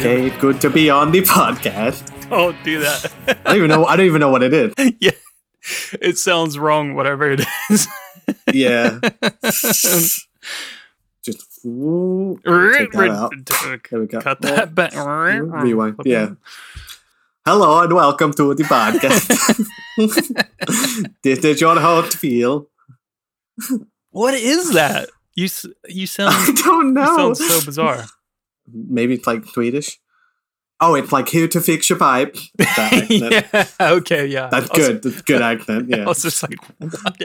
[0.00, 0.30] okay.
[0.38, 2.28] Good to be on the podcast.
[2.30, 3.12] Don't do that.
[3.26, 3.84] I don't even know.
[3.84, 4.72] I don't even know what it is.
[5.00, 5.10] yeah.
[6.00, 7.86] It sounds wrong, whatever it is.
[8.52, 8.98] Yeah.
[9.42, 10.26] Just
[11.66, 13.32] ooh, take that out.
[13.90, 14.20] There we go.
[14.20, 14.94] Cut that back.
[14.94, 15.96] Rewind.
[16.04, 16.30] Yeah.
[17.44, 19.28] Hello and welcome to the podcast.
[21.22, 22.68] this is your host, Fil.
[24.10, 25.10] What is that?
[25.34, 25.48] You
[25.88, 27.16] you sound I don't you know.
[27.16, 28.06] sound so bizarre.
[28.72, 29.98] Maybe it's like Swedish.
[30.80, 32.36] Oh, it's like here to fix your pipe.
[33.08, 33.66] Yeah.
[33.80, 34.26] Okay.
[34.26, 34.48] Yeah.
[34.50, 35.02] That's was- good.
[35.02, 35.88] That's good accent.
[35.90, 36.04] Yeah.
[36.04, 37.16] I was just like, what?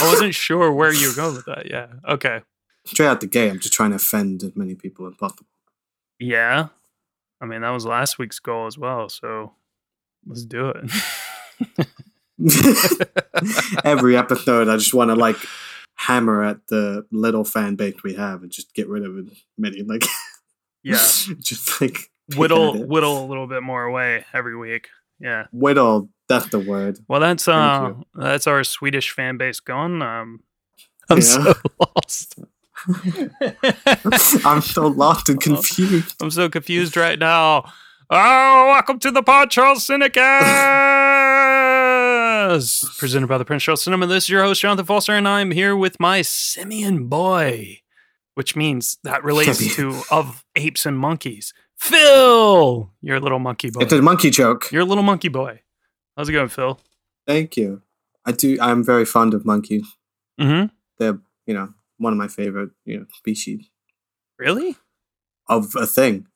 [0.00, 1.68] I wasn't sure where you were going with that.
[1.70, 1.86] Yeah.
[2.08, 2.42] Okay.
[2.86, 5.46] Straight out the gate, I'm just trying to offend as many people as possible.
[6.18, 6.68] Yeah.
[7.40, 9.08] I mean, that was last week's goal as well.
[9.08, 9.52] So
[10.26, 11.86] let's do it.
[13.84, 15.36] Every episode, I just want to like
[16.06, 19.26] hammer at the little fan base we have and just get rid of as
[19.58, 19.82] many.
[19.82, 20.04] Like,
[20.82, 20.94] yeah.
[20.94, 24.88] just like Whittle whittle a little bit more away every week.
[25.18, 25.46] Yeah.
[25.52, 26.08] whittle.
[26.28, 26.98] That's the word.
[27.08, 30.00] Well, that's uh, that's our Swedish fan base gone.
[30.00, 30.40] Um,
[31.10, 31.22] I'm Yeah.
[31.22, 31.54] so
[31.96, 32.38] lost.
[34.46, 36.16] I'm so lost and confused.
[36.22, 37.64] I'm so confused right now.
[38.08, 39.84] Oh, welcome to the Pod Charles
[42.58, 44.06] Cinecast, presented by the Prince Charles Cinema.
[44.06, 47.80] This is your host Jonathan Foster, and I'm here with my simian boy,
[48.34, 51.52] which means that relates to of apes and monkeys.
[51.78, 53.80] Fil, you're little monkey boy.
[53.82, 54.70] It's a monkey joke.
[54.72, 55.60] You're a little monkey boy.
[56.16, 56.78] How's it going, Fil?
[57.26, 57.82] Thank you.
[58.26, 58.58] I do.
[58.60, 59.86] I'm very fond of monkeys.
[60.40, 60.66] Mm-hmm.
[60.98, 63.68] They're, you know, one of my favorite, you know, species
[64.38, 64.76] Really?
[65.48, 66.26] of a thing.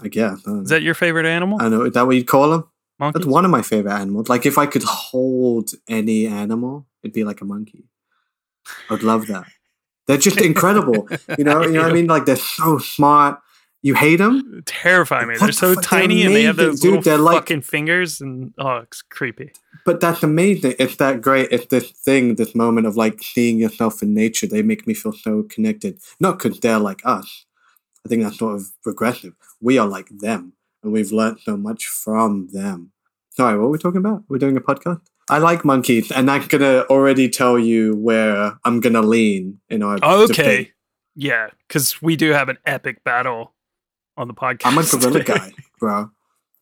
[0.00, 0.46] I guess.
[0.46, 1.58] I Is that your favorite animal?
[1.60, 1.82] I know.
[1.82, 2.68] Is that what you'd call them?
[2.98, 3.20] Monkeys?
[3.20, 4.28] That's one of my favorite animals.
[4.28, 7.84] Like, if I could hold any animal, it'd be like a monkey.
[8.90, 9.46] I'd love that.
[10.06, 11.08] They're just incredible.
[11.38, 12.06] You know, you know what I mean?
[12.06, 13.40] Like, they're so smart.
[13.82, 14.62] You hate them?
[14.66, 15.34] terrify me.
[15.34, 15.84] What They're the so fuck?
[15.88, 16.90] They're tiny and they have those dude.
[16.90, 19.52] little They're like- fucking fingers, and oh, it's creepy.
[19.84, 20.74] But that's amazing.
[20.80, 21.48] It's that great.
[21.52, 24.48] It's this thing, this moment of like seeing yourself in nature.
[24.48, 26.00] They make me feel so connected.
[26.18, 27.44] Not because they're like us.
[28.04, 29.34] I think that's sort of regressive.
[29.60, 30.54] We are like them,
[30.88, 32.92] and we've learned so much from them.
[33.30, 34.24] Sorry, what were we talking about?
[34.28, 35.00] We're doing a podcast.
[35.30, 39.98] I like monkeys, and I'm gonna already tell you where I'm gonna lean in our
[40.02, 40.72] Okay, debate.
[41.14, 43.52] yeah, because we do have an epic battle
[44.16, 44.64] on the podcast.
[44.64, 46.10] I'm a gorilla guy, bro.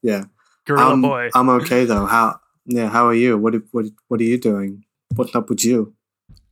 [0.02, 0.24] Yeah,
[0.66, 1.30] gorilla I'm, boy.
[1.34, 2.06] I'm okay though.
[2.06, 2.40] How?
[2.66, 3.38] Yeah, how are you?
[3.38, 3.54] What?
[3.70, 3.86] What?
[4.08, 4.84] What are you doing?
[5.14, 5.94] What's up with you?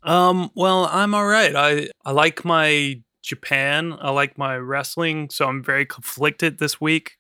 [0.04, 1.54] Um, well, I'm all right.
[1.56, 3.96] I I like my Japan.
[4.00, 7.16] I like my wrestling, so I'm very conflicted this week.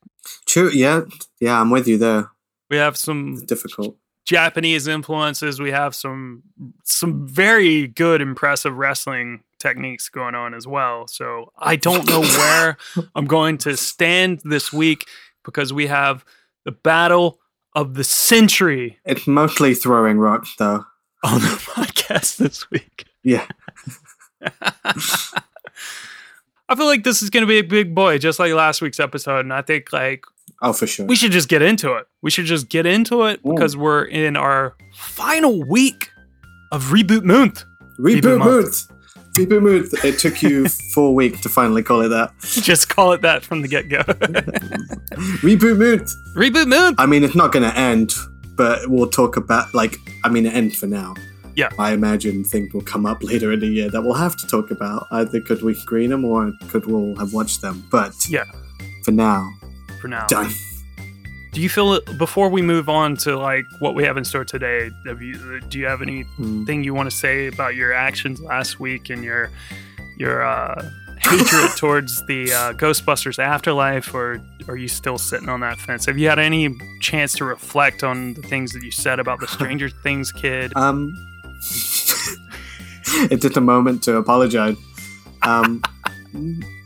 [0.46, 0.70] True.
[0.70, 1.02] Yeah.
[1.40, 1.60] Yeah.
[1.60, 2.30] I'm with you there.
[2.70, 3.96] We have some It's difficult.
[4.24, 5.60] Japanese influences.
[5.60, 6.42] We have some
[6.84, 11.06] some very good, impressive wrestling techniques going on as well.
[11.08, 12.76] So I don't know where
[13.14, 15.06] I'm going to stand this week
[15.44, 16.24] because we have
[16.64, 17.38] the battle
[17.74, 20.84] of the century It's mostly throwing rocks, though.
[21.22, 23.04] on the podcast this week.
[23.22, 23.46] Yeah.
[26.74, 28.98] I feel like this is going to be a big boy, just like last week's
[28.98, 29.40] episode.
[29.40, 30.24] And I think like
[30.60, 31.06] Oh, for sure.
[31.06, 32.08] we should just get into it.
[32.20, 33.54] We should just get into it Ooh.
[33.54, 36.10] because we're in our final week
[36.72, 37.64] of reboot month.
[38.00, 38.88] Reboot Reboot Moods.
[39.38, 40.04] Reboot Moods.
[40.04, 42.32] It took you four weeks to finally call it that.
[42.40, 43.98] just call it that from the get go.
[45.42, 46.16] Reboot Moods.
[46.36, 46.96] reboot month.
[46.98, 48.12] I mean, it's not going to end,
[48.56, 51.14] but we'll talk about, like, I mean, it ends for now.
[51.56, 51.68] Yeah.
[51.78, 54.70] I imagine things will come up later in the year that we'll have to talk
[54.70, 55.06] about.
[55.10, 57.84] Either could we screen them or could we'll have watched them.
[57.90, 58.44] But Yeah.
[59.04, 59.50] for now,
[60.00, 60.50] For now, done.
[61.52, 64.44] do you feel it before we move on to like what we have in store
[64.44, 64.90] today?
[65.06, 66.84] You, do you have anything Mm.
[66.84, 69.50] you want to say about your actions last week and your
[70.16, 70.90] your uh,
[71.20, 76.06] hatred towards the uh, Ghostbusters afterlife, or are you still sitting on that fence?
[76.06, 79.46] Have you had any chance to reflect on the things that you said about the
[79.48, 80.72] Stranger Things kid?
[80.76, 81.12] Um,
[83.30, 84.76] it's just a moment to apologize.
[85.42, 85.82] Um,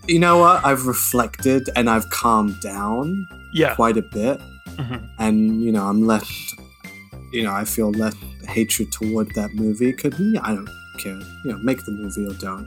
[0.06, 0.64] you know what?
[0.64, 3.74] I've reflected and I've calmed down yeah.
[3.74, 4.40] quite a bit,
[4.76, 5.08] Mhm.
[5.18, 6.54] and you know, I'm less.
[7.32, 8.14] You know, I feel less
[8.46, 11.18] hatred toward that movie because yeah, I don't care.
[11.44, 12.66] You know, make the movie or don't,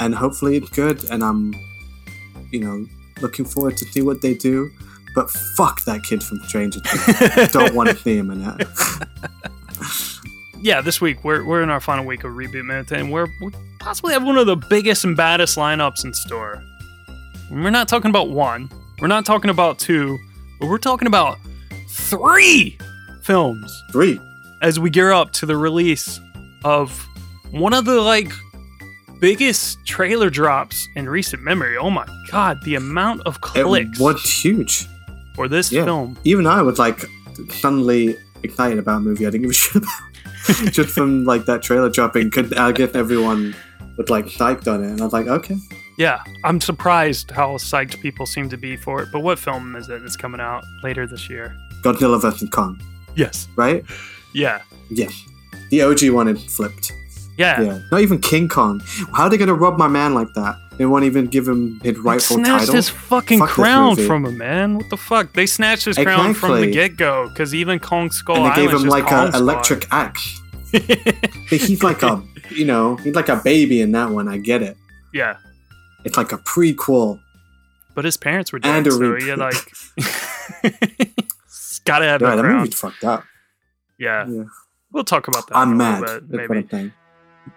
[0.00, 1.04] and hopefully it's good.
[1.10, 1.54] And I'm,
[2.50, 2.84] you know,
[3.20, 4.70] looking forward to see what they do.
[5.14, 7.50] But fuck that kid from Stranger Things.
[7.52, 8.68] don't want to see him in it.
[10.60, 13.50] yeah, this week we're, we're in our final week of Reboot Minute, and we're we
[13.80, 16.62] possibly have one of the biggest and baddest lineups in store.
[17.50, 18.70] And We're not talking about one,
[19.00, 20.18] we're not talking about two,
[20.60, 21.38] but we're talking about
[21.88, 22.76] three
[23.22, 24.20] films Three.
[24.62, 26.20] as we gear up to the release
[26.64, 27.06] of
[27.50, 28.30] one of the like
[29.20, 31.76] biggest trailer drops in recent memory.
[31.76, 34.86] Oh my god, the amount of clicks It was huge.
[35.34, 35.84] for this Yeah.
[35.84, 36.18] film.
[36.24, 37.04] Even I was like
[37.50, 39.92] suddenly excited about a movie I didn't give a shit about.
[40.70, 43.54] Just from like that trailer dropping, could I guess everyone
[43.96, 45.56] was like psyched on it, and I was like, okay.
[45.98, 49.08] Yeah, I'm surprised how psyched people seem to be for it.
[49.12, 51.56] But what film is it that's coming out later this year?
[51.82, 52.80] Godzilla vs Kong,
[53.16, 53.48] Yes.
[53.56, 53.84] right?
[54.32, 54.62] Yeah.
[54.90, 55.24] Yes.
[55.70, 56.92] The OG one is flipped.
[57.38, 57.60] Yeah.
[57.62, 57.78] Yeah.
[57.90, 58.80] Not even King Kong.
[59.14, 60.56] How are they gonna rob my man like that?
[60.76, 62.74] They won't even give him his rightful snatched title.
[62.76, 64.76] his fucking Fuck crown from him, man.
[64.76, 65.32] What the fuck?
[65.32, 68.72] They snatched his crown from the get go because even Kong Skull and they gave
[68.72, 70.40] him like Kong a electric axe.
[71.48, 74.28] He's like a, you know, he's like a baby in that one.
[74.28, 74.76] I get it.
[75.14, 75.36] yeah,
[76.04, 77.18] It's like a prequel.
[77.94, 79.54] but his parents were dead, And a so he like.
[81.84, 83.24] gotta have Yeah, that that movie's fucked up.
[83.98, 84.44] Yeah, Yeah.
[84.92, 85.56] we'll talk about that.
[85.56, 86.04] I'm mad.
[86.30, 86.92] bit, maybe.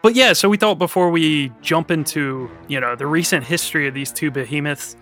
[0.01, 3.93] But yeah, so we thought before we jump into, you know, the recent history of
[3.93, 4.95] these two behemoths,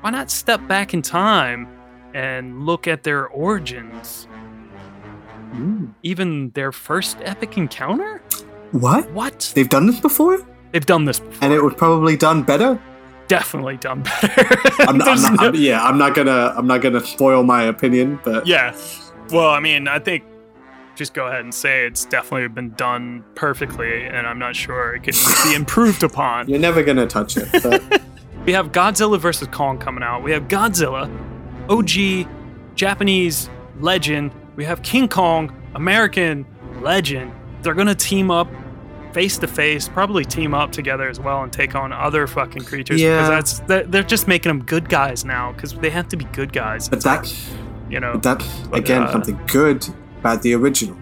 [0.00, 1.68] why not step back in time
[2.14, 4.28] and look at their origins,
[5.54, 5.94] Mm.
[6.02, 8.20] even their first epic encounter?
[8.72, 9.10] What?
[9.12, 9.52] What?
[9.54, 10.38] They've done this before,
[10.72, 11.38] They've done this before.
[11.44, 12.78] and it was probably done better.
[13.28, 14.46] definitely done better.
[14.80, 18.18] I'm not, I'm not, I'm- yeah, I'm not gonna, I'm not gonna spoil my opinion,
[18.24, 18.76] but yeah.
[19.30, 20.24] Well, I mean, I think
[20.94, 25.02] just go ahead and say it's definitely been done perfectly, and I'm not sure it
[25.02, 26.48] could be improved upon.
[26.50, 27.48] you're never gonna touch it.
[27.62, 28.02] But
[28.44, 29.48] We have Godzilla vs.
[29.48, 30.22] Kong coming out.
[30.22, 31.10] We have Godzilla,
[31.70, 32.28] OG,
[32.74, 33.48] Japanese
[33.80, 34.32] legend.
[34.56, 36.44] We have King Kong, American
[36.80, 37.32] legend.
[37.62, 38.48] They're gonna team up
[39.14, 43.00] face to face, probably team up together as well and take on other fucking creatures.
[43.00, 43.16] Yeah.
[43.16, 46.24] Because that's they're, they're just making them good guys now because they have to be
[46.26, 46.88] good guys.
[46.88, 47.50] but that's,
[47.88, 48.18] You know.
[48.18, 49.86] But, again uh, something good
[50.24, 50.96] about the original.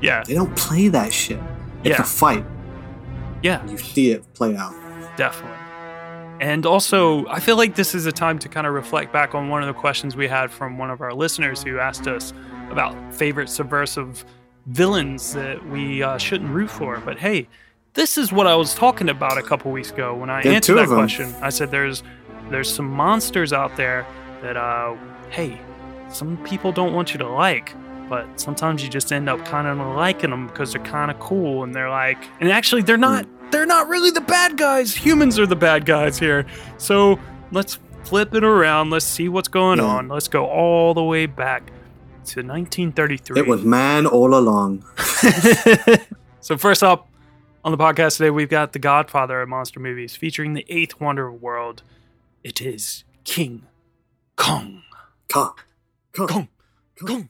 [0.00, 0.24] Yeah.
[0.26, 1.38] They don't play that shit.
[1.84, 2.00] It's Yeah.
[2.02, 2.44] a fight.
[3.42, 3.64] Yeah.
[3.68, 4.74] You see it play out.
[5.16, 5.56] Definitely.
[6.40, 9.48] And also, I feel like this is a time to kind of reflect back on
[9.48, 12.32] one of the questions we had from one of our listeners who asked us
[12.70, 14.24] about favorite subversive
[14.66, 16.98] villains that we uh, shouldn't root for.
[16.98, 17.46] But hey,
[17.92, 20.74] this is what I was talking about a couple weeks ago when I There answered
[20.74, 21.32] that question.
[21.40, 22.02] I said there's
[22.50, 24.04] there's some monsters out there
[24.42, 24.96] that uh
[25.30, 25.60] hey,
[26.10, 27.72] some people don't want you to like,
[28.08, 31.62] but sometimes you just end up kind of liking them because they're kind of cool
[31.64, 34.94] and they're like and actually they're not they're not really the bad guys.
[34.94, 36.44] Humans are the bad guys here.
[36.78, 37.18] So
[37.52, 38.90] let's flip it around.
[38.90, 39.84] Let's see what's going Yeah.
[39.86, 40.08] on.
[40.08, 41.68] Let's go all the way back
[42.26, 43.38] to 1933.
[43.38, 44.84] It was man all along.
[46.40, 47.08] so first up
[47.64, 51.26] on the podcast today, we've got the Godfather of monster movies, featuring the eighth wonder
[51.28, 51.82] of the world.
[52.42, 53.66] It is King
[54.36, 54.82] Kong.
[55.32, 55.52] Kong.
[56.14, 56.26] Kong.
[56.28, 56.48] Kong.
[57.06, 57.28] Kong.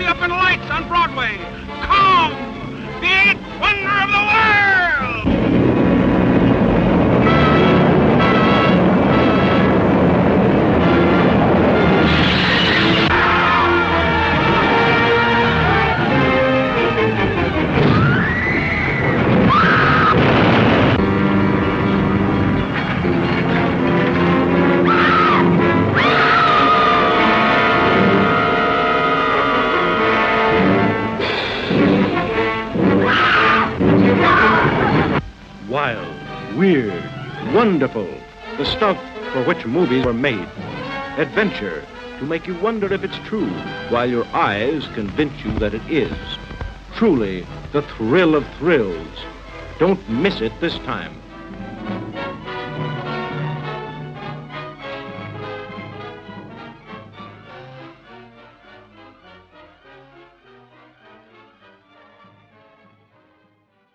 [0.00, 1.36] Be up in lights on Broadway.
[1.82, 2.32] Kong,
[3.02, 4.69] the eighth wonder of the world.
[35.70, 37.04] Wild, weird,
[37.54, 38.08] wonderful.
[38.58, 38.98] The stuff
[39.32, 40.48] for which movies were made.
[41.16, 41.86] Adventure
[42.18, 43.48] to make you wonder if it's true,
[43.88, 46.12] while your eyes convince you that it is.
[46.96, 49.16] Truly, the thrill of thrills.
[49.78, 51.19] Don't miss it this time.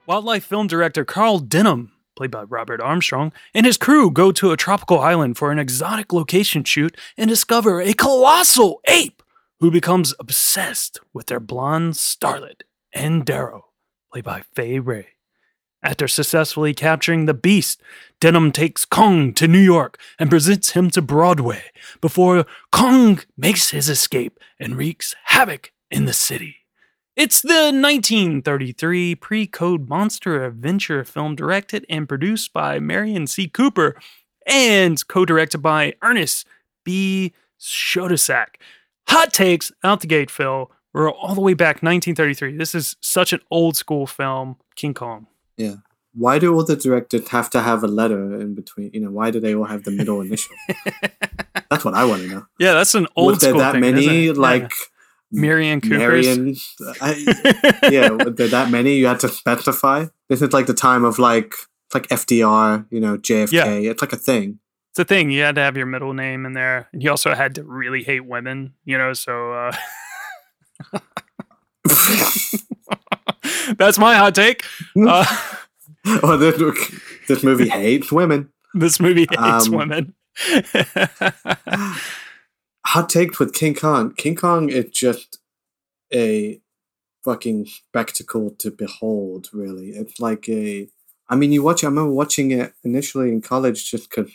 [0.08, 4.58] Wildlife film director Carl Denham, played by Robert Armstrong, and his crew go to a
[4.58, 9.24] tropical island for an exotic location shoot and discover a colossal ape
[9.60, 12.62] who becomes obsessed with their blonde starlet,
[12.94, 13.70] Ann Darrow,
[14.12, 15.08] played by Fay Wray.
[15.82, 17.82] After successfully capturing the beast,
[18.20, 21.64] Denham takes Kong to New York and presents him to Broadway
[22.00, 26.65] before Kong makes his escape and wreaks havoc in the city.
[27.16, 33.48] It's the 1933 pre code monster adventure film directed and produced by Merian C.
[33.48, 33.96] Cooper
[34.46, 36.46] and co directed by Ernest
[36.84, 37.34] B.
[37.58, 38.56] Schoedsack.
[39.08, 40.72] Hot takes out the gate, Fil.
[40.92, 42.58] We're all the way back 1933.
[42.58, 45.28] This is such an old school film, King Kong.
[45.56, 45.76] Yeah.
[46.14, 48.92] Why do all the directors have to have a letter in between?
[48.94, 50.56] You know, why do they all have the middle initial?
[51.70, 52.46] That's what I want to know.
[52.60, 54.86] Yeah, that's an old Was there school that thing, many like yeah.
[55.32, 56.26] Merian Cooper's?
[56.28, 56.56] Merian?
[57.02, 60.06] I, yeah, there that many you had to specify?
[60.30, 61.54] This is like the time of like
[61.94, 63.52] like FDR, you know, JFK.
[63.52, 63.92] Yeah.
[63.92, 64.60] It's like a thing.
[64.92, 65.30] it's a thing.
[65.32, 68.04] You had to have your middle name in there, and you also had to really
[68.04, 68.74] hate women.
[68.86, 69.72] You know, so uh,
[73.78, 74.64] that's my hot take.
[76.08, 76.56] Uh, oh, this,
[77.28, 78.48] this movie hates women.
[78.76, 80.14] this movie hates Um, women.
[82.96, 84.14] Hot take with King Kong.
[84.14, 85.40] King Kong is just
[86.14, 86.62] a
[87.26, 89.50] fucking spectacle to behold.
[89.52, 90.88] Really, it's like a.
[91.28, 91.84] I mean, you watch.
[91.84, 94.32] I remember watching it initially in college just because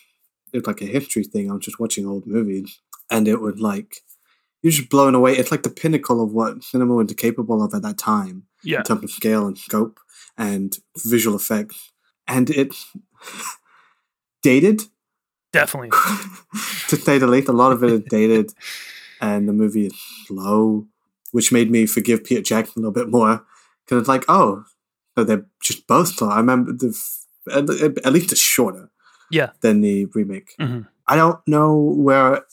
[0.52, 1.50] it was like a history thing.
[1.50, 4.02] I was just watching old movies, and it would like
[4.60, 5.38] you're just blown away.
[5.38, 8.42] It's like the pinnacle of what cinema was capable of at that time.
[8.62, 10.00] yeah, in terms of scale and scope
[10.36, 11.92] and visual effects.
[12.28, 12.94] And it's
[14.42, 14.82] dated,
[15.52, 15.90] definitely.
[16.88, 17.48] to say the least.
[17.48, 18.52] A lot of it is dated,
[19.20, 19.94] and the movie is
[20.26, 20.86] slow,
[21.32, 23.44] which made me forgive Peter Jackson a little bit more.
[23.84, 24.64] Because it's like, oh,
[25.16, 26.28] so they're just both slow.
[26.28, 26.96] I remember the
[27.52, 27.68] at,
[28.06, 28.90] at least it's shorter
[29.30, 29.50] Yeah.
[29.62, 30.54] than the remake.
[30.60, 30.86] Mhm.
[31.08, 32.44] I don't know where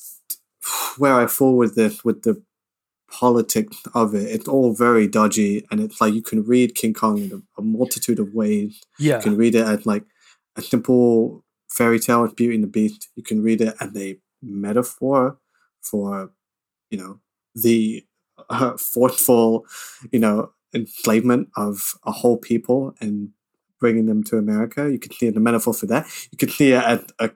[0.97, 2.41] where I fall with this with the
[3.09, 4.23] politics of it.
[4.29, 7.63] It's all very dodgy, and it's like you can read King Kong in a, a
[7.63, 8.81] multitude of ways.
[8.99, 10.03] Yeah, You can read it as like
[10.55, 11.43] a simple
[11.77, 13.09] fairy tale of Beauty and the Beast.
[13.15, 15.37] You can read it as a metaphor
[15.81, 16.31] for,
[16.89, 17.19] you know,
[17.55, 18.05] the
[18.49, 19.65] uh, forceful,
[20.11, 23.29] you know, enslavement of a whole people and
[23.79, 24.89] bringing them to America.
[24.91, 26.05] You can see it a metaphor for that.
[26.31, 27.31] You can see it as a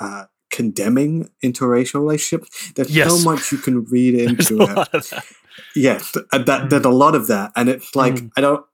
[0.00, 2.72] uh, condemning interracial relationships.
[2.74, 3.10] There's Yes.
[3.10, 4.68] so much you can read into it.
[4.68, 5.24] lot of that.
[5.74, 6.70] Yes, and that Mm.
[6.70, 8.30] there's a lot of that, and it's like Mm.
[8.36, 8.64] I don't,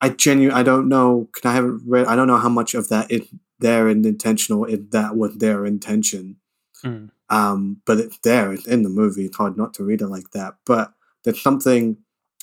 [0.00, 1.28] I genuinely I don't know.
[1.32, 2.06] Can I haven't read?
[2.06, 3.22] I don't know how much of that is
[3.58, 4.64] there and intentional.
[4.64, 6.36] If that was their intention,
[6.84, 7.10] Mm.
[7.30, 8.52] um, but it's there.
[8.52, 9.24] It's in the movie.
[9.24, 10.56] It's hard not to read it like that.
[10.66, 10.92] But
[11.24, 11.96] there's something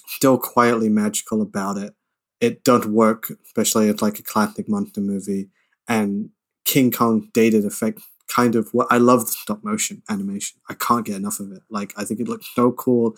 [0.07, 1.93] still quietly magical about it.
[2.41, 5.49] It does work, especially it's like a classic monster movie,
[5.87, 6.31] and
[6.65, 8.01] King Kong dated effect.
[8.27, 10.59] Kind of what I love the stop motion animation.
[10.67, 11.61] I can't get enough of it.
[11.69, 13.15] Like I think it looks so cool,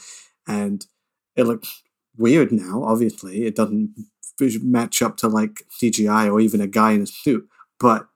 [0.47, 0.85] and
[1.35, 1.81] it looks
[2.17, 2.83] weird now.
[2.83, 3.95] Obviously, it doesn't
[4.61, 7.47] match up to like CGI or even a guy in a suit,
[7.79, 8.07] but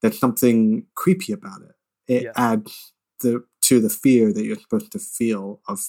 [0.00, 1.74] there's something creepy about it.
[2.08, 2.32] It Yeah.
[2.36, 5.80] adds the to the fear that you're supposed to feel of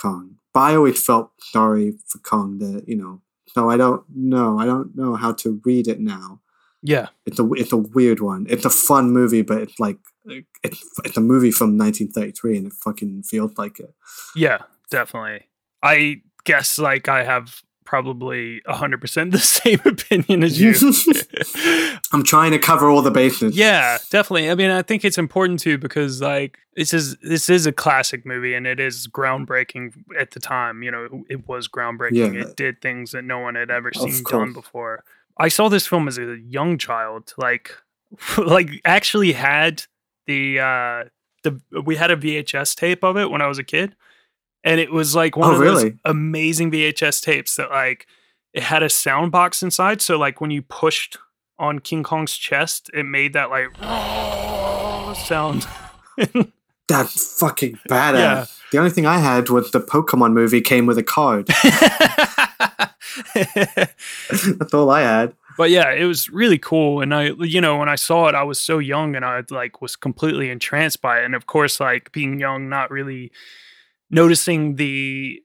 [0.00, 0.36] Kong.
[0.54, 3.20] But I always felt sorry for Kong that you know.
[3.48, 4.58] So I don't know.
[4.58, 6.40] I don't know how to read it now.
[6.80, 8.46] Yeah, It's a it's a weird one.
[8.48, 9.98] It's a fun movie, but it's like
[10.62, 13.92] it's it's a movie from 1933, and it fucking feels like it.
[14.36, 14.58] yeah,
[14.90, 15.48] definitely.
[15.82, 20.74] I guess like I have probably 100% the same opinion as you.
[22.12, 23.56] I'm trying to cover all the bases.
[23.56, 24.50] yeah, definitely.
[24.50, 28.26] I mean, I think it's important too because like this is this is a classic
[28.26, 30.82] movie and it is groundbreaking at the time.
[30.82, 32.34] You know, it was groundbreaking.
[32.34, 32.42] Yeah.
[32.42, 35.02] It did things that no one had ever Of seen done before.
[35.38, 37.74] I saw this film as a young child, like
[38.36, 39.84] like actually had
[40.26, 41.04] the uh
[41.42, 43.96] the we had a VHS tape of it when I was a kid.
[44.64, 48.06] And it was like one Oh, of those amazing VHS tapes that like
[48.52, 50.00] it had a sound box inside.
[50.00, 51.16] So like when you pushed
[51.58, 53.68] on King Kong's chest, it made that like
[55.16, 55.66] sound.
[56.88, 58.14] That's fucking badass.
[58.14, 58.46] Yeah.
[58.72, 61.46] The only thing I had was the Pokemon movie came with a card.
[63.34, 65.34] That's all I had.
[65.56, 67.00] but yeah, it was really cool.
[67.00, 69.80] And I, you know, when I saw it, I was so young and I like
[69.82, 71.24] was completely entranced by it.
[71.24, 73.30] And of course, like being young, not really
[74.10, 75.40] noticing the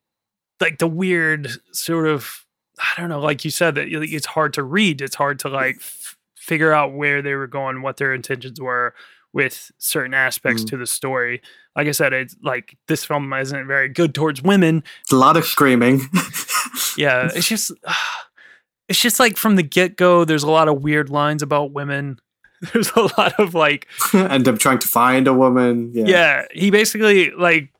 [0.61, 2.45] like the weird sort of,
[2.79, 5.01] I don't know, like you said, that it's hard to read.
[5.01, 8.93] It's hard to like f- figure out where they were going, what their intentions were
[9.33, 10.69] with certain aspects Mm.
[10.69, 11.41] to the story.
[11.75, 14.83] Like I said, it's like this film isn't very good towards women.
[15.01, 16.01] It's a lot of screaming.
[16.97, 17.71] yeah it's just
[18.87, 22.19] it's just like from the get-go there's a lot of weird lines about women
[22.73, 25.91] there's a lot of like end up trying to find a woman.
[25.93, 26.05] Yeah.
[26.05, 27.72] yeah, he basically like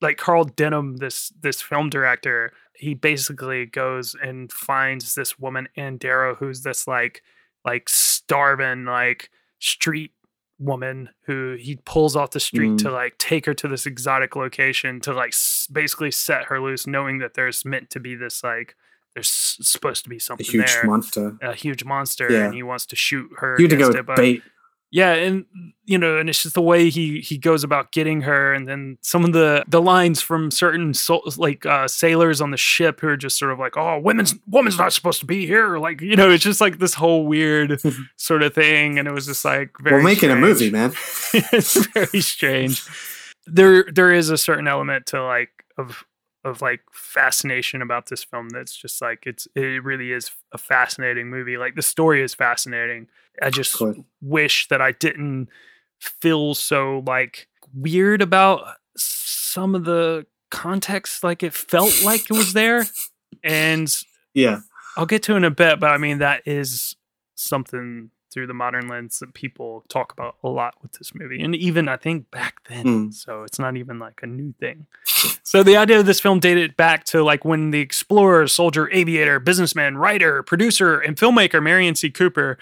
[0.00, 5.96] like carl denham this this film director he basically goes and finds this woman Ann
[5.96, 7.22] Darrow who's this like
[7.64, 10.12] like starving like street
[10.60, 12.78] woman who he pulls off the street Mm.
[12.78, 16.86] to like take her to this exotic location to like s- basically set her loose
[16.86, 18.74] knowing that there's meant to be this like
[19.14, 21.36] there's supposed to be something A huge there monster.
[21.42, 22.44] a huge monster Yeah.
[22.46, 24.42] and he wants to shoot her You to go it, bait.
[24.90, 25.44] Yeah, and
[25.84, 28.96] you know, and it's just the way he he goes about getting her, and then
[29.02, 30.94] some of the the lines from certain
[31.36, 34.78] like uh, sailors on the ship who are just sort of like, "Oh, women's woman's
[34.78, 37.80] not supposed to be here," like you know, it's just like this whole weird
[38.16, 39.96] sort of thing, and it was just like very.
[39.96, 40.94] We're making a movie, man.
[41.34, 42.82] it's very strange.
[43.46, 46.04] There there is a certain element to like of
[46.44, 51.28] of like fascination about this film that's just like it's it really is a fascinating
[51.28, 51.56] movie.
[51.56, 53.08] Like the story is fascinating.
[53.42, 53.80] I just
[54.20, 55.48] wish that I didn't
[56.00, 58.64] feel so like weird about
[58.96, 62.84] some of the context like it felt like it was there
[63.44, 63.94] and
[64.34, 64.60] Yeah.
[64.96, 66.96] I'll get to in a bit, but I mean that is
[67.34, 71.54] something through the modern lens that people talk about a lot with this movie, and
[71.54, 72.84] even I think back then.
[72.84, 73.14] Mm.
[73.14, 74.86] So it's not even like a new thing.
[75.42, 79.40] So the idea of this film dated back to like when the explorer, soldier, aviator,
[79.40, 82.10] businessman, writer, producer, and filmmaker Merian C.
[82.10, 82.58] Cooper,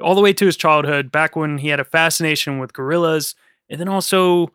[0.00, 3.34] all the way to his childhood, back when he had a fascination with gorillas,
[3.68, 4.50] and then also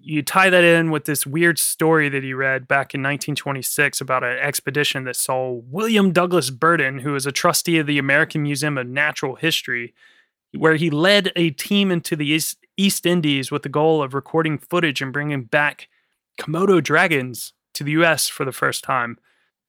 [0.00, 4.24] you tie that in with this weird story that he read back in 1926 about
[4.24, 8.78] an expedition that saw William Douglas Burden, who was a trustee of the American Museum
[8.78, 9.94] of Natural History,
[10.56, 14.58] where he led a team into the East, East Indies with the goal of recording
[14.58, 15.88] footage and bringing back
[16.40, 18.28] Komodo dragons to the U.S.
[18.28, 19.18] for the first time.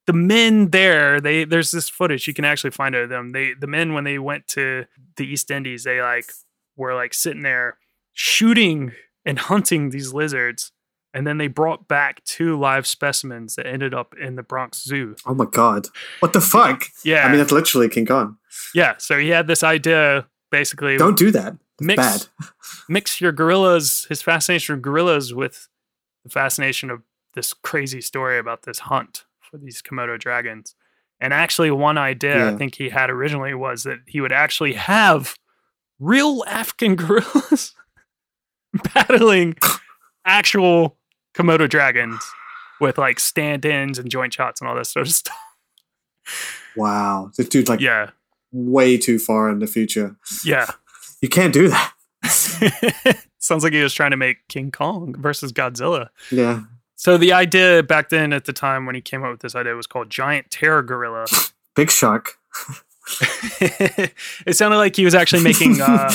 [0.06, 3.32] The men there, they there's this footage you can actually find of them.
[3.32, 6.30] They the men when they went to the East Indies, they like
[6.76, 7.78] were like sitting there
[8.12, 8.92] shooting
[9.26, 10.72] and hunting these lizards.
[11.16, 15.16] And then they brought back two live specimens that ended up in the Bronx Zoo.
[15.26, 15.88] Oh my god.
[16.22, 16.86] What the fuck?
[17.04, 17.26] Yeah.
[17.26, 18.38] I mean, that's literally King Kong.
[18.74, 18.96] yeah.
[18.98, 21.56] So he had this idea basically Don't do that.
[21.80, 22.28] mix, bad.
[22.90, 25.68] mix your gorillas, his fascination with gorillas with
[26.24, 27.04] the fascination of
[27.36, 30.76] this crazy story about this hunt for these Komodo dragons.
[31.20, 35.36] And actually, one idea I think he had originally was that he would actually have
[36.00, 37.74] real African gorillas
[38.94, 39.56] battling
[40.26, 40.98] actual
[41.36, 42.24] Komodo dragons
[42.80, 45.36] with like stand ins and joint shots and all this sort of stuff.
[46.76, 47.32] Wow.
[47.38, 48.10] This dude's like Yeah.
[48.52, 50.16] way too far in the future.
[50.44, 50.68] Yeah.
[51.22, 51.94] You can't do that.
[53.40, 56.08] Sounds like he was trying to make King Kong versus Godzilla.
[56.32, 56.62] Yeah.
[56.96, 59.76] So the idea back then at the time when he came up with this idea
[59.76, 61.26] was called giant terror gorilla.
[61.76, 62.38] Big shark.
[63.60, 66.10] it sounded like he was actually making uh,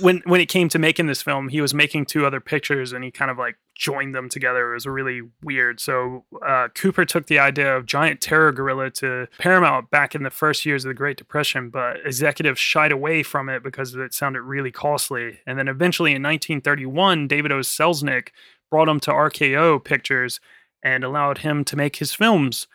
[0.00, 3.04] when when it came to making this film, he was making two other pictures and
[3.04, 4.70] he kind of like joined them together.
[4.70, 5.80] It was really weird.
[5.80, 10.30] So uh, Cooper took the idea of giant terror gorilla to Paramount back in the
[10.30, 14.42] first years of the Great Depression, but executives shied away from it because it sounded
[14.42, 15.40] really costly.
[15.46, 17.60] And then eventually in 1931, David O.
[17.60, 18.28] Selznick
[18.70, 20.40] brought him to RKO Pictures
[20.82, 22.66] and allowed him to make his films.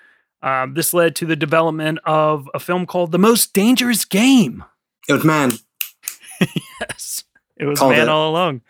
[0.44, 4.64] Um, this led to the development of a film called The Most Dangerous Game.
[5.08, 5.52] It was man.
[7.62, 8.10] It was Called Man it.
[8.10, 8.62] All Along.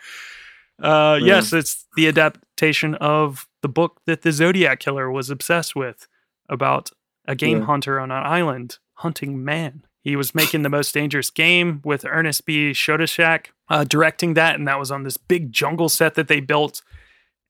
[0.82, 1.20] Uh.
[1.22, 6.08] Yes, it's the adaptation of the book that the Zodiac Killer was obsessed with
[6.50, 6.92] about
[7.26, 7.66] a game Yeah.
[7.66, 9.84] hunter on an island hunting man.
[10.04, 12.72] He was making the most dangerous game with Ernest B.
[12.72, 16.82] Schoedsack uh, directing that, and that was on this big jungle set that they built.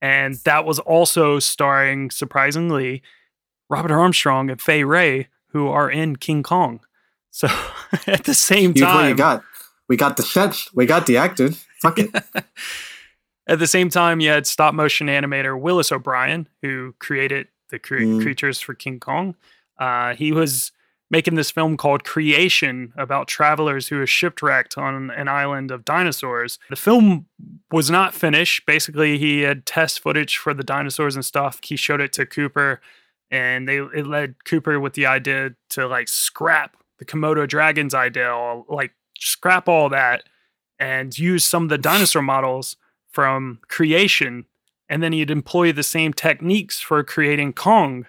[0.02, 3.02] And that was also starring, surprisingly,
[3.70, 6.82] Robert Armstrong and Fay Wray, who are in King Kong.
[7.30, 7.48] So
[8.08, 9.44] at the same time, you got.
[9.92, 10.74] We got the sets.
[10.74, 11.66] We got the actors.
[11.82, 12.10] Fuck it.
[13.46, 17.98] At the same time, you had stop motion animator Willis O'Brien, who created the cre-
[17.98, 18.22] Mm.
[18.22, 19.36] creatures for King Kong.
[19.78, 20.72] Uh, he was
[21.10, 26.58] making this film called Creation about travelers who are shipwrecked on an island of dinosaurs.
[26.70, 27.26] The film
[27.70, 28.66] was not finished.
[28.66, 31.60] Basically, he had test footage for the dinosaurs and stuff.
[31.62, 32.80] He showed it to Cooper,
[33.30, 38.34] and they it led Cooper with the idea to like scrap the Komodo dragons idea,
[38.70, 40.24] like scrap all that,
[40.80, 42.76] and use some of the dinosaur models
[43.12, 44.46] from creation
[44.92, 48.06] and then he'd employ the same techniques for creating Kong.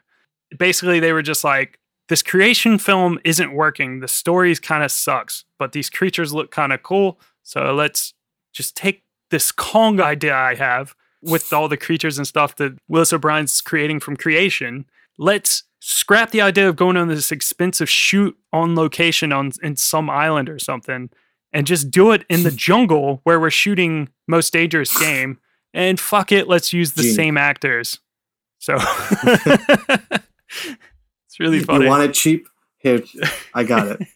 [0.59, 4.01] Basically, they were just like, this creation film isn't working.
[4.01, 7.21] The story kind of sucks, but these creatures look kind of cool.
[7.45, 8.15] So let's
[8.53, 13.13] just take this Kong idea I have with all the creatures and stuff that Willis
[13.13, 14.85] O'Brien's creating from creation.
[15.17, 20.09] Let's scrap the idea of going on this expensive shoot on location on in some
[20.09, 21.11] island or something
[21.53, 25.41] and just do it in the jungle where we're shooting most dangerous game
[25.75, 27.17] and fuck it let's use the Genius.
[27.17, 27.99] same actors
[28.61, 30.21] so it's
[31.41, 32.47] really funny You want it cheap?
[32.79, 33.03] Here,
[33.53, 34.07] I got it.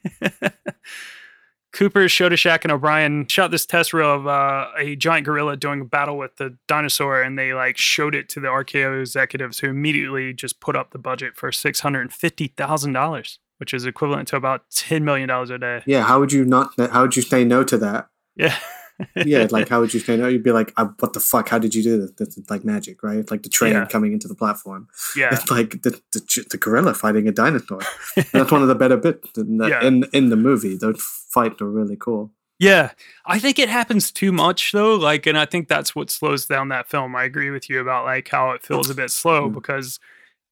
[1.76, 5.84] Cooper, Schoedsack, and O'Brien shot this test reel of uh, a giant gorilla doing a
[5.84, 10.32] battle with the dinosaur, and they like showed it to the RKO executives, who immediately
[10.32, 14.26] just put up the budget for six hundred and fifty thousand dollars, which is equivalent
[14.28, 15.82] to about ten million dollars a day.
[15.84, 16.72] Yeah, how would you not?
[16.78, 18.08] How would you say no to that?
[18.36, 18.56] Yeah.
[19.16, 20.28] yeah, like how would you say no?
[20.28, 21.48] You'd be like, "What the fuck?
[21.48, 22.36] How did you do this?
[22.36, 23.18] Is like magic, right?
[23.18, 23.86] It's like the train Yeah.
[23.86, 24.88] coming into the platform.
[25.16, 25.28] yeah.
[25.32, 27.80] It's like the, the the gorilla fighting a dinosaur.
[28.32, 29.84] That's one of the better bits in the, Yeah.
[29.84, 30.76] in, in the movie.
[30.76, 32.32] Those fights are really cool.
[32.58, 32.92] Yeah.
[33.26, 34.94] I think it happens too much though.
[34.94, 37.14] Like, and I think that's what slows down that film.
[37.14, 39.54] I agree with you about like how it feels a bit slow Mm.
[39.54, 40.00] because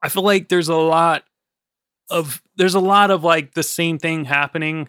[0.02, 1.24] I feel like there's a lot
[2.11, 4.88] of there's a lot of like the same thing happening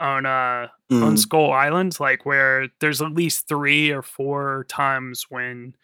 [0.00, 1.18] on uh on Mm.
[1.18, 5.74] Skull Island, like where there's at least three or four times when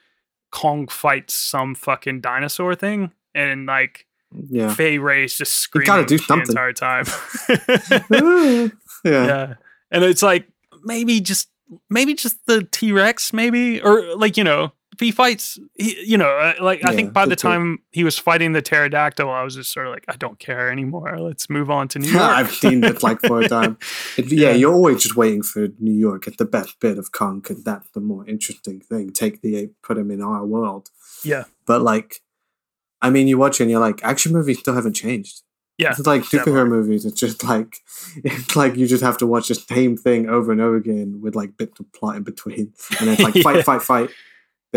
[0.50, 4.06] Kong fights some fucking dinosaur thing and like
[4.48, 4.74] Yeah.
[4.74, 6.48] Fay Wray's just screaming gotta do the something.
[6.48, 7.04] entire time.
[9.04, 9.26] yeah.
[9.26, 9.54] yeah.
[9.90, 10.48] And it's like
[10.84, 11.48] maybe just
[11.90, 16.28] maybe just the T Rex, maybe or like you know he fights, he, you know,
[16.28, 19.72] uh, like I think by the time he was fighting the pterodactyl, I was just
[19.72, 21.18] sort of like, I don't care anymore.
[21.18, 22.22] Let's move on to New York.
[22.22, 23.76] I've seen it like four times.
[24.16, 24.54] It, yeah, Yeah.
[24.56, 26.26] you're always just waiting for New York.
[26.26, 29.12] It's the best bit of Kong and that's the more interesting thing.
[29.12, 30.90] Take the ape, put him in our world.
[31.24, 32.22] yeah, But like,
[33.02, 35.42] I mean, you watch it and you're like, action movies still haven't changed.
[35.78, 36.68] yeah, It's like superhero definitely.
[36.70, 37.04] movies.
[37.04, 37.76] It's just like
[38.24, 41.36] it's like you just have to watch the same thing over and over again with
[41.36, 43.62] like bits of plot in between, and it's like fight, Yeah.
[43.62, 44.10] fight, fight,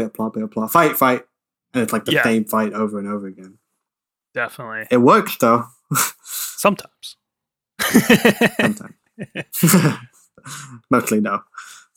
[0.08, 1.24] plot, bit plot, fight, fight,
[1.74, 2.24] and it's like the Yeah.
[2.24, 3.58] same fight over and over again.
[4.34, 4.88] definitely.
[4.92, 5.66] It works though.
[6.24, 7.18] Sometimes.
[7.82, 8.94] Sometimes,
[10.92, 11.42] mostly no.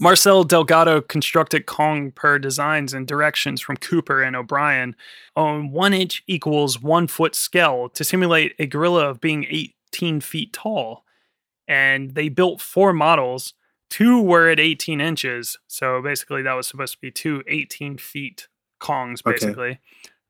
[0.00, 4.96] Marcel Delgado constructed Kong per designs and directions from Cooper and O'Brien
[5.36, 9.44] on one inch equals one foot scale to simulate a gorilla of being
[9.92, 11.04] 18 feet tall.
[11.68, 13.54] And they built four models.
[13.92, 15.58] Two were at 18 inches.
[15.66, 18.48] So basically, that was supposed to be two 18 feet
[18.80, 19.32] Kongs, Okay.
[19.34, 19.80] basically.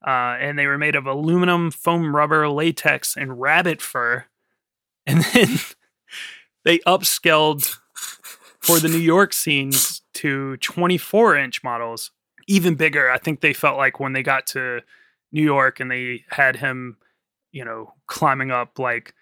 [0.04, 4.24] Uh, and they were made of aluminum, foam rubber, latex, and rabbit fur.
[5.06, 5.58] And then
[6.64, 7.76] they upscaled
[8.60, 12.10] for the New York scenes to 24 inch models,
[12.48, 13.08] even bigger.
[13.10, 14.80] I think they felt like when they got to
[15.30, 16.96] New York and they had him,
[17.52, 19.14] you know, climbing up like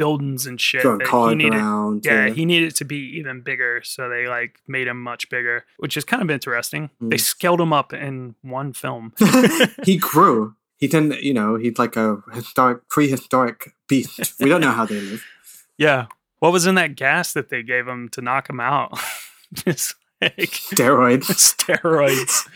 [0.00, 0.80] buildings and shit.
[0.82, 2.04] Throwing cars needed, around.
[2.06, 2.32] yeah, yeah.
[2.32, 3.82] he needed to be even bigger.
[3.84, 6.88] So they like made him much bigger, which is kind of interesting.
[7.00, 7.20] They Mm.
[7.20, 9.12] scaled him up in one film.
[9.84, 10.54] he grew.
[10.78, 14.32] He didn't, you know, he's like a historic, prehistoric beast.
[14.40, 15.22] We don't know how they live.
[15.76, 16.06] yeah.
[16.38, 18.98] What was in that gas that they gave him to knock him out?
[19.52, 21.24] Just Steroids.
[21.58, 22.46] steroids.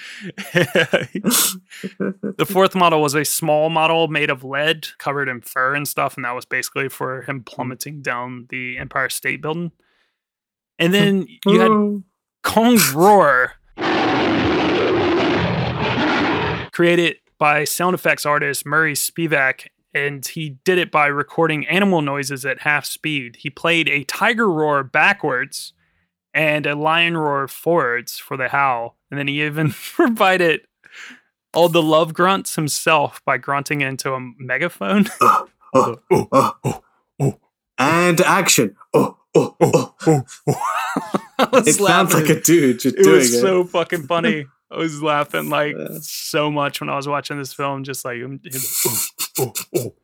[2.37, 6.17] the fourth model was a small model made of lead covered in fur and stuff
[6.17, 9.73] and that was basically for him plummeting down the empire state building
[10.79, 12.03] and then you had Oh.
[12.43, 13.53] kong's roar
[16.73, 22.45] created by sound effects artist murray spivack and he did it by recording animal noises
[22.45, 25.73] at half speed he played a tiger roar backwards
[26.35, 30.61] and a lion roar forwards for the howl and then he even provided
[31.55, 35.07] all the love grunts himself by grunting into a megaphone.
[35.73, 36.01] oh.
[37.77, 38.77] And action.
[38.93, 39.57] Oh, oh,
[40.07, 40.25] oh.
[41.67, 43.41] It sounds like a dude just it was it.
[43.41, 44.47] so fucking funny.
[44.71, 48.41] I was laughing like so much when I was watching this film, just like him-
[48.45, 49.07] him- oh,
[49.39, 49.95] oh, oh,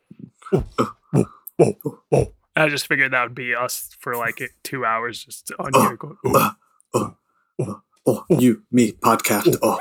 [0.53, 1.27] oh, oh,
[1.61, 2.33] oh, oh, oh.
[2.61, 5.97] I just figured that would be us for like two hours just on Oh, here
[5.97, 6.17] going.
[6.25, 6.55] "Oh."
[6.95, 7.17] oh,
[7.61, 9.57] oh, oh, you, me, podcast.
[9.63, 9.79] Oh.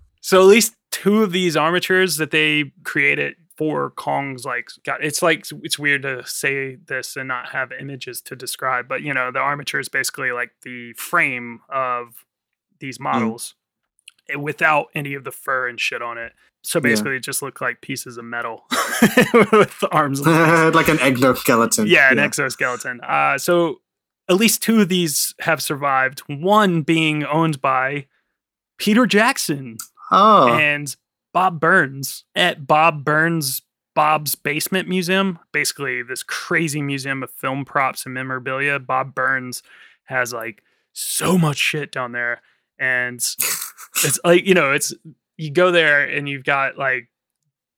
[0.26, 5.22] So at least two of these armatures that they created for Kong's like got it's
[5.22, 9.30] like it's weird to say this and not have images to describe, but you know,
[9.30, 12.24] the armature is basically like the frame of
[12.80, 13.02] these mm.
[13.02, 13.65] models eh,
[14.38, 16.32] without any of the fur and shit on it.
[16.62, 16.82] So Yeah.
[16.82, 18.64] basically it just looked like pieces of metal
[19.52, 20.20] with the arms
[20.74, 21.86] like an exoskeleton.
[21.86, 23.00] yeah, an exoskeleton.
[23.02, 23.80] Uh, so
[24.28, 26.20] at least two of these have survived.
[26.26, 28.06] One being owned by
[28.78, 29.76] Peter Jackson
[30.10, 30.94] Oh, and
[31.32, 33.62] Bob Burns at Bob Burns
[33.94, 35.38] Bob's Basement Museum.
[35.52, 38.78] Basically, this crazy museum of film props and memorabilia.
[38.78, 39.62] Bob Burns
[40.04, 40.62] has like
[40.92, 42.40] so much shit down there,
[42.78, 43.20] and
[44.04, 44.92] it's like you know, it's
[45.36, 47.08] you go there and you've got like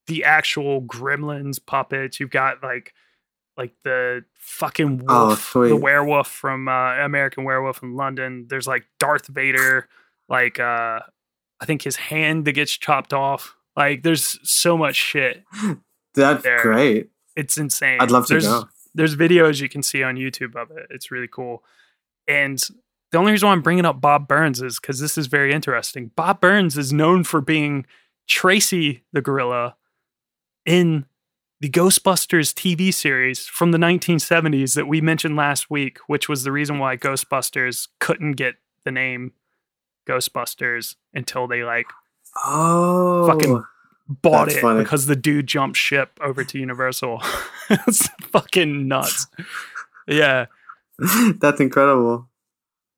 [0.06, 2.18] the actual Gremlins puppets.
[2.20, 2.92] You've got like
[3.56, 5.68] like the fucking Oh, wolf, sweet.
[5.68, 8.46] the werewolf from uh, American Werewolf in London.
[8.48, 9.88] There's like Darth Vader,
[10.28, 11.00] like uh
[11.60, 13.56] I think his hand that gets chopped off.
[13.76, 15.42] Like there's so much shit.
[16.14, 16.62] that's there.
[16.62, 17.10] great.
[17.36, 17.98] It's insane.
[18.00, 18.68] I'd love to there's, go.
[18.94, 20.86] There's videos you can see on YouTube of it.
[20.90, 21.62] It's really cool.
[22.26, 22.60] And
[23.10, 26.10] the only reason why I'm bringing up Bob Burns is because this is very interesting.
[26.16, 27.86] Bob Burns is known for being
[28.26, 29.76] Tracy the gorilla
[30.66, 31.06] in
[31.60, 36.52] the Ghostbusters TV series from the 1970s that we mentioned last week, which was the
[36.52, 39.32] reason why Ghostbusters couldn't get the name
[40.08, 41.86] Ghostbusters until they like
[42.44, 43.64] Oh, Fucking-
[44.08, 44.82] bought it funny.
[44.82, 47.22] because the dude jumped ship over to Universal.
[47.70, 49.26] it's fucking nuts.
[50.06, 50.46] Yeah.
[51.40, 52.27] that's incredible.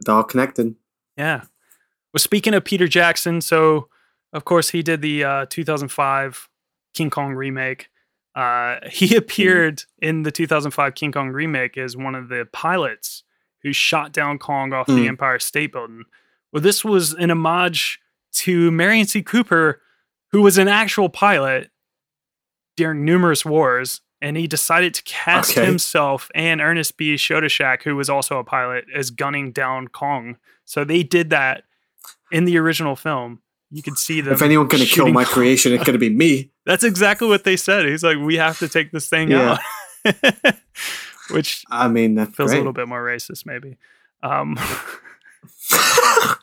[0.00, 0.74] It's all connected.
[1.16, 1.42] Yeah.
[2.12, 3.88] Well, speaking of Peter Jackson, so
[4.32, 6.48] of course he did the uh, 2005
[6.94, 7.88] King Kong remake.
[8.34, 13.24] Uh, he appeared in the 2005 King Kong remake as one of the pilots
[13.62, 15.08] who shot down Kong off the Mm.
[15.08, 16.04] Empire State Building.
[16.52, 18.00] Well, this was an homage
[18.32, 19.22] to Merian C.
[19.22, 19.82] Cooper,
[20.32, 21.70] who was an actual pilot
[22.76, 25.64] during numerous wars, and he decided to cast Okay.
[25.64, 27.14] himself and Ernest B.
[27.14, 30.36] Schoedsack, who was also a pilot, as gunning down Kong.
[30.64, 31.64] So they did that
[32.30, 33.40] in the original film.
[33.72, 34.32] You could see them.
[34.34, 35.32] if anyone's going to kill my Kong.
[35.32, 36.50] creation, it's going to be me.
[36.66, 37.84] That's exactly what they said.
[37.86, 39.58] He's like, we have to take this thing Yeah.
[40.04, 40.54] out,
[41.30, 42.56] which I mean, that's feels great.
[42.56, 43.76] a little bit more racist, maybe.
[44.22, 44.58] Um,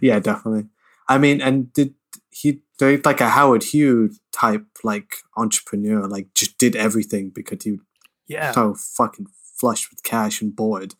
[0.00, 0.66] yeah, definitely.
[1.08, 1.94] I mean, and did
[2.34, 2.60] he?
[2.78, 7.80] They're like a Howard Hughes type, like entrepreneur, like just did everything because he was
[8.26, 9.26] yeah, so fucking
[9.58, 10.94] flush with cash and bored.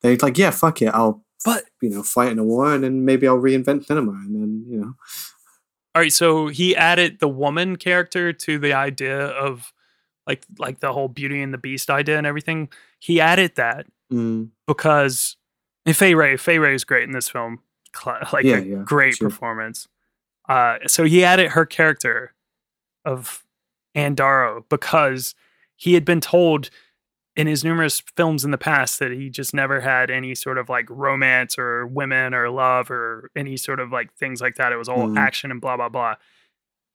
[0.00, 3.04] They're like, yeah, fuck it, I'll but you know fight in a war, and then
[3.04, 4.94] maybe I'll reinvent cinema, and then you know,
[5.94, 6.12] all right.
[6.12, 9.72] So he added the woman character to the idea of
[10.26, 12.68] like like the whole Beauty and the Beast idea and everything.
[12.98, 15.36] He added that mm, because
[15.86, 17.60] and Fay Wray, Fay Wray is great in this film.
[18.32, 19.30] Like Yeah, a yeah, great sure.
[19.30, 19.88] performance.
[20.48, 22.34] Uh, so he added her character
[23.04, 23.44] of
[23.94, 25.34] Ann Darrow because
[25.76, 26.70] he had been told
[27.36, 30.68] in his numerous films in the past that he just never had any sort of
[30.68, 34.72] like romance or women or love or any sort of like things like that.
[34.72, 35.16] It was all Mm.
[35.18, 36.16] action and blah blah blah.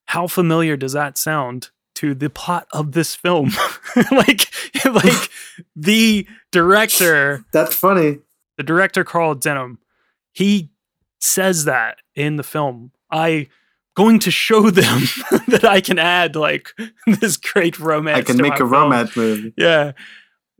[0.07, 3.51] How familiar does that sound to the plot of this film?
[4.11, 4.51] like
[4.85, 5.29] like
[5.75, 8.19] the director that's funny.
[8.57, 9.79] the director Carl Denham,
[10.33, 10.71] he
[11.21, 12.91] says that in the film.
[13.13, 13.47] I
[13.95, 15.01] going to show them
[15.47, 16.69] that I can add like
[17.21, 18.17] this great romance.
[18.17, 18.71] I can make a film.
[18.71, 19.53] romance movie.
[19.57, 19.91] Yeah.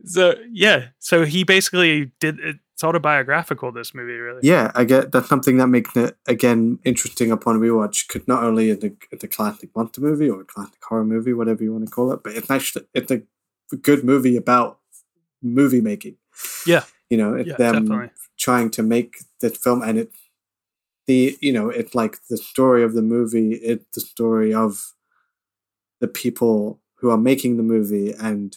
[0.04, 0.88] So yeah.
[0.98, 4.40] So he basically did it's autobiographical, this movie, really.
[4.42, 8.08] Yeah, I get that's something that makes it again interesting upon rewatch.
[8.08, 11.32] Could not only in the, in the classic monster movie or a classic horror movie,
[11.32, 13.22] whatever you want to call it, but it's actually it's a
[13.80, 14.78] good movie about
[15.42, 16.16] movie making.
[16.66, 16.82] Yeah.
[17.10, 18.10] you know, it's Yeah, them definitely.
[18.38, 20.18] trying to make this film, and it's
[21.06, 23.54] the you know it's like the story of the movie.
[23.54, 24.92] It's the story of
[26.00, 28.56] the people who are making the movie and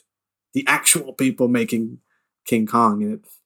[0.53, 1.99] the actual people making
[2.45, 3.39] King Kong, and it's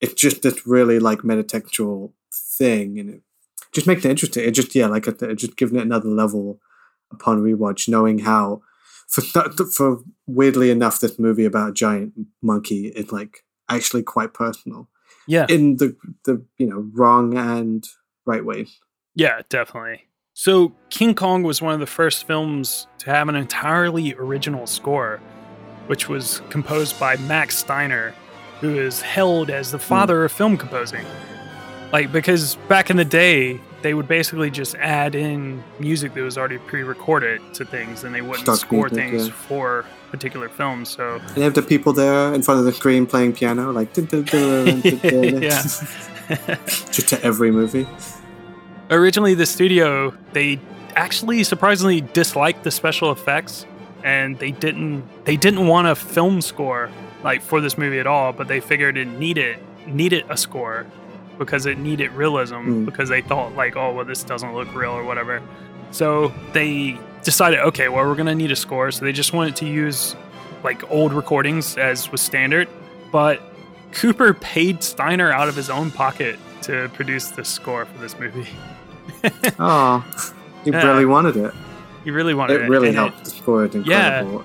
[0.00, 3.22] it's just this really like metatextual thing, and it
[3.72, 4.44] just makes it interesting.
[4.44, 6.60] It just yeah, like it, just giving it another level
[7.12, 8.62] upon rewatch, knowing how
[9.08, 9.22] for
[9.66, 14.88] for weirdly enough, this movie about a giant monkey is like actually quite personal
[15.26, 15.46] Yeah.
[15.48, 17.86] in the the you know wrong and
[18.28, 18.78] right ways.
[19.14, 20.04] Yeah, definitely.
[20.34, 25.20] So King Kong was one of the first films to have an entirely original score,
[25.88, 28.14] which was composed by Max Steiner,
[28.60, 29.84] who is held as the hmm.
[29.84, 31.04] father of film composing.
[31.92, 36.36] Like because back in the day, they would basically just add in music that was
[36.36, 39.34] already pre-recorded to things, and they wouldn't Stock score music, things yeah.
[39.34, 40.88] for particular films.
[40.90, 43.92] So And you have the people there in front of the screen playing piano, like.
[43.98, 45.62] Yeah.
[46.28, 47.86] just to every movie.
[48.90, 50.58] Originally the studio they
[50.96, 53.66] actually surprisingly disliked the special effects
[54.04, 56.90] and they didn't they didn't want a film score
[57.22, 60.86] like for this movie at all but they figured it needed needed a score
[61.38, 62.84] because it needed realism Mm.
[62.86, 65.40] because they thought like oh well this doesn't look real or whatever
[65.90, 69.66] so they decided okay well we're gonna need a score so they just wanted to
[69.66, 70.16] use
[70.64, 72.68] like old recordings as was standard
[73.12, 73.40] but
[73.92, 78.46] cooper paid steiner out of his own pocket to produce the score for this movie
[79.58, 80.04] Oh,
[80.64, 80.82] he Yeah.
[80.82, 81.54] Uh, really wanted it.
[82.04, 82.62] He really wanted it.
[82.62, 83.24] It really and helped.
[83.24, 84.42] The score is Yeah.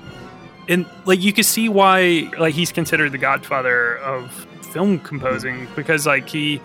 [0.68, 4.32] and like you can see why like he's considered the godfather of
[4.72, 6.60] film composing because like he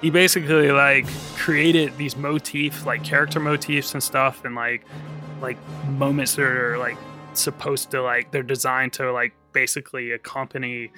[0.00, 4.84] he basically like created these motifs like character motifs and stuff and like
[5.42, 5.58] like
[5.98, 6.96] moments that are like
[7.34, 10.90] supposed to like they're designed to like basically accompany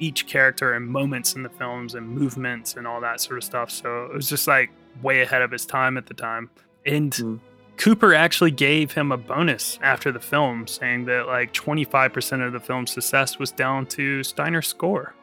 [0.00, 3.70] each character and moments in the films and movements and all that sort of stuff
[3.70, 4.70] so it was just like
[5.02, 6.50] way ahead of his time at the time
[6.86, 7.40] and Mm.
[7.76, 12.58] Cooper actually gave him a bonus after the film, saying that like 25% of the
[12.58, 15.14] film's success was down to Steiner's score.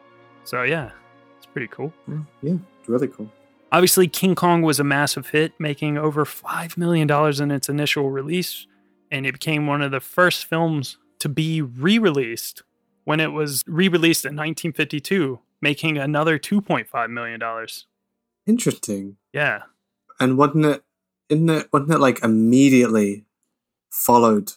[0.44, 0.92] So, yeah,
[1.36, 1.92] it's pretty cool.
[2.08, 3.30] Yeah, yeah, it's really cool.
[3.72, 7.10] Obviously, King Kong was a massive hit, making over $5 million
[7.42, 8.66] in its initial release,
[9.10, 12.62] and it became one of the first films to be re-released
[13.04, 17.86] when it was re-released in 1952, making another 2.5 million dollars.
[18.46, 19.16] Interesting.
[19.36, 19.62] Yeah.
[20.18, 20.82] And wasn't it?
[21.28, 21.68] Isn't it?
[21.72, 23.24] Wasn't it like immediately
[23.90, 24.52] followed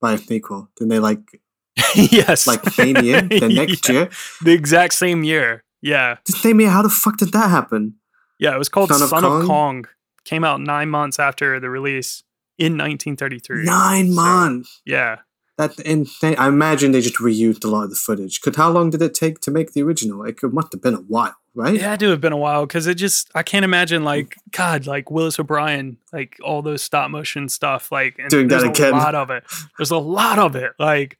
[0.00, 0.68] by a sequel?
[0.76, 1.40] Didn't they like
[1.94, 2.46] yes.
[2.46, 3.94] like same year, the next Yeah.
[3.94, 4.10] year?
[4.42, 5.64] The exact same year.
[5.80, 6.16] Yeah.
[6.26, 6.70] The same year?
[6.70, 7.94] How the fuck did that happen?
[8.38, 9.46] Yeah, it was called Son Son, of of, Kong?
[9.48, 9.84] Kong.
[10.24, 12.22] Came out 9 months after the release
[12.58, 13.64] in 1933.
[13.64, 14.82] Nine So, months.
[14.84, 15.18] Yeah.
[15.56, 16.36] That's insane.
[16.38, 18.40] I imagine they just reused a lot of the footage.
[18.40, 20.24] Because how long did it take to make the original?
[20.24, 21.74] It could, must have been a while, right?
[21.74, 24.86] It had to have been a while because it just I can't imagine like God
[24.86, 28.92] like Willis O'Brien like all those stop motion stuff like and Doing that there's again.
[28.94, 29.44] a lot of it.
[29.76, 30.72] There's a lot of it.
[30.78, 31.18] Like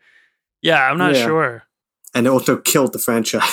[0.63, 1.25] yeah, I'm not Yeah.
[1.27, 1.63] sure.
[2.15, 3.45] And it also killed the franchise.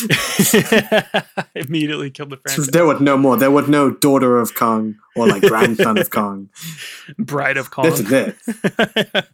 [1.54, 2.68] Immediately killed the franchise.
[2.68, 3.36] there was no more.
[3.36, 6.48] There was no daughter of Kong or like grandson of Kong.
[7.18, 7.84] Bride of Kong.
[7.84, 8.36] This is it.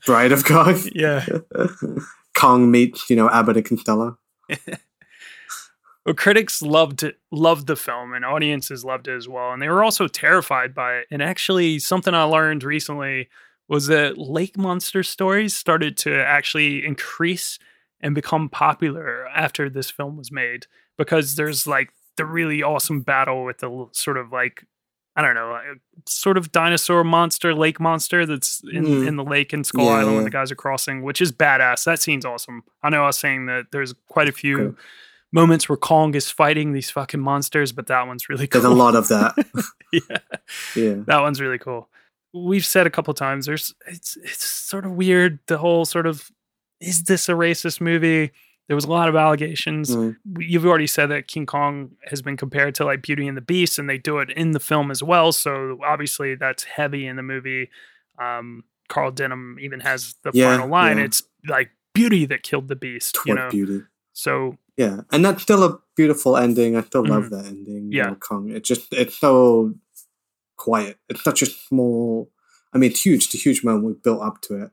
[0.05, 0.81] Bride of Kong.
[0.93, 1.25] yeah.
[2.37, 4.19] Kong meets, you know, Abbott and Costello.
[6.07, 9.53] Well, critics loved it, loved the film, and audiences loved it as well.
[9.53, 11.07] And they were also terrified by it.
[11.11, 13.29] And actually, something I learned recently
[13.69, 17.59] was that lake monster stories started to actually increase
[18.01, 20.67] and become popular after this film was made
[20.97, 24.65] because there's like the really awesome battle with the sort of like
[25.19, 25.65] I don't know, like,
[26.07, 29.07] sort of dinosaur monster, lake monster that's in, Mm.
[29.09, 31.85] in the lake in Skull Yeah, Island when the guys are crossing, which is badass.
[31.85, 32.63] That scene's awesome.
[32.83, 34.77] I know I was saying that there's quite a few Okay.
[35.33, 38.61] Moments where Kong is fighting these fucking monsters, but that one's really cool.
[38.63, 39.35] There's a lot of that.
[39.93, 40.19] yeah,
[40.75, 40.95] Yeah.
[41.07, 41.89] that one's really cool.
[42.33, 46.31] We've said a couple times there's it's it's sort of weird the whole sort of
[46.81, 48.31] is this a racist movie?
[48.69, 49.95] There was a lot of allegations.
[49.95, 50.17] Mm.
[50.39, 53.79] You've already said that King Kong has been compared to like Beauty and the Beast,
[53.79, 55.31] and they do it in the film as well.
[55.33, 57.71] So obviously that's heavy in the movie.
[58.21, 60.99] Um, Carl Denham even has the Yeah, final line.
[60.99, 61.05] yeah.
[61.05, 63.17] It's like beauty that killed the beast.
[63.25, 63.83] You know, beauty.
[64.13, 65.01] so Yeah.
[65.11, 66.77] And that's still a beautiful ending.
[66.77, 67.31] I still love Mhm.
[67.31, 67.93] that ending.
[67.93, 68.15] Yeah.
[68.17, 68.51] Kong.
[68.51, 69.75] It just it's so
[70.57, 70.99] quiet.
[71.09, 72.31] It's such a small
[72.73, 73.85] I mean it's huge, it's a huge moment.
[73.85, 74.71] We've built up to it.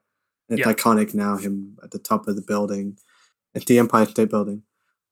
[0.49, 0.73] It's Yeah.
[0.73, 2.97] iconic now, him at the top of the building.
[3.55, 4.63] At the Empire State Building.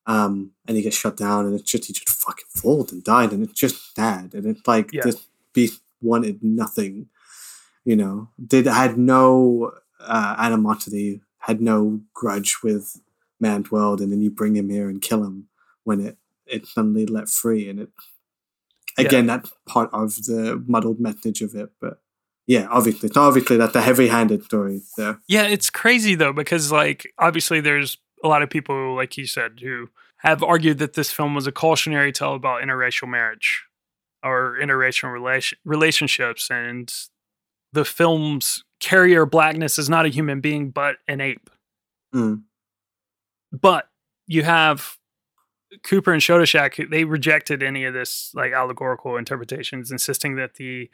[0.08, 3.32] Um, and he gets shut down and it's just he just fucking falls and died
[3.32, 4.34] and it's just sad.
[4.34, 5.04] And it's like Yeah.
[5.06, 7.08] this beast wanted nothing.
[7.86, 12.99] You know, did had no uh, animosity, had no grudge with
[13.41, 15.47] man's world, and then you bring him here and kill him
[15.84, 17.89] when it it's suddenly let free, and it
[18.97, 19.06] Yeah.
[19.06, 21.71] again that's part of the muddled message of it.
[21.80, 22.01] But
[22.47, 25.19] yeah, obviously, so obviously that's a heavy-handed story there.
[25.27, 29.60] Yeah, it's crazy though because like obviously there's a lot of people like you said
[29.62, 33.63] who have argued that this film was a cautionary tale about interracial marriage
[34.23, 36.93] or interracial relation- relationships and
[37.73, 41.49] the film's carrier blackness is not a human being but an ape.
[42.13, 42.43] Mm.
[43.51, 43.89] But
[44.27, 44.97] you have
[45.83, 50.89] Cooper and Schoedsack, they rejected any of this like allegorical interpretations, insisting that the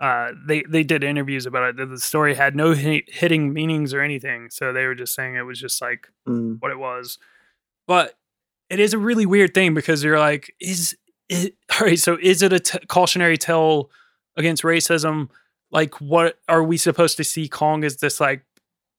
[0.00, 1.76] uh, they they did interviews about it.
[1.76, 5.34] That the story had no hi- hitting meanings or anything, so they were just saying
[5.34, 6.56] it was just like Mm.
[6.60, 7.18] what it was.
[7.86, 8.14] But
[8.70, 10.96] it is a really weird thing because you're like, is
[11.28, 11.98] it all right?
[11.98, 13.90] So is it a t- cautionary tale
[14.36, 15.30] against racism?
[15.72, 18.44] Like, what are we supposed to see Kong as this like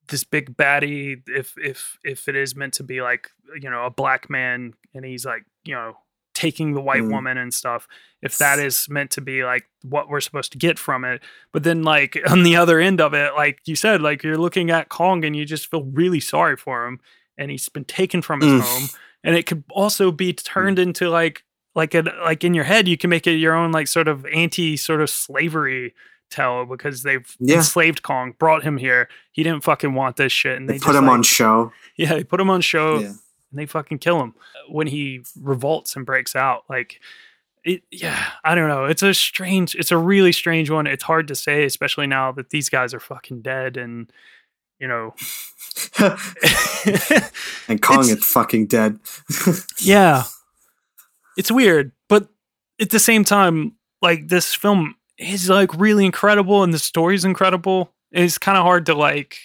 [0.10, 1.22] this big baddie?
[1.28, 3.30] If if if it is meant to be like
[3.62, 5.98] you know a black man and he's like you know
[6.36, 7.12] taking the white Mm.
[7.12, 7.86] woman and stuff
[8.22, 11.64] if that is meant to be like what we're supposed to get from it but
[11.64, 14.88] then like on the other end of it like you said like you're looking at
[14.88, 17.00] kong and you just feel really sorry for him
[17.38, 18.62] and he's been taken from his Mm.
[18.62, 18.90] home
[19.24, 21.44] and it could also be turned into like
[21.76, 24.26] like a like in your head you can make it your own like sort of
[24.28, 25.94] anti sort of slavery
[26.30, 27.58] tale because they've Yeah.
[27.58, 30.96] enslaved kong brought him here he didn't fucking want this shit and They, they, put
[30.96, 31.72] him like- on show.
[31.98, 33.08] yeah they put him on show Yeah.
[33.08, 33.18] and
[33.54, 34.34] they fucking kill him
[34.70, 36.64] when he revolts and breaks out.
[36.70, 37.00] Like,
[37.66, 38.86] it, yeah, I don't know.
[38.86, 40.86] It's a strange, it's a really strange one.
[40.88, 44.12] It's hard to say, especially now that these guys are fucking dead and,
[44.80, 45.16] you know,
[47.68, 49.00] and Kong It's- is fucking dead.
[49.80, 50.24] yeah,
[51.38, 52.30] it's weird, but
[52.80, 57.92] at the same time, like this film is like really incredible and the story's incredible.
[58.12, 59.38] It's kind of hard to like,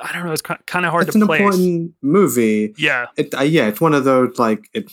[0.00, 0.32] I don't know.
[0.32, 1.40] It's kind of hard it's to an place.
[1.40, 2.74] important movie.
[2.76, 4.92] Yeah, It, uh, yeah, it's one of those like it.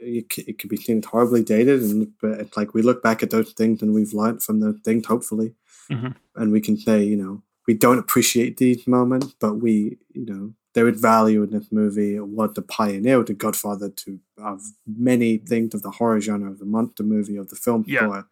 [0.00, 3.30] It, could be seen as horribly dated, and but it's like we look back at
[3.30, 5.54] those things and we've learned from those things, hopefully,
[5.90, 6.14] Mhm.
[6.36, 10.52] and we can say, you know, we don't appreciate these moments, but we, you know,
[10.74, 12.16] there is value in this movie.
[12.16, 16.58] It was the pioneer, the godfather to of many things of the horror genre, of
[16.58, 18.22] the monster movie, of the film Yeah.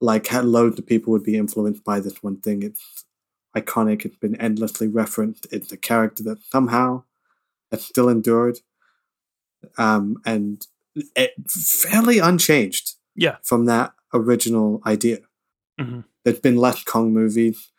[0.00, 2.62] Like, had loads of people would be influenced by this one thing.
[2.62, 3.04] It's,
[3.56, 4.04] iconic.
[4.04, 5.46] It's been endlessly referenced.
[5.50, 7.04] It's a character that somehow
[7.70, 8.58] has still endured,
[9.78, 12.92] um, and it, fairly unchanged.
[13.18, 13.36] Yeah.
[13.42, 15.20] from that original idea.
[15.80, 16.04] Mhm.
[16.22, 17.72] There's been less Kong movies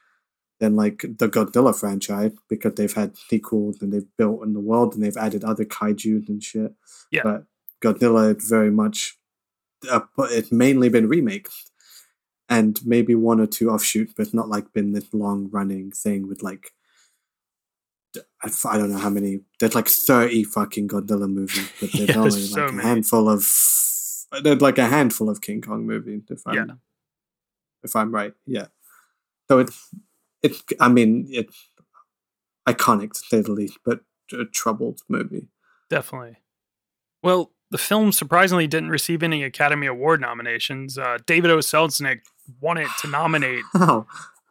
[0.60, 4.96] than like the Godzilla franchise because they've had sequels and they've built in the world
[4.96, 6.74] and they've added other kaiju's and shit.
[7.12, 7.22] Yeah.
[7.22, 7.44] But
[7.84, 9.20] Godzilla, it's very much,
[9.92, 11.70] uh, but it's mainly been remakes
[12.50, 16.42] and maybe one or two offshoots, but not like been this long running thing with
[16.42, 16.72] like,
[18.64, 19.42] I don't know how many.
[19.60, 22.88] There's like thirty fucking Godzilla movies, but there's Yeah, only there's so like a many.
[22.88, 23.40] handful of.
[24.44, 26.66] There's like a handful of King Kong movies, if I'm Yeah.
[27.84, 28.34] if I'm right.
[28.46, 28.68] Yeah.
[29.50, 29.90] So it's
[30.42, 30.64] it's.
[30.80, 31.70] I mean, it's
[32.68, 34.02] iconic to say the least, but
[34.34, 35.48] a troubled movie.
[35.90, 36.38] Definitely.
[37.24, 40.98] Well, the film surprisingly didn't receive any Academy Award nominations.
[40.98, 41.58] Uh, David O.
[41.58, 42.22] Selznick
[42.62, 44.06] wanted to nominate Oh,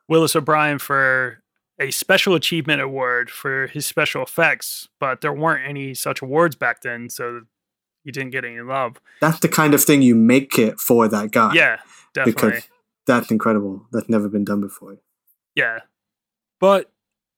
[0.08, 1.42] Willis O'Brien for
[1.78, 6.80] a Special Achievement Award for his special effects, but there weren't any such awards back
[6.82, 7.42] then, so
[8.04, 8.98] he didn't get any love.
[9.20, 11.52] that's the kind of thing you make it for that guy.
[11.54, 11.78] Yeah,
[12.14, 12.50] definitely.
[12.50, 12.68] because
[13.06, 13.86] that's incredible.
[13.92, 14.98] That's never been done before.
[15.54, 15.80] Yeah.
[16.60, 16.90] But,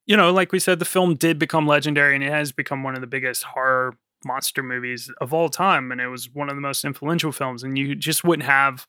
[0.07, 2.95] you know, like we said, the film did become legendary and it has become one
[2.95, 5.91] of the biggest horror monster movies of all time.
[5.93, 7.63] And it was one of the most influential films.
[7.63, 8.87] And you just wouldn't have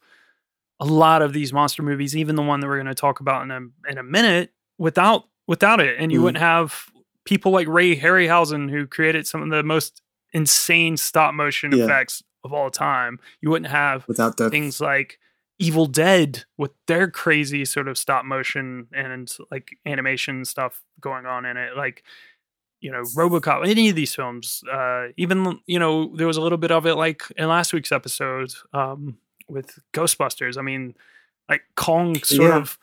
[0.79, 3.43] a lot of these monster movies, even the one that we're going to talk about
[3.43, 5.95] in a, in a minute, without without it.
[5.99, 6.23] And you Mhm.
[6.23, 6.85] wouldn't have
[7.25, 10.01] people like Ray Harryhausen, who created some of the most
[10.31, 11.85] insane stop motion Yeah.
[11.85, 13.19] effects of all time.
[13.41, 15.19] You wouldn't have Without the things like
[15.57, 21.45] Evil Dead with their crazy sort of stop motion and like animation stuff going on
[21.45, 22.03] in it, like
[22.81, 23.67] you know RoboCop.
[23.67, 26.95] Any of these films, uh, even you know there was a little bit of it
[26.95, 29.17] like in last week's episode um,
[29.47, 30.57] with Ghostbusters.
[30.57, 30.95] I mean,
[31.49, 32.57] like Kong sort Yeah.
[32.57, 32.77] of.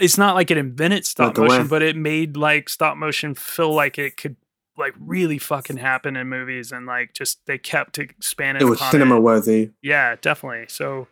[0.00, 1.68] It's not like it invented stop motion, way.
[1.68, 4.36] but it made like stop motion feel like it could
[4.76, 8.62] like really fucking happen in movies, and like just they kept expanding.
[8.64, 9.70] it was cinema worthy.
[9.82, 10.66] yeah, definitely.
[10.68, 11.08] So,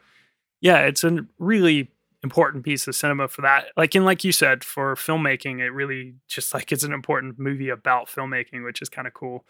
[0.61, 1.91] yeah, it's a really
[2.27, 3.67] important piece of cinema for that.
[3.77, 7.69] Like, and like you said, for filmmaking, it really just like it's an important movie
[7.69, 9.45] about filmmaking, which is kind of cool.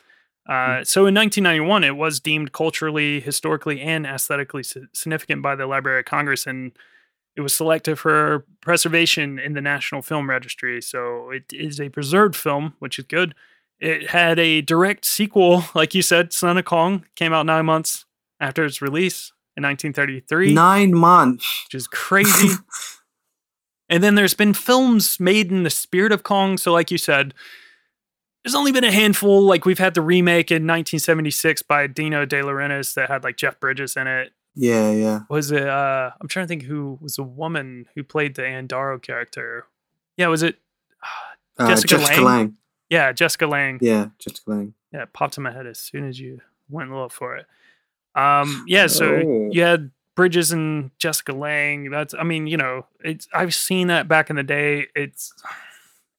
[0.46, 4.62] Uh, so in 1991, it was deemed culturally, historically, and aesthetically
[4.92, 6.72] significant by the Library of Congress, and
[7.34, 10.80] it was selected for preservation in the National Film Registry.
[10.80, 13.34] So it is a preserved film, which is good.
[13.80, 18.04] It had a direct sequel, like you said, Son of Kong, came out nine months
[18.38, 21.64] after its release in 1933, Nine months.
[21.66, 22.56] which is crazy.
[23.88, 26.58] and then there's been films made in the spirit of Kong.
[26.58, 27.32] So, like you said,
[28.44, 29.42] there's only been a handful.
[29.42, 33.58] Like we've had the remake in 1976 by Dino De Laurentiis that had like Jeff
[33.58, 34.32] Bridges in it.
[34.54, 35.20] Yeah, yeah.
[35.28, 35.66] Was it?
[35.66, 39.66] uh I'm trying to think who was the woman who played the Ann Darrow character.
[40.16, 40.56] Yeah, was it?
[41.58, 42.24] Uh, Jessica Jessica, Lange?
[42.24, 42.56] Lang.
[42.88, 43.78] Yeah, Jessica Lange.
[43.82, 44.74] Yeah, Jessica Lange.
[44.92, 47.46] Yeah, it popped in my head as soon as you went and looked for it.
[48.16, 49.48] Um, yeah, so Oh.
[49.52, 51.90] you had Bridges and Jessica Lange.
[51.90, 54.86] That's, I mean, you know, it's I've seen that back in the day.
[54.94, 55.32] It's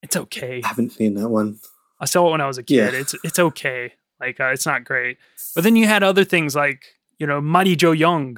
[0.03, 0.61] it's okay.
[0.63, 1.59] I haven't seen that one.
[1.99, 2.93] I saw it when I was a kid.
[2.93, 2.99] Yeah.
[2.99, 3.93] It's it's okay.
[4.19, 5.17] Like uh, it's not great.
[5.55, 6.83] But then you had other things like
[7.17, 8.37] you know Mighty Joe Young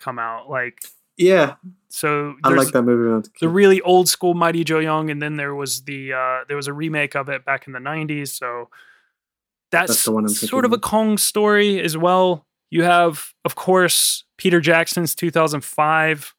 [0.00, 0.50] come out.
[0.50, 0.80] Like
[1.16, 1.54] Yeah,
[1.88, 3.04] so, I like that movie.
[3.04, 5.82] when I was a the really old school Mighty Joe Young, and then there was
[5.84, 8.30] the uh, there was a remake of it back in the '90s.
[8.36, 8.68] So
[9.70, 12.44] that's, That's the one I'm sort of a Kong story as well.
[12.74, 16.34] You have, of course, Peter Jackson's 2005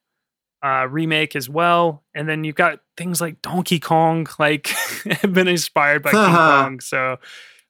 [0.63, 4.67] uh, remake as well, and then you've got things like Donkey Kong, like
[5.21, 6.79] have been inspired by King Kong.
[6.81, 7.17] So,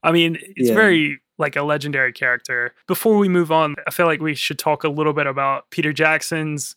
[0.01, 0.75] I mean, it's Yeah.
[0.75, 2.73] very like a legendary character.
[2.87, 5.91] Before we move on, I feel like we should talk a little bit about Peter
[5.93, 6.75] Jackson's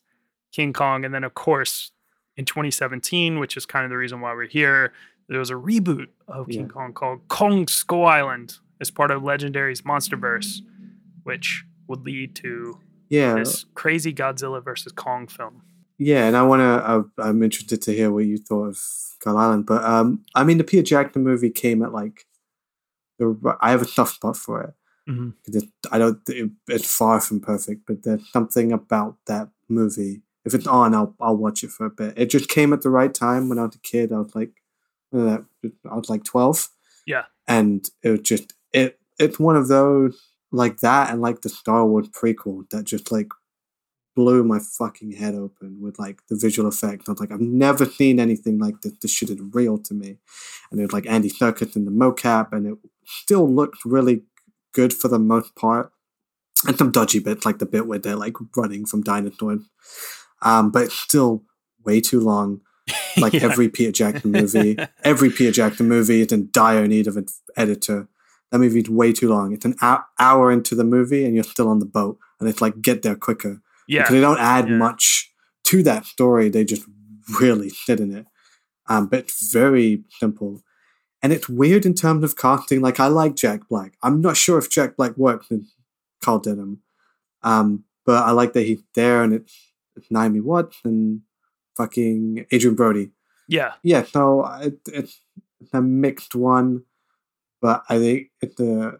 [0.52, 1.92] King Kong, and then of course
[2.36, 4.92] in 2017, which is kind of the reason why we're here,
[5.28, 6.66] there was a reboot of King Yeah.
[6.66, 10.60] Kong called Kong Skull Island as part of Legendary's MonsterVerse,
[11.22, 12.78] which would lead to
[13.08, 15.62] Yeah, this crazy Godzilla versus Kong film.
[15.98, 17.22] yeah, and I want to.
[17.22, 20.64] I'm interested to hear what you thought of Skull Island, but um, I mean, the
[20.64, 22.26] Peter Jackson movie came at like
[23.18, 23.56] the.
[23.60, 24.74] I have a soft spot for it.
[25.10, 25.32] Mhm.
[25.44, 26.20] 'Cause it- I don't.
[26.28, 30.22] It, it's far from perfect, but there's something about that movie.
[30.44, 32.14] If it's on, I'll I'll watch it for a bit.
[32.18, 34.12] It just came at the right time when I was a kid.
[34.12, 35.44] I was like—that
[35.90, 36.68] I was like twelve.
[37.06, 37.24] Yeah.
[37.46, 39.00] and it was just it.
[39.18, 40.14] It's one of those
[40.52, 43.28] like that, and like the Star Wars prequel that just like
[44.16, 47.08] blew my fucking head open with like the visual effects.
[47.08, 48.92] I was like, I've never seen anything like this.
[49.00, 50.18] This shit is real to me.
[50.70, 54.22] And it was like Andy Serkis in the mocap, and it still looked really
[54.72, 55.92] good for the most part.
[56.66, 59.60] And some dodgy bits, like the bit where they're like running from dinosaurs.
[60.42, 61.44] Um, but it's still
[61.84, 62.60] way too long.
[63.18, 63.44] Like Yeah.
[63.44, 67.26] every Peter Jackson movie, every Peter Jackson movie is in dire need of an
[67.56, 68.08] editor.
[68.50, 69.52] That movie's way too long.
[69.52, 69.76] It's an
[70.18, 73.16] hour into the movie and you're still on the boat, and it's like get there
[73.16, 73.60] quicker.
[73.86, 74.76] yeah, Because they don't add Yeah.
[74.76, 75.30] much
[75.64, 76.48] to that story.
[76.48, 76.86] They just
[77.40, 78.26] really sit in it.
[78.88, 80.62] Um, but it's very simple.
[81.22, 82.80] And it's weird in terms of casting.
[82.80, 83.98] Like, I like Jack Black.
[84.02, 85.66] I'm not sure if Jack Black works in
[86.22, 86.80] Carl Denham.
[87.42, 91.20] Um, but I like that he's there and it's, it's Naomi Watts and
[91.76, 93.10] fucking Adrien Brody.
[93.48, 95.20] yeah, Yeah, so it, it's,
[95.60, 96.84] it's a mixed one,
[97.60, 98.98] but I think it's a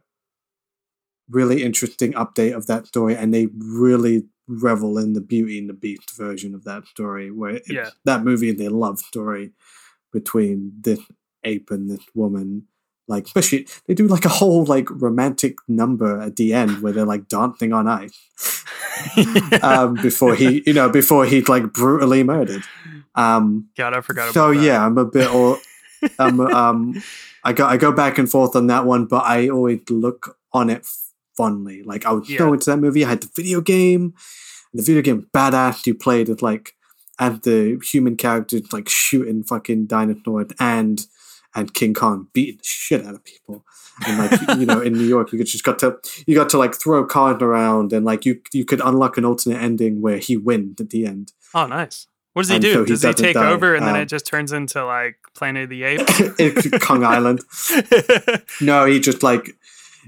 [1.31, 5.75] really interesting update of that story, and they really revel in the Beauty and the
[5.75, 7.91] Beast version of that story, where it's Yeah.
[8.05, 9.53] that movie and their love story
[10.13, 11.01] between this
[11.45, 12.67] ape and this woman.
[13.07, 17.07] Like, especially they do like a whole like romantic number at the end where they're
[17.07, 18.65] like dancing on ice
[19.63, 22.63] um, before he, you know, before he's like brutally murdered.
[23.15, 24.33] Um, God, I forgot.
[24.35, 24.67] so about that.
[24.67, 25.59] yeah, I'm a bit or
[26.19, 27.03] um, um
[27.45, 30.71] I go I go back and forth on that one, but I always look on
[30.71, 30.87] it
[31.37, 31.83] fondly.
[31.83, 32.53] Like I was so Yeah.
[32.53, 33.05] into that movie.
[33.05, 34.15] I had the video game.
[34.75, 36.75] The video game badass you played as like
[37.19, 41.07] as the human characters like shooting fucking dinosaurs and
[41.55, 43.65] and King Kong beating the shit out of people.
[44.07, 45.97] And like you know, in New York, you could just got to
[46.27, 49.61] you got to like throw cards around and like you you could unlock an alternate
[49.61, 51.33] ending where he wins at the end.
[51.55, 52.07] Oh, nice.
[52.39, 52.73] What does he And do?
[52.73, 53.51] so he does he take die.
[53.51, 55.83] over and then Um, it just turns into like Planet of the
[56.39, 56.71] Apes?
[56.87, 57.41] Kong Island.
[58.61, 59.57] No, he just like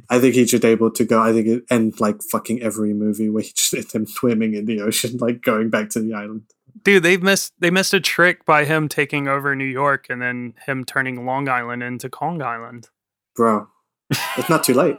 [0.09, 1.21] I think he's just able to go.
[1.21, 4.65] I think it ends like fucking every movie where he just it's him swimming in
[4.67, 6.43] the ocean, like going back to the island.
[6.85, 10.55] Dude, they missed they missed a trick by him taking over New York and then
[10.67, 12.89] him turning Long Island into Kong Island.
[13.35, 13.67] Bro,
[14.11, 14.99] it's not too late.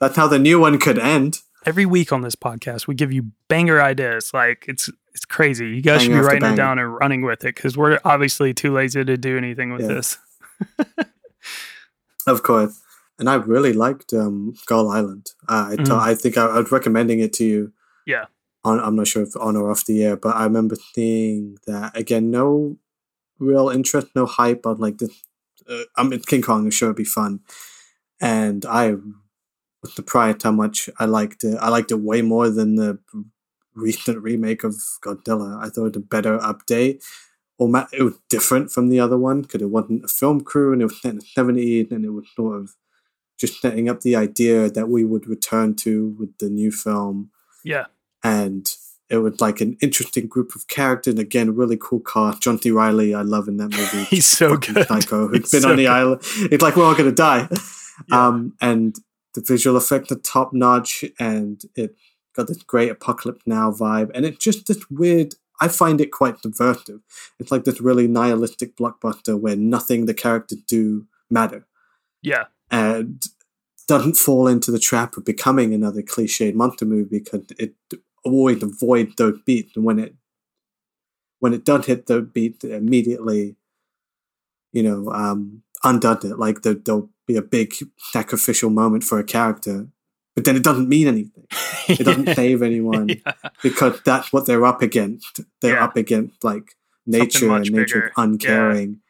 [0.00, 1.40] That's how the new one could end.
[1.66, 4.32] Every week on this podcast, we give you banger ideas.
[4.34, 5.68] Like it's it's crazy.
[5.68, 8.72] You guys should be writing it down and running with it because we're obviously too
[8.72, 9.88] lazy to do anything with Yeah.
[9.94, 10.18] this.
[12.26, 12.80] Of course.
[13.18, 15.26] And I really liked um, Skull Island.
[15.48, 15.98] Uh, I, Mhm.
[16.00, 17.72] I think I, I was recommending it to you.
[18.06, 18.24] Yeah.
[18.64, 21.94] On, I'm not sure if on or off the air, but I remember seeing that
[21.96, 22.30] again.
[22.30, 22.78] No
[23.38, 25.22] real interest, no hype on like this.
[25.68, 26.64] Uh, I'm mean, King Kong.
[26.64, 27.40] I'm sure it'd be fun,
[28.22, 28.92] and I
[29.82, 31.56] was surprised how much I liked it.
[31.60, 32.98] I liked it way more than the
[33.74, 35.62] recent remake of Godzilla.
[35.62, 37.02] I thought it a better update.
[37.56, 40.82] Or it was different from the other one because it wasn't a film crew and
[40.82, 42.70] it was set in the 70s and it was sort of
[43.38, 47.30] just setting up the idea that we would return to with the new film.
[47.64, 47.86] Yeah.
[48.24, 48.68] And
[49.08, 51.12] it was like an interesting group of characters.
[51.12, 52.42] And again, really cool cast.
[52.42, 52.70] John C.
[52.70, 54.04] Reilly, I love in that movie.
[54.10, 54.86] He's so good.
[54.88, 55.90] Psycho, who's He's been so on the good.
[55.92, 56.20] island.
[56.50, 57.48] It's like we're all going to die.
[58.08, 58.26] Yeah.
[58.26, 58.96] Um, and
[59.34, 61.94] the visual effects are top notch and it
[62.34, 64.10] got this great apocalypse now vibe.
[64.14, 67.00] And it's just this weird, I find it quite subversive.
[67.38, 71.66] It's like this really nihilistic blockbuster where nothing the characters do matter
[72.22, 72.44] Yeah.
[72.70, 73.24] and
[73.86, 77.74] doesn't fall into the trap of becoming another cliched monster movie because it
[78.24, 80.14] always avoids those beats and when it
[81.40, 83.56] when it does hit the beat immediately
[84.72, 89.24] you know um undoes it like there, there'll be a big sacrificial moment for a
[89.24, 89.88] character
[90.34, 91.46] but then it doesn't mean anything
[91.88, 93.32] it doesn't save anyone Yeah.
[93.62, 95.40] because that's what they're up against.
[95.60, 95.84] They're Yeah.
[95.84, 96.74] up against like
[97.06, 99.00] nature and nature uncaring,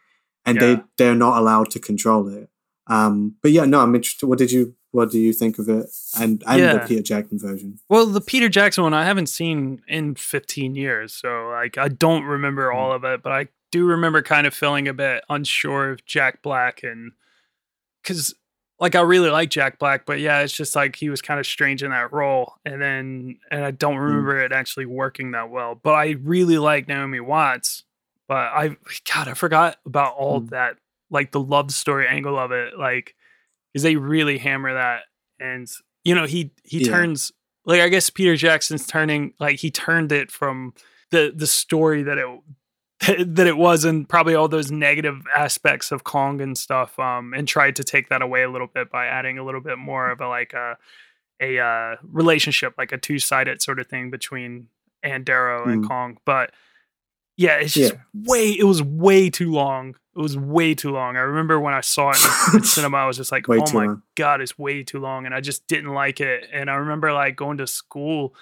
[0.44, 0.60] and Yeah.
[0.76, 2.48] they they're not allowed to control it.
[2.86, 4.26] Um, but yeah, no, I'm interested.
[4.26, 5.86] What did you what do you think of it?
[6.20, 7.78] And and the Peter Jackson version.
[7.88, 12.24] Well, the Peter Jackson one I haven't seen in 15 years, so like I don't
[12.24, 12.96] remember all Hmm.
[12.96, 16.82] of it, but I do remember kind of feeling a bit unsure of Jack Black
[16.84, 17.12] and
[18.04, 18.34] cuz
[18.80, 21.46] like I really like Jack Black, but yeah, it's just like he was kind of
[21.46, 25.74] strange in that role and then and I don't remember it actually working that well.
[25.74, 27.84] But I really like Naomi Watts,
[28.28, 28.76] but I
[29.12, 30.46] god, I forgot about all Hmm.
[30.46, 30.76] that
[31.10, 33.14] like the love story angle of it like
[33.74, 35.02] cuz they really hammer that
[35.38, 35.68] and
[36.02, 36.90] you know, he he Yeah.
[36.92, 37.32] turns
[37.64, 40.74] like I guess Peter Jackson's turning like he turned it from
[41.10, 42.26] the the story that it
[43.26, 47.46] that it was and probably all those negative aspects of Kong and stuff um and
[47.48, 50.20] tried to take that away a little bit by adding a little bit more of
[50.20, 50.76] a like a
[51.40, 54.68] a uh, relationship like a two-sided sort of thing between
[55.02, 55.88] Ann Darrow and Mm.
[55.88, 56.52] Kong but
[57.36, 58.00] yeah it's just Yeah.
[58.14, 61.80] way it was way too long it was way too long I remember when I
[61.80, 62.18] saw it
[62.54, 64.02] in the cinema I was just like Way oh my long.
[64.14, 67.34] god it's way too long and I just didn't like it and I remember like
[67.34, 68.34] going to school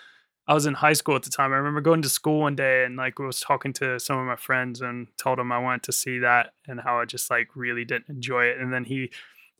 [0.52, 1.50] I was in high school at the time.
[1.50, 4.36] I remember going to school one day and like was talking to some of my
[4.36, 7.86] friends and told them I wanted to see that and how I just like really
[7.86, 8.58] didn't enjoy it.
[8.58, 9.10] And then he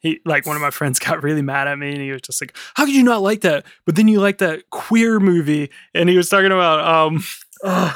[0.01, 2.43] he like one of my friends got really mad at me and he was just
[2.43, 3.65] like, How could you not like that?
[3.87, 7.25] But then you like that queer movie and he was talking about um
[7.65, 7.95] uh,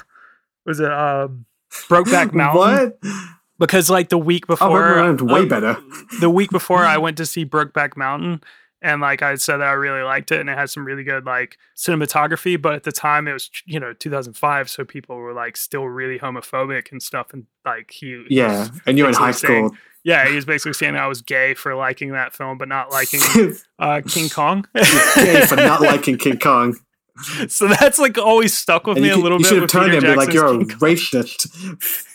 [0.65, 1.45] was it um
[1.91, 3.27] Brokeback Mountain What?
[3.59, 5.77] because like the week Oh, before, Mountain's way uh, better.
[6.21, 8.43] the week before I went to see Brokeback Mountain
[8.83, 11.25] and like I said that I really liked it and it had some really good
[11.25, 15.57] like cinematography but at the time it was you know 2005 so people were like
[15.57, 19.79] still really homophobic and stuff and like he Yeah, and you're in high saying- school.
[20.05, 23.21] yeah he was basically saying I was gay for liking that film but not liking
[23.79, 26.77] uh King Kong Gay for not liking King Kong.
[27.49, 29.63] so that's like always stuck with And me you, a little you bit You should
[29.63, 30.79] have turned Peter him and be like, you're a King Kong.
[30.81, 31.49] racist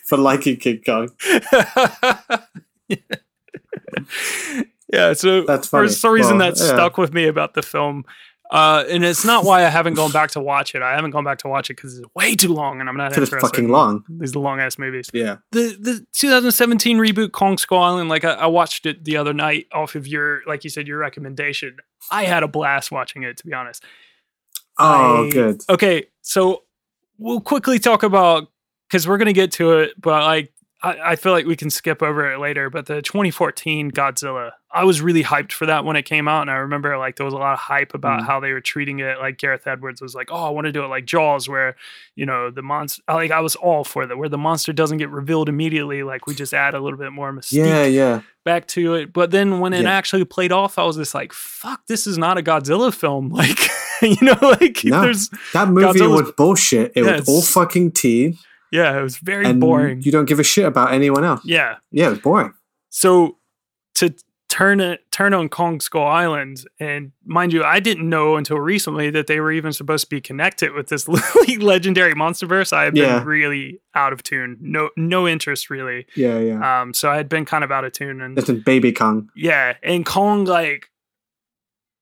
[0.08, 1.10] for liking King Kong.
[4.92, 6.68] Yeah, so That's for some reason Well, that yeah.
[6.68, 8.06] stuck with me about the film.
[8.52, 10.82] Uh, and it's not why I haven't gone back to watch it.
[10.82, 13.12] I haven't gone back to watch it because it's way too long, and I'm not
[13.12, 14.04] Because it's fucking long.
[14.10, 15.10] These long ass movies.
[15.14, 15.38] Yeah.
[15.54, 19.68] The the 2017 reboot Kong Skull Island, like I, I watched it the other night
[19.72, 21.78] off of your, like you said, your recommendation.
[22.12, 23.86] I had a blast watching it, to be honest.
[24.78, 25.62] Oh, I- good.
[25.70, 26.64] Okay, so
[27.18, 28.50] we'll quickly talk about
[28.90, 30.52] because we're gonna get to it, but like
[30.84, 32.70] I, I feel like we can skip over it later.
[32.70, 36.50] But the 2014 Godzilla, I was really hyped for that when it came out, and
[36.50, 38.26] I remember like there was a lot of hype about Mm.
[38.26, 39.20] how they were treating it.
[39.20, 41.76] Like Gareth Edwards was like, "Oh, I want to do it like Jaws, where
[42.16, 45.10] you know the monster." Like I was all for that, where the monster doesn't get
[45.10, 46.04] revealed immediately.
[46.04, 48.22] Like we just add a little bit more mystique Yeah, yeah.
[48.44, 49.14] back to it.
[49.14, 49.92] But then when it Yeah.
[49.92, 53.60] actually played off, I was just like, "Fuck, this is not a Godzilla film." Like
[54.02, 55.02] you know, like No.
[55.02, 56.92] there's That movie Godzilla's- was bullshit.
[56.96, 58.36] It Yeah, was all fucking tea,
[58.72, 60.02] Yeah, it was very and boring.
[60.02, 61.42] you don't give a shit about anyone else.
[61.44, 61.76] yeah.
[61.92, 62.54] Yeah, it was boring.
[62.90, 63.38] So
[63.96, 64.14] to
[64.50, 69.10] turn it turn on Kong Skull Island, and mind you, I didn't know until recently
[69.10, 71.08] that they were even supposed to be connected with this
[71.60, 72.74] legendary monsterverse.
[72.74, 73.24] I had been Yeah.
[73.24, 74.58] really out of tune.
[74.62, 76.06] No no interest really.
[76.16, 76.82] Yeah, yeah.
[76.82, 79.30] Um so I had been kind of out of tune and Listen, Baby Kong.
[79.36, 80.90] yeah, and Kong like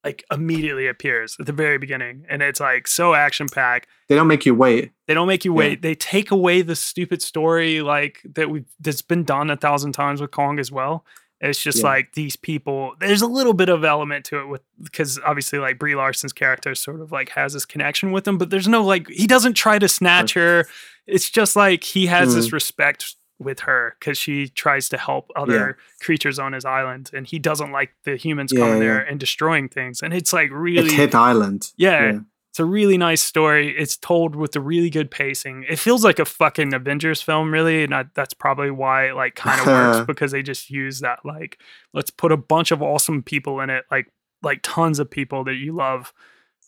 [0.09, 4.27] like immediately appears at the very beginning and it's like so action packed They don't
[4.27, 4.91] make you wait.
[5.07, 5.57] They don't make you Yeah.
[5.59, 5.81] wait.
[5.81, 10.19] They take away the stupid story like that we that's been done a thousand times
[10.21, 11.05] with Kong as well.
[11.41, 11.91] It's just Yeah.
[11.93, 12.95] like these people.
[12.99, 16.75] There's a little bit of element to it with because obviously like Brie Larson's character
[16.75, 19.79] sort of like has this connection with him, but there's no like he doesn't try
[19.79, 20.65] to snatch her.
[21.07, 22.35] It's just like he has Mm.
[22.35, 27.25] this respect with her because she tries to help other creatures on his island, and
[27.25, 28.79] he doesn't like the humans Yeah, coming yeah.
[28.87, 30.01] there and destroying things.
[30.01, 31.71] And it's like It's really Hit Island.
[31.77, 32.19] yeah, Yeah.
[32.49, 33.73] it's a really nice story.
[33.77, 35.65] It's told with a really good pacing.
[35.69, 39.35] It feels like a fucking Avengers film, really, and I, that's probably why it like
[39.35, 41.57] kind of works because they just use that like
[41.93, 44.11] let's put a bunch of awesome people in it, like
[44.43, 46.13] like tons of people that you love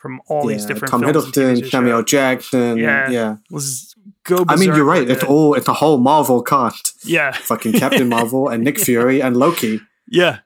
[0.01, 2.01] from all these different Tom Hiddleston, Samuel.
[2.03, 2.77] Jackson.
[2.77, 3.09] Yeah.
[3.09, 3.35] Yeah.
[3.51, 3.95] Was
[4.25, 4.43] go.
[4.47, 5.07] I mean, you're right.
[5.09, 5.29] It's it.
[5.29, 6.93] all it's a whole Marvel cast.
[7.05, 10.39] yeah, Fucking Captain Marvel and Nick Fury and Loki yeah.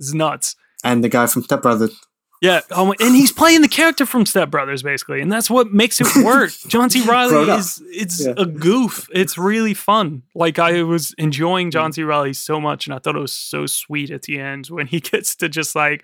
[0.00, 0.56] It's nuts.
[0.82, 1.96] and the guy from Step Brothers.
[2.40, 6.00] Yeah, oh, and he's playing the character from Step Brothers, basically, and that's what makes
[6.00, 6.50] it work.
[6.66, 7.06] John C.
[7.06, 8.32] Reilly is it's Yeah.
[8.36, 9.08] a goof.
[9.14, 10.24] It's really fun.
[10.34, 12.02] Like I was enjoying John C.
[12.02, 14.98] Reilly so much, and I thought it was so sweet at the end when he
[14.98, 16.02] gets to just like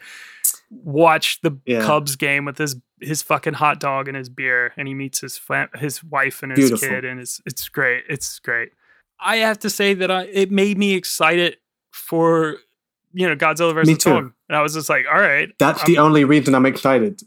[0.71, 1.83] watch the Yeah.
[1.85, 5.41] Cubs game with his his fucking hot dog and his beer, and he meets his
[5.77, 6.89] his wife and his Beautiful.
[6.89, 8.05] kid, and it's it's great.
[8.09, 8.71] It's great.
[9.21, 11.57] I have to say that I it made me excited
[11.93, 12.57] for
[13.13, 14.03] you know Godzilla versus.
[14.03, 17.21] Kong, and I was just like, all right, That's I'm- the only reason I'm excited.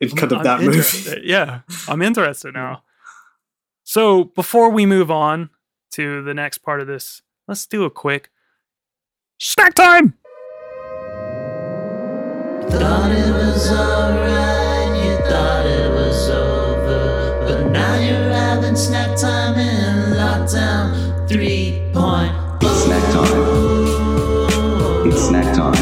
[0.00, 1.20] It's because of that movie.
[1.26, 2.84] Yeah, I'm interested now.
[3.84, 5.50] So before we move on
[5.92, 8.30] to the next part of this, let's do a quick
[9.40, 10.14] snack time.
[12.70, 17.40] Thought it was alright, you thought it was over.
[17.46, 20.92] But now you're having snack time in lockdown
[21.26, 22.62] 3.0.
[22.62, 23.32] It's snack time.
[25.08, 25.74] It's snack time.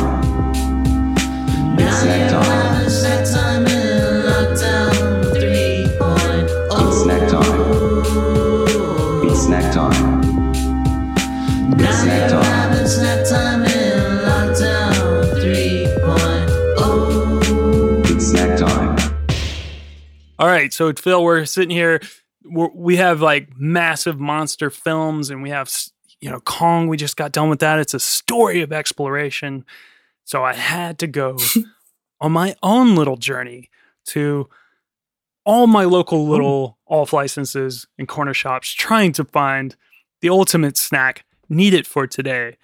[1.78, 2.45] It's snack time.
[2.45, 4.93] Having snack time in lockdown
[5.34, 6.84] 3.0.
[6.84, 7.59] It's snack time.
[9.24, 9.41] It's
[11.99, 12.72] snack time.
[12.72, 13.55] It's snack time.
[20.47, 22.01] All right, so Fil, we're sitting here.
[22.44, 25.68] We're, we have like massive monster films, and we have
[26.20, 26.86] you know Kong.
[26.86, 27.80] We just got done with that.
[27.80, 29.64] It's a story of exploration.
[30.22, 31.36] So I had to go
[32.20, 33.70] on my own little journey
[34.11, 34.49] to
[35.44, 36.30] all my local oh.
[36.30, 39.74] little off licenses and corner shops, trying to find
[40.20, 42.57] the ultimate snack needed for today.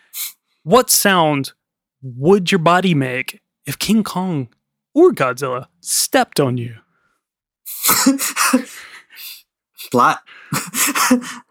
[0.62, 1.52] What sound
[2.00, 4.50] would your body make if King Kong
[4.94, 6.76] or Godzilla stepped on you?
[9.76, 10.20] Splat.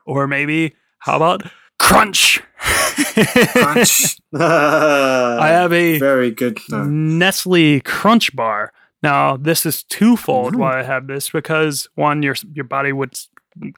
[0.06, 1.44] Or maybe, how about
[1.80, 2.42] crunch?
[2.60, 4.18] Crunch.
[4.34, 6.60] I have a very good.
[6.70, 8.72] Nestle Crunch Bar.
[9.04, 10.60] Now, this is twofold Mm.
[10.60, 13.18] why I have this because one, your your body would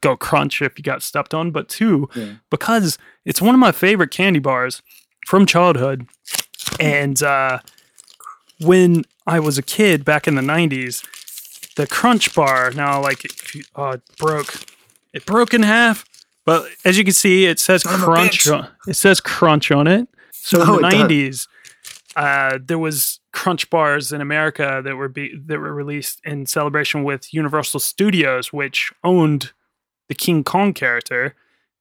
[0.02, 2.34] go crunch if you got stepped on, but two, Yeah.
[2.50, 4.82] because it's one of my favorite candy bars
[5.26, 6.06] from childhood.
[6.78, 7.58] And uh,
[8.60, 11.02] when I was a kid back in the 90s,
[11.76, 14.54] the crunch bar, now like if you, uh, it broke,
[15.12, 16.04] it broke in half.
[16.44, 18.48] But as you can see, it says Son crunch.
[18.48, 20.08] On, it says crunch on it.
[20.32, 21.48] So Oh, in the nineties,
[22.16, 27.02] uh, there was crunch bars in America that were be, that were released in celebration
[27.02, 29.52] with Universal Studios, which owned
[30.08, 31.34] the King Kong character,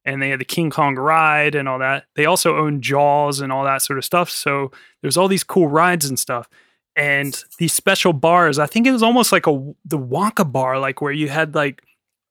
[0.06, 2.06] and they had the King Kong ride and all that.
[2.16, 4.30] They also owned Jaws and all that sort of stuff.
[4.30, 4.72] So
[5.02, 6.48] there's all these cool rides and stuff.
[6.96, 9.52] And these special bars, I think it was almost like a
[9.86, 11.82] the Wonka bar, like where you had like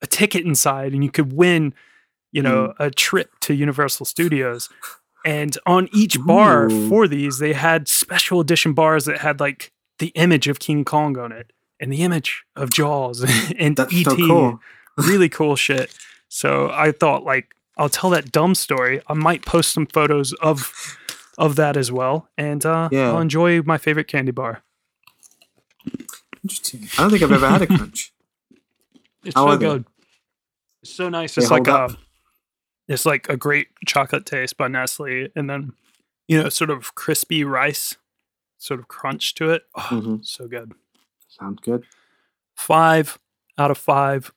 [0.02, 1.74] a ticket inside and you could win,
[2.30, 2.86] you know, mm.
[2.86, 4.68] a trip to Universal Studios.
[5.24, 6.88] And on each bar Ooh.
[6.88, 11.16] for these, they had special edition bars that had like the image of King Kong
[11.18, 13.24] on it and the image of Jaws
[13.58, 14.04] and That's ET.
[14.04, 14.60] so cool.
[14.96, 15.94] really cool shit.
[16.28, 19.00] So I thought like I'll tell that dumb story.
[19.06, 20.72] I might post some photos of
[21.38, 22.28] of that as well.
[22.36, 23.10] And uh Yeah.
[23.12, 24.62] I'll enjoy my favorite candy bar.
[26.42, 26.88] Interesting.
[26.98, 28.12] I don't think I've ever had a crunch.
[29.24, 29.66] It's How so are they?
[29.66, 29.84] good.
[30.82, 31.34] It's so nice.
[31.34, 31.96] They It's like hold a
[32.88, 35.72] it's like a great chocolate taste by Nestle and then
[36.28, 37.96] you know, sort of crispy rice,
[38.58, 39.62] sort of crunch to it.
[39.74, 40.24] Oh, Mhm.
[40.24, 40.72] so good.
[41.28, 41.84] Sounds good.
[42.56, 43.18] Five
[43.58, 44.32] out of five.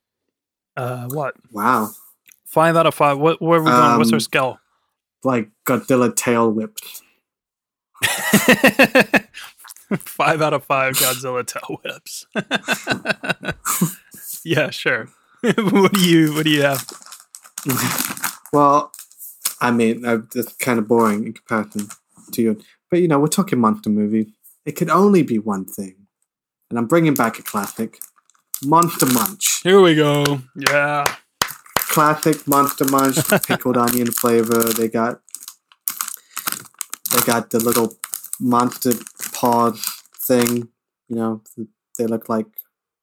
[0.77, 1.35] Uh what?
[1.51, 1.91] Wow.
[2.45, 3.17] Five out of five.
[3.17, 3.97] What where are we going?
[3.97, 4.59] What's our Um, scale?
[5.25, 7.01] Like Godzilla tail whipped.
[9.97, 12.27] five out of five Godzilla tail whips.
[14.45, 15.09] yeah, sure.
[15.41, 16.87] what do you what do you have?
[18.53, 18.91] Well,
[19.59, 21.87] I mean, uh, that's kind of boring in comparison
[22.31, 22.61] to you.
[22.91, 24.31] But you know, we're talking monster movie.
[24.63, 25.95] It could only be one thing,
[26.69, 27.97] and I'm bringing back a classic,
[28.63, 29.61] Monster Munch.
[29.63, 30.41] Here we go.
[30.55, 31.03] Yeah.
[31.95, 33.15] Classic Monster Munch,
[33.47, 34.63] pickled onion flavor.
[34.63, 35.21] They got,
[37.13, 37.93] they got the little
[38.37, 38.91] monster
[39.31, 39.81] paws
[40.27, 40.67] thing.
[41.07, 41.41] You know,
[41.97, 42.47] they look like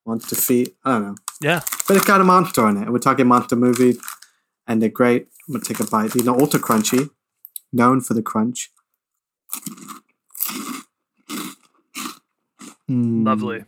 [0.05, 0.77] monster feet.
[0.85, 1.15] I don't know.
[1.41, 1.61] Yeah.
[1.89, 2.93] But it's got a monster on it.
[2.93, 3.97] We're talking monster movie,
[4.67, 5.29] and they're great.
[5.49, 6.13] I'm gonna take a bite.
[6.13, 7.09] These are ultra crunchy,
[7.73, 8.71] known for the crunch.
[12.91, 13.25] Mm.
[13.25, 13.65] Lovely.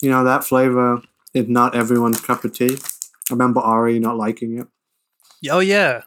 [0.00, 1.02] You know that flavor
[1.36, 2.76] is not everyone's cup of tea.
[3.30, 4.66] I remember Ari not liking it.
[5.50, 6.02] oh yeah.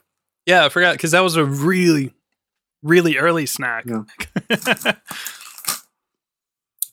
[0.45, 2.13] Yeah, I forgot because that was a really,
[2.81, 3.85] really early snack.
[3.85, 4.03] Yeah.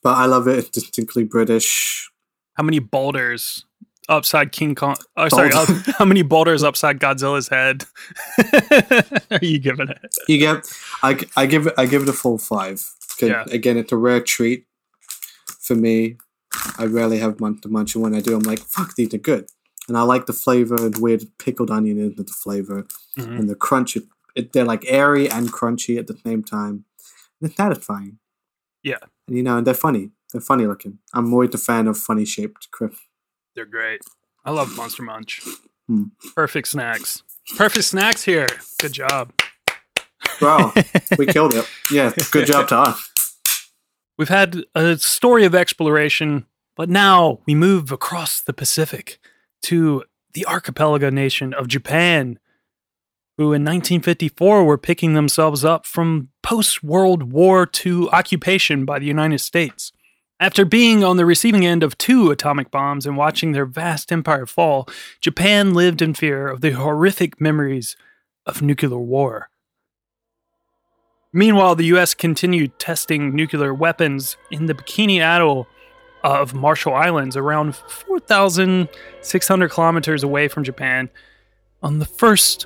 [0.03, 0.59] But I love it.
[0.59, 2.09] It's distinctly British.
[2.55, 3.65] How many boulders
[4.09, 4.95] upside King Kong?
[5.17, 5.51] Oh, sorry.
[5.53, 5.69] Up-
[5.99, 7.85] how many boulders upside Godzilla's head
[9.33, 10.15] are you giving it?
[10.29, 10.65] You get,
[11.03, 12.89] I, I give it, I give it a full five.
[13.21, 13.47] Yeah.
[13.51, 14.67] Again, it's a rare treat
[15.61, 16.19] for me.
[16.79, 19.47] I rarely have Monster Munch, and when I do, I'm like, "Fuck, these are good."
[19.89, 22.87] And I like the flavor and weird pickled onion into the flavor,
[23.19, 23.39] Mhm.
[23.39, 23.97] and the crunch.
[24.35, 26.85] It, they're like airy and crunchy at the same time.
[27.41, 28.19] And it's satisfying.
[28.83, 28.99] Yeah.
[29.29, 30.11] And you know, and they're funny.
[30.33, 30.99] They're funny looking.
[31.15, 33.01] I'm always a fan of funny shaped crisps.
[33.55, 34.03] They're great.
[34.45, 35.41] I love Monster Munch.
[35.87, 36.05] Hmm.
[36.35, 37.23] Perfect snacks.
[37.57, 38.47] Perfect snacks here.
[38.81, 39.33] Good job.
[40.41, 40.73] Wow,
[41.19, 41.67] we killed it.
[41.91, 43.11] Yeah, good job to us.
[44.19, 49.19] We've had a story of exploration, but now we move across the Pacific
[49.65, 52.39] to the archipelago nation of Japan,
[53.37, 59.07] who in 1954 were picking themselves up from post World War II occupation by the
[59.07, 59.93] United States.
[60.41, 64.47] After being on the receiving end of two atomic bombs and watching their vast empire
[64.47, 64.89] fall,
[65.21, 67.97] Japan lived in fear of the horrific memories
[68.47, 69.51] of nuclear war.
[71.37, 75.67] Meanwhile, the US continued testing nuclear weapons in the Bikini Atoll
[76.25, 81.11] of Marshall Islands, around 4,600 kilometers away from Japan.
[81.83, 82.65] On the 1st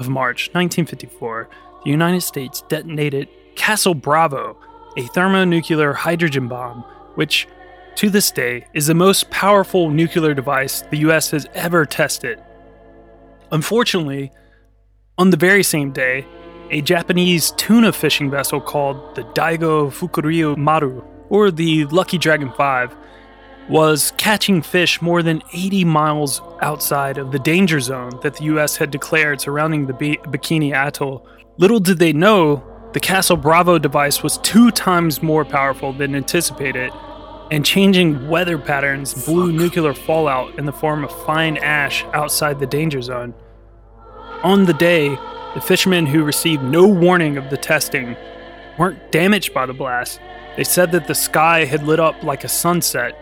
[0.00, 1.48] of March 1954,
[1.84, 4.58] the United States detonated Castle Bravo,
[4.96, 6.82] a thermonuclear hydrogen bomb,
[7.14, 7.46] which
[7.94, 12.42] to this day is the most powerful nuclear device the US has ever tested.
[13.52, 14.32] Unfortunately,
[15.16, 16.26] on the very same day,
[16.70, 22.96] a Japanese tuna fishing vessel called the Daigo Fukuryu Maru, or the Lucky Dragon 5,
[23.68, 28.76] was catching fish more than 80 miles outside of the danger zone that the US
[28.76, 31.26] had declared surrounding the Bi- Bikini Atoll.
[31.58, 36.92] Little did they know, the Castle Bravo device was two times more powerful than anticipated,
[37.50, 42.66] and changing weather patterns blew nuclear fallout in the form of fine ash outside the
[42.66, 43.34] danger zone.
[44.42, 45.16] On the day,
[45.54, 48.16] the fishermen who received no warning of the testing
[48.78, 50.20] weren't damaged by the blast.
[50.56, 53.18] They said that the sky had lit up like a sunset,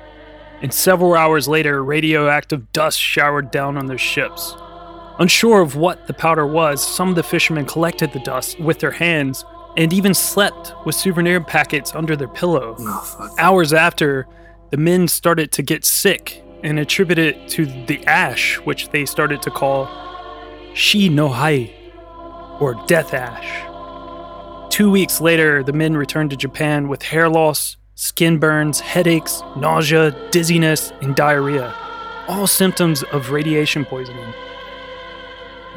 [0.63, 4.55] and several hours later, radioactive dust showered down on their ships.
[5.19, 8.91] Unsure of what the powder was, some of the fishermen collected the dust with their
[8.91, 9.45] hands
[9.77, 12.77] and even slept with souvenir packets under their pillow.
[12.79, 13.35] Oh.
[13.39, 14.27] Hours after,
[14.71, 19.41] the men started to get sick and attributed it to the ash, which they started
[19.43, 19.89] to call
[20.75, 21.75] Shi no Hai,
[22.61, 23.65] or death ash.
[24.71, 30.13] Two weeks later, the men returned to Japan with hair loss, skin burns, headaches, nausea,
[30.31, 31.75] dizziness, and diarrhea,
[32.29, 34.33] all symptoms of radiation poisoning.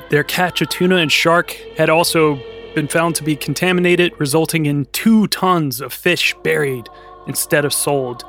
[0.09, 2.39] Their catch of tuna and shark had also
[2.75, 6.87] been found to be contaminated, resulting in two tons of fish buried
[7.27, 8.23] instead of sold,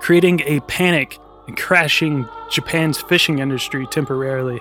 [0.00, 4.60] creating a panic and crashing Japan's fishing industry temporarily.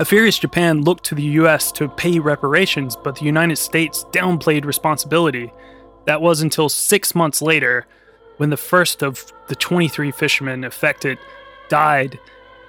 [0.00, 4.64] A furious Japan looked to the US to pay reparations, but the United States downplayed
[4.64, 5.52] responsibility.
[6.06, 7.86] That was until six months later
[8.38, 11.18] when the first of the 23 fishermen affected
[11.68, 12.18] died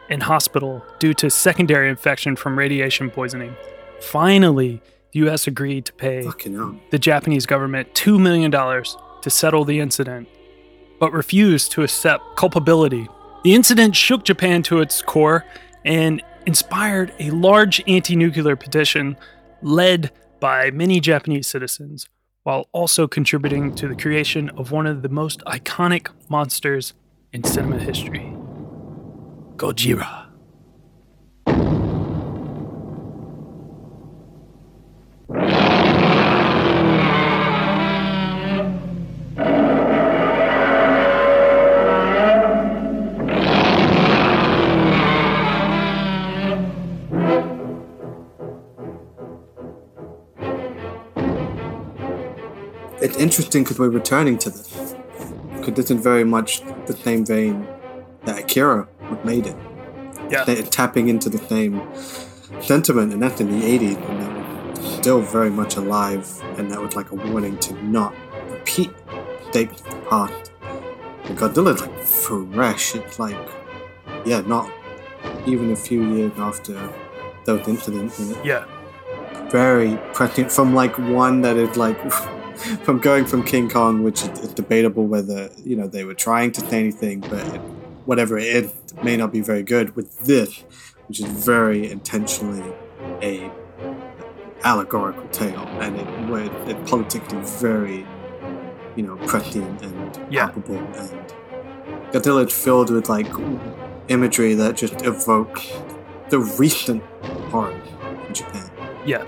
[0.09, 3.55] in hospital due to secondary infection from radiation poisoning.
[4.01, 4.81] Finally,
[5.13, 6.23] the US agreed to pay
[6.89, 10.27] the Japanese government $2 million to settle the incident,
[10.99, 13.07] but refused to accept culpability.
[13.45, 15.45] The incident shook Japan to its core
[15.85, 19.17] and inspired a large anti nuclear petition
[19.61, 22.07] led by many Japanese citizens,
[22.43, 26.93] while also contributing to the creation of one of the most iconic monsters
[27.31, 28.33] in cinema history
[29.55, 30.20] Gojira.
[53.01, 54.95] It's interesting because we're returning to this.
[55.57, 57.67] Because this is very much the same vein
[58.25, 58.87] that Akira
[59.23, 59.55] made it.
[60.29, 60.43] Yeah.
[60.43, 61.81] They're tapping into the same
[62.61, 66.27] sentiment, and that's in the 80s, and that was still very much alive,
[66.57, 68.13] and that was like a warning to not
[68.49, 68.91] repeat
[69.43, 70.51] mistakes of the past.
[71.25, 72.95] And Godzilla's like fresh.
[72.95, 73.37] It's like,
[74.25, 74.71] yeah, not
[75.45, 76.73] even a few years after
[77.45, 78.19] those incidents.
[78.43, 78.65] Yeah.
[79.51, 81.97] very prescient from like one that is like
[82.83, 86.61] from going from King Kong, which is, debatable whether you know they were trying to
[86.61, 87.61] say anything, but it,
[88.05, 89.95] whatever it is, it may not be very good.
[89.95, 90.63] With this,
[91.07, 92.73] which is very intentionally
[93.21, 93.51] a
[94.63, 98.05] allegorical tale, and it where it politically very
[98.95, 100.47] you know prescient and Yeah.
[100.47, 101.33] palpable, and
[102.11, 103.27] Godzilla is filled with like
[104.09, 105.67] imagery that just evokes
[106.29, 107.03] the recent
[107.49, 107.87] horrors
[108.27, 108.69] in Japan.
[109.05, 109.23] Yeah.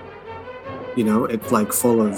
[0.96, 2.14] You know, it's like full of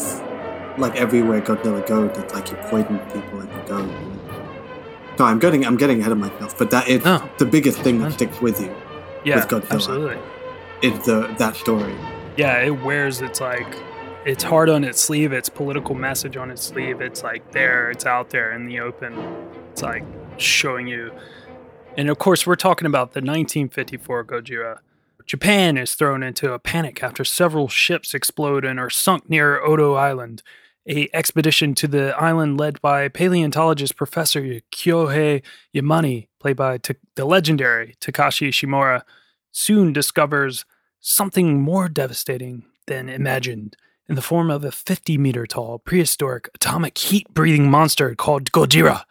[0.79, 3.85] like everywhere Godzilla goes, it's like you poison people and you go.
[5.19, 7.27] No, I'm getting I'm getting ahead of myself, but that is No.
[7.39, 8.75] the biggest thing that sticks with you
[9.25, 9.37] Yeah.
[9.37, 9.71] With Godzilla.
[9.73, 10.19] Absolutely.
[10.83, 11.95] is the that story.
[12.37, 13.67] yeah, it wears its like
[14.27, 17.01] it's hard on its sleeve, its political message on its sleeve.
[17.01, 19.15] It's like there, it's out there in the open.
[19.73, 20.05] It's like
[20.37, 21.13] showing you.
[21.97, 24.79] And of course, we're talking about the 1954 Gojira.
[25.25, 29.95] Japan is thrown into a panic after several ships explode and are sunk near Odo
[29.95, 30.43] Island.
[30.89, 35.43] A expedition to the island led by paleontologist Professor Kyohei
[35.75, 39.03] Yamane, played by Ta- the legendary Takashi Shimura,
[39.51, 40.65] soon discovers
[41.01, 43.77] something more devastating than imagined
[44.09, 49.03] in the form of a 50 meter tall prehistoric atomic heat breathing monster called Gojira.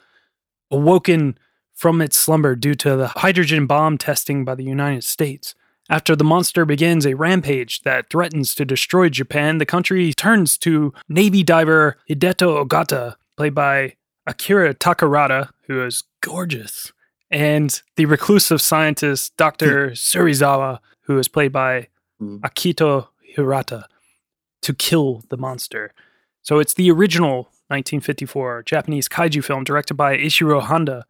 [0.71, 1.37] Awoken
[1.73, 5.55] from its slumber due to the hydrogen bomb testing by the United States.
[5.89, 10.93] After the monster begins a rampage that threatens to destroy Japan, the country turns to
[11.07, 13.93] Navy diver Hideto Ogata, played by
[14.25, 16.91] Akira Takarada, who is gorgeous,
[17.29, 19.91] and the reclusive scientist Dr.
[19.91, 22.37] Serizawa, who is played by Hmm.
[22.37, 23.87] Akito Hirata,
[24.61, 25.93] to kill the monster.
[26.43, 31.05] So it's the original 1954 Japanese kaiju film directed by Ishiro Honda.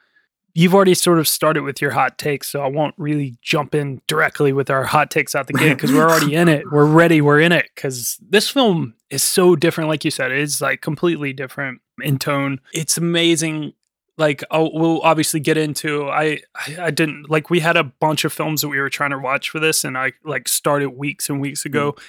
[0.58, 4.02] You've already sort of started with your hot takes, so I won't really jump in
[4.08, 6.72] directly with our hot takes out the gate because we're already in it.
[6.72, 7.20] We're ready.
[7.20, 9.90] We're in it because this film is so different.
[9.90, 12.62] Like you said, it's like completely different in tone.
[12.74, 13.74] It's amazing.
[14.18, 16.08] Like I'll, we'll obviously get into.
[16.08, 19.12] I, I I didn't like we had a bunch of films that we were trying
[19.12, 21.92] to watch for this, and I like started weeks and weeks ago.
[21.92, 22.04] Hmm.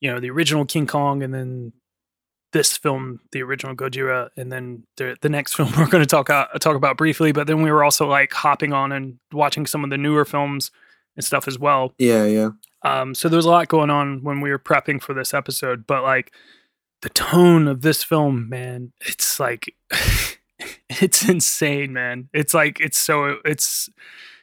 [0.00, 1.72] You know, the original King Kong, and then
[2.52, 6.30] this film, the original Gojira, and then the the next film we're going to talk
[6.30, 7.32] uh, talk about briefly.
[7.32, 10.70] But then we were also like hopping on and watching some of the newer films
[11.16, 11.92] and stuff as well.
[11.98, 12.50] Yeah, yeah.
[12.82, 15.86] Um, so there was a lot going on when we were prepping for this episode,
[15.86, 16.32] but like
[17.02, 19.74] the tone of this film, man, it's like
[20.88, 22.28] it's insane, man.
[22.32, 23.88] It's like it's so it's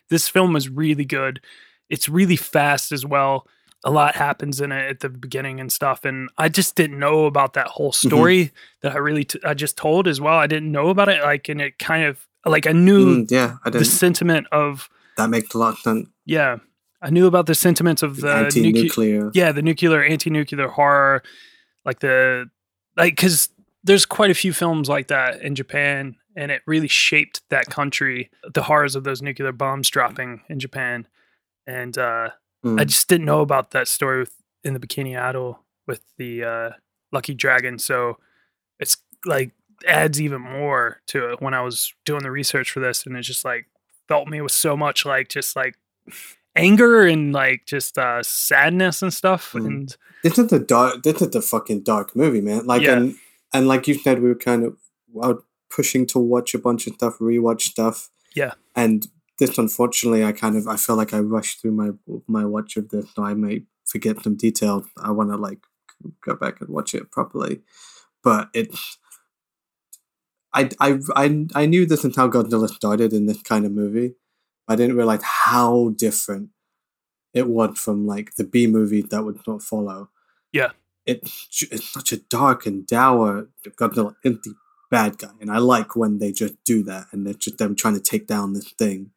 [0.10, 1.42] this film is really good.
[1.90, 3.48] It's really fast as well.
[3.88, 7.26] A lot happens in it at the beginning and stuff, and I just didn't know
[7.26, 8.08] about that whole Mm-hmm.
[8.10, 10.38] story that I really t- I just told as well.
[10.38, 13.58] I didn't know about it, like, and it kind of like I knew Mm, yeah,
[13.64, 16.10] I the sentiment of that makes a lot of sense.
[16.26, 16.58] yeah,
[17.02, 19.32] I knew about the sentiments of the nucle- Anti-nuclear.
[19.36, 21.22] yeah, the nuclear, anti-nuclear horror,
[21.86, 22.50] like the
[22.98, 23.50] like because
[23.84, 28.32] there's quite a few films like that in Japan, and it really shaped that country.
[28.52, 31.08] The horrors of those nuclear bombs dropping in Japan,
[31.68, 32.30] and uh,
[32.66, 32.80] Mm.
[32.80, 36.70] I just didn't know about that story with, in the Bikini Atoll with the uh,
[37.12, 37.78] Lucky Dragon.
[37.80, 38.18] So
[38.80, 39.52] it's like
[39.88, 43.22] adds even more to it when I was doing the research for this, and it
[43.22, 43.68] just like
[44.08, 45.76] felt me with so much like just like
[46.56, 49.66] anger and like just uh sadness and stuff Mhm.
[49.66, 51.04] and This is the dark.
[51.04, 52.66] This is the fucking dark movie, man.
[52.66, 52.98] Like, Yeah.
[52.98, 53.16] and
[53.54, 54.78] and like you said, we were kind of
[55.24, 58.10] out pushing to watch a bunch of stuff, rewatch stuff.
[58.34, 58.54] Yeah.
[58.76, 59.08] And
[59.38, 61.90] this, unfortunately, I kind of I feel like I rushed through my
[62.28, 64.86] my watch of this, so I may forget some details.
[64.98, 65.60] I want to like
[66.22, 67.62] go back and watch it properly,
[68.24, 68.98] but it's.
[70.54, 74.16] I, I, I, I knew this is how Godzilla started in this kind of movie.
[74.70, 76.52] I didn't realize how different
[77.34, 80.10] it was from like the B movie that would not follow.
[80.54, 80.72] Yeah.
[81.06, 84.56] It's it's such a dark and dour Godzilla is the
[84.90, 87.96] bad guy, and I like when they just do that, and it's just them trying
[87.96, 89.12] to take down this thing,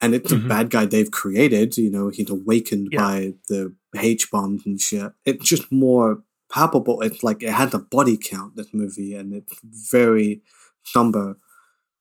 [0.00, 0.44] and it's Mhm.
[0.44, 1.76] a bad guy they've created.
[1.78, 2.98] You know, he's awakened Yeah.
[3.00, 5.12] by the H bombs and shit.
[5.24, 7.00] It's just more palpable.
[7.02, 8.56] It's like it has a body count.
[8.56, 10.42] This movie, and it's very
[10.84, 11.36] somber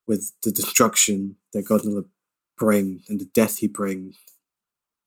[0.08, 2.06] with the destruction that Godzilla
[2.58, 4.16] brings and the death he brings.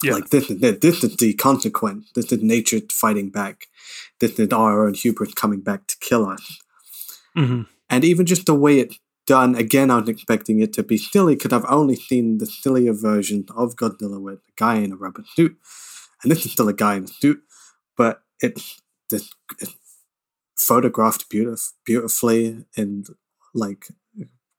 [0.02, 0.12] Yeah.
[0.14, 0.60] Like this is.
[0.60, 2.10] This is the consequence.
[2.14, 3.68] This is nature fighting back.
[4.20, 6.58] This is our own hubris coming back to kill us.
[7.36, 7.66] Mhm.
[7.88, 11.34] And even just the way it's done, again, I was expecting it to be silly
[11.34, 15.24] because I've only seen the sillier version of Godzilla with a guy in a rubber
[15.34, 15.56] suit.
[16.22, 17.42] And this is still a guy in a suit,
[17.96, 19.74] but it's this it's
[20.58, 23.06] photographed beautif- beautifully and
[23.54, 23.86] like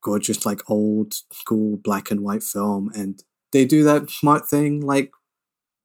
[0.02, 2.90] gorgeous, like old school black and white film.
[2.94, 5.12] And they do that smart thing like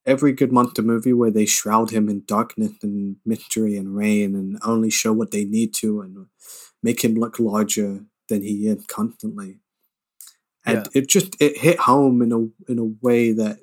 [0.06, 4.60] every good monster movie where they shroud him in darkness and mystery and rain and
[4.64, 6.28] only show what they need to and
[6.82, 8.02] make him look larger
[8.34, 9.60] than he is constantly.
[10.66, 13.60] And it just it hit home in a in a way that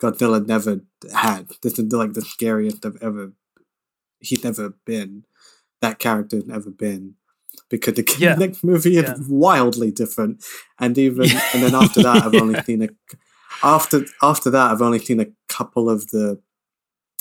[0.00, 0.80] Godzilla never
[1.14, 1.48] had.
[1.62, 3.32] This is like the scariest I've ever
[4.20, 5.24] he's ever been.
[5.80, 7.14] That character's ever been.
[7.70, 8.34] Because the Yeah.
[8.44, 9.14] next movie is Yeah.
[9.28, 10.44] wildly different.
[10.78, 12.88] And even and then after that I've only seen a
[13.62, 16.40] after after that I've only seen a couple of the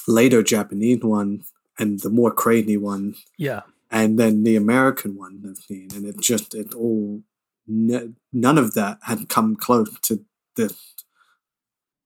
[0.07, 3.61] later Japanese ones and the more crazy ones yeah
[3.91, 7.23] and then the American one I've seen, and it just it all
[7.67, 10.23] none of that had come close to
[10.55, 10.93] this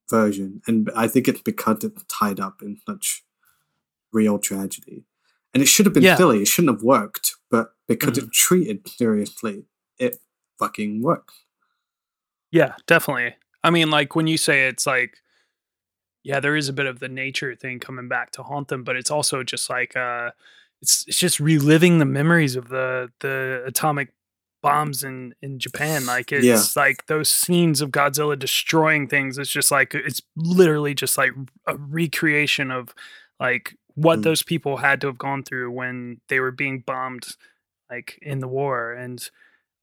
[0.09, 3.23] version, and I think it's because it's tied up in such
[4.11, 5.05] real tragedy,
[5.53, 6.17] and it should have been Yeah.
[6.17, 6.41] silly.
[6.41, 8.23] It shouldn't have worked, but because Mhm.
[8.27, 9.65] it's treated seriously,
[9.97, 10.21] it
[10.59, 11.45] fucking works.
[12.51, 13.35] Yeah, definitely.
[13.63, 15.21] I mean, like when you say it's like,
[16.23, 18.95] yeah, there is a bit of the nature thing coming back to haunt them, but
[18.95, 20.31] it's also just like, uh,
[20.81, 24.09] it's it's just reliving the memories of the the atomic
[24.63, 26.05] bombs in in Japan.
[26.05, 26.63] Like it's Yeah.
[26.81, 29.37] like those scenes of Godzilla destroying things.
[29.37, 31.31] It's just like it's literally just like
[31.67, 32.93] a recreation of
[33.39, 34.23] like what Mm.
[34.23, 37.35] those people had to have gone through when they were being bombed,
[37.89, 38.93] like in the war.
[38.93, 39.29] And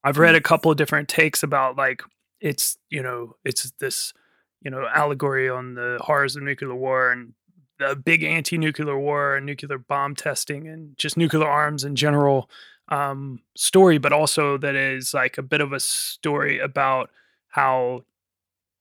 [0.03, 2.03] I've read a couple of different takes about like
[2.41, 4.15] it's you know it's this
[4.63, 7.35] you know allegory on the horrors of nuclear war and
[7.79, 12.51] the big anti-nuclear war and nuclear bomb testing and just nuclear arms in general
[12.89, 17.11] um, story, but also that is like a bit of a story about
[17.49, 18.05] how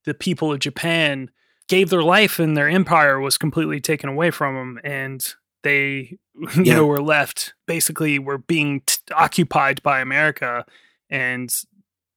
[0.05, 1.29] the people of Japan
[1.67, 5.33] gave their life and their empire was completely taken away from them and
[5.63, 6.17] they
[6.55, 6.75] you Yeah.
[6.75, 10.65] know were left basically were being t- occupied by America
[11.09, 11.53] and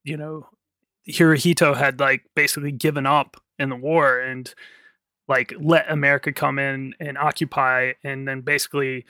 [0.04, 0.46] you know
[1.08, 4.54] Hirohito had like basically given up in the war and
[5.30, 9.06] like let America come in and occupy and then basically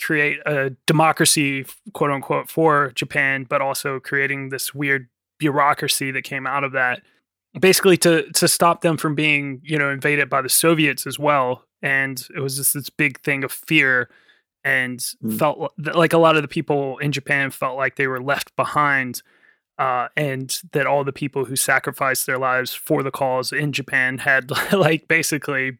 [0.00, 5.08] create a democracy quote unquote for Japan but also creating this weird
[5.38, 7.02] bureaucracy that came out of that
[7.60, 11.64] basically to to stop them from being you know invaded by the Soviets as well
[11.82, 14.08] and it was just this big thing of fear
[14.64, 15.38] and Mm.
[15.38, 19.22] felt like a lot of the people in Japan felt like they were left behind
[19.80, 24.18] uh, and that all the people who sacrificed their lives for the cause in Japan
[24.18, 25.78] had like basically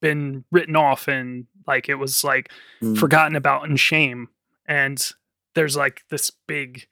[0.00, 2.50] been written off and like it was like
[2.82, 2.96] Mm.
[2.96, 4.28] forgotten about in shame
[4.66, 5.10] and
[5.54, 6.86] there's like this big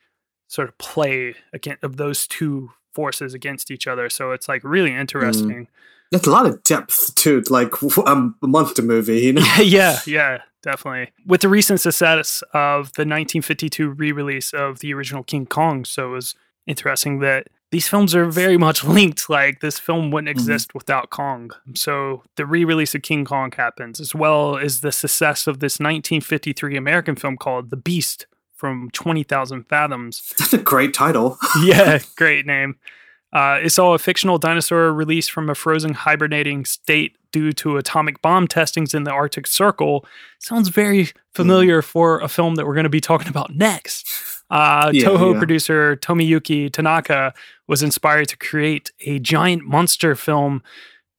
[0.49, 4.11] sort of play against of those two forces against each other.
[4.11, 5.69] So it's like really interesting.
[6.11, 7.73] There's a lot of depth to like
[8.07, 9.47] um, a monster movie, you know.
[9.63, 11.13] yeah, yeah, definitely.
[11.27, 16.13] With the recent success of the 1952 re-release of the original King Kong, so it
[16.13, 16.35] was
[16.69, 19.29] interesting that these films are very much linked.
[19.29, 21.51] Like this film wouldn't exist without Kong.
[21.75, 26.77] So the re-release of King Kong happens, as well as the success of this 1953
[26.77, 30.35] American film called The Beast from 20,000 Fathoms.
[30.39, 31.39] That's a great title.
[31.63, 32.77] yeah, great name.
[33.31, 38.23] Uh, it saw a fictional dinosaur released from a frozen hibernating state due to atomic
[38.23, 40.07] bomb testings in the Arctic Circle.
[40.39, 44.38] Sounds very familiar for a film that we're going to be talking about next.
[44.51, 45.39] Uh, Yeah, Toho yeah.
[45.39, 47.35] producer Tomoyuki Tanaka
[47.67, 50.63] was inspired to create a giant monster film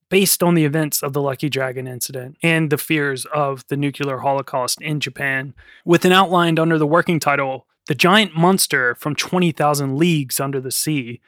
[0.10, 4.18] based on the events of the Lucky Dragon incident and the fears of the nuclear
[4.18, 5.54] holocaust in Japan,
[5.86, 10.72] with an outline under the working title The Giant Monster from 20,000 Leagues Under the
[10.72, 11.22] Sea.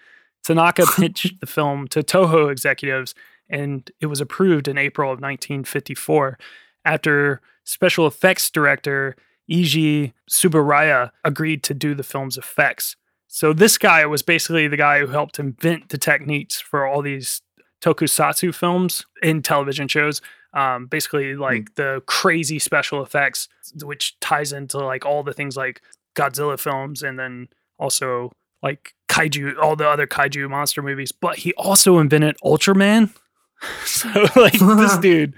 [0.43, 3.14] Tanaka pitched the film to Toho executives,
[3.47, 6.39] and it was approved in April of 1954
[6.84, 9.16] after special effects director
[9.52, 12.95] Eiji Tsuburaya agreed to do the film's effects.
[13.28, 17.41] So this guy was basically the guy who helped invent the techniques for all these
[17.82, 20.22] tokusatsu films in television shows.
[20.54, 23.47] Um, basically, like the crazy special effects,
[23.84, 25.82] which ties into like all the things like
[26.16, 27.47] Godzilla films, and then
[27.80, 28.32] also
[28.62, 31.12] like kaiju, all the other kaiju monster movies.
[31.12, 33.12] But he also invented Ultraman.
[33.86, 35.36] so like this dude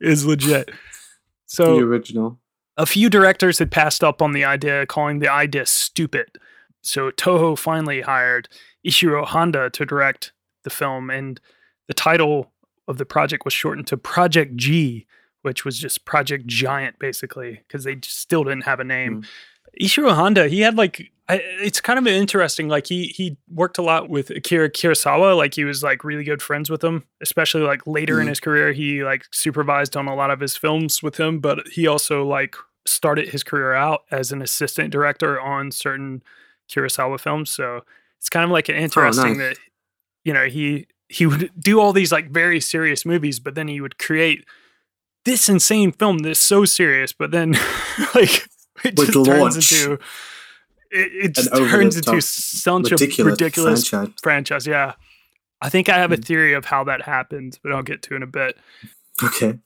[0.00, 0.70] is legit.
[1.46, 2.38] So the original.
[2.80, 6.38] A few directors had passed up on the idea, calling the idea stupid.
[6.82, 8.48] So Toho finally hired
[8.86, 10.32] Ishiro Honda to direct
[10.64, 11.40] the film, and
[11.88, 12.52] the title
[12.88, 15.06] of the project was shortened to Project G,
[15.42, 19.24] which was just Project Giant, basically, because they just still didn't have a name.
[19.80, 22.68] Ishiro Honda, he had like I, it's kind of interesting.
[22.68, 25.36] Like he he worked a lot with Akira Kurosawa.
[25.36, 28.30] Like he was like really good friends with him, especially like later in Mhm.
[28.30, 28.72] his career.
[28.72, 32.56] He like supervised on a lot of his films with him, but he also like
[32.86, 36.22] started his career out as an assistant director on certain
[36.70, 37.50] Kurosawa films.
[37.50, 37.82] So
[38.18, 39.56] it's kind of like an interesting nice.
[39.56, 39.58] that
[40.24, 43.80] you know he he would do all these like very serious movies, but then he
[43.80, 44.44] would create
[45.24, 47.52] this insane film that's so serious, but then
[48.14, 48.46] like
[48.84, 50.00] it With just turns into it,
[51.24, 54.14] it just turns into such ridiculous a ridiculous franchise.
[54.22, 54.66] franchise.
[54.66, 54.94] Yeah.
[55.62, 56.24] I think I have a Mm.
[56.24, 58.56] theory of how that happens, but I'll get to in a bit.
[59.22, 59.58] Okay.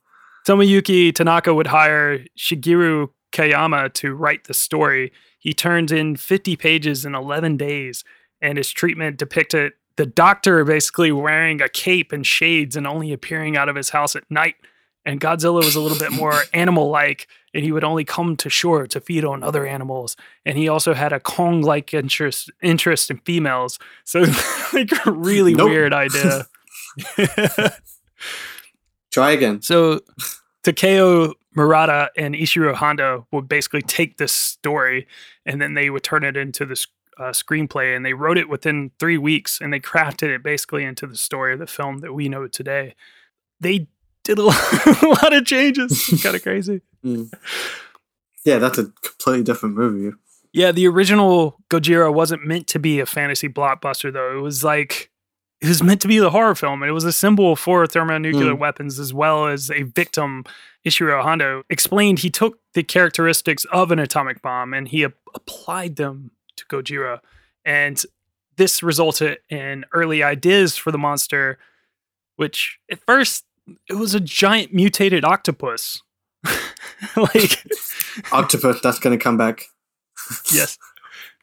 [0.47, 5.13] Tomoyuki Tanaka would hire Shigeru Kayama to write the story.
[5.39, 8.05] He turns in 50 pages in 11 days,
[8.41, 13.57] and his treatment depicted the doctor basically wearing a cape and shades and only appearing
[13.57, 14.57] out of his house at night.
[15.07, 18.51] And Godzilla was a little bit more animal like, and he would only come to
[18.51, 20.17] shore to feed on other animals.
[20.45, 23.79] And he also had a Kong like interest, interest in females.
[24.05, 24.21] So,
[24.73, 25.71] like, a really Nope.
[25.71, 26.47] weird idea.
[29.15, 29.63] Try again.
[29.63, 30.01] So
[30.65, 35.07] Takeo Murata and Ishiro Honda would basically take this story
[35.47, 38.91] and then they would turn it into this uh, screenplay and they wrote it within
[38.99, 42.29] three weeks and they crafted it basically into the story of the film that we
[42.29, 42.97] know today.
[43.61, 43.87] They
[44.25, 45.93] did a lot, a lot of changes.
[46.13, 46.81] It's kind of crazy.
[47.05, 47.33] Mm.
[48.45, 50.17] Yeah, that's a completely different movie.
[50.53, 54.37] Yeah, the original Gojira wasn't meant to be a fantasy blockbuster though.
[54.37, 55.13] It was like
[55.65, 58.53] it was meant to be the horror film, and it was a symbol for thermonuclear
[58.55, 58.59] Mm.
[58.59, 60.45] weapons as well as a victim.
[60.87, 65.97] Ishiro Honda explained he took the characteristics of an atomic bomb and he ap- applied
[65.97, 67.21] them to Gojira,
[67.65, 68.03] and
[68.57, 71.59] this resulted in early ideas for the monster,
[72.37, 73.45] which at first
[73.89, 76.03] it was a giant mutated octopus.
[77.17, 77.65] like
[78.33, 79.65] Octopus, that's going to come back.
[80.53, 80.79] yes.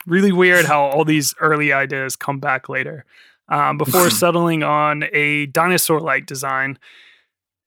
[0.05, 3.05] Really weird how all these early ideas come back later.
[3.51, 6.79] Um, before settling on a dinosaur like design,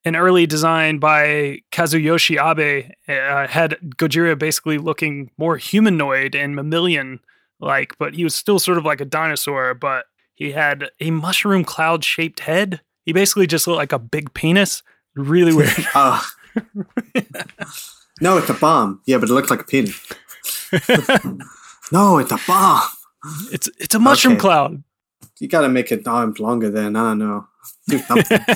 [0.05, 7.21] an early design by Kazuyoshi Abe uh, had Gojira basically looking more humanoid and mammalian
[7.61, 11.65] like, but he was still sort of like a dinosaur, but he had a mushroom
[11.65, 12.81] cloud shaped head.
[13.07, 14.83] He basically just looked like a big penis.
[15.15, 15.71] Really weird.
[15.95, 16.27] Ah.
[18.21, 19.01] no, it's a bomb.
[19.07, 20.01] Yeah, but it looks like a penis.
[21.93, 22.89] No, it's a bomb.
[23.53, 24.41] it's it's a mushroom Okay.
[24.41, 24.83] cloud.
[25.41, 26.97] You got to make it longer then.
[26.97, 27.47] I don't know.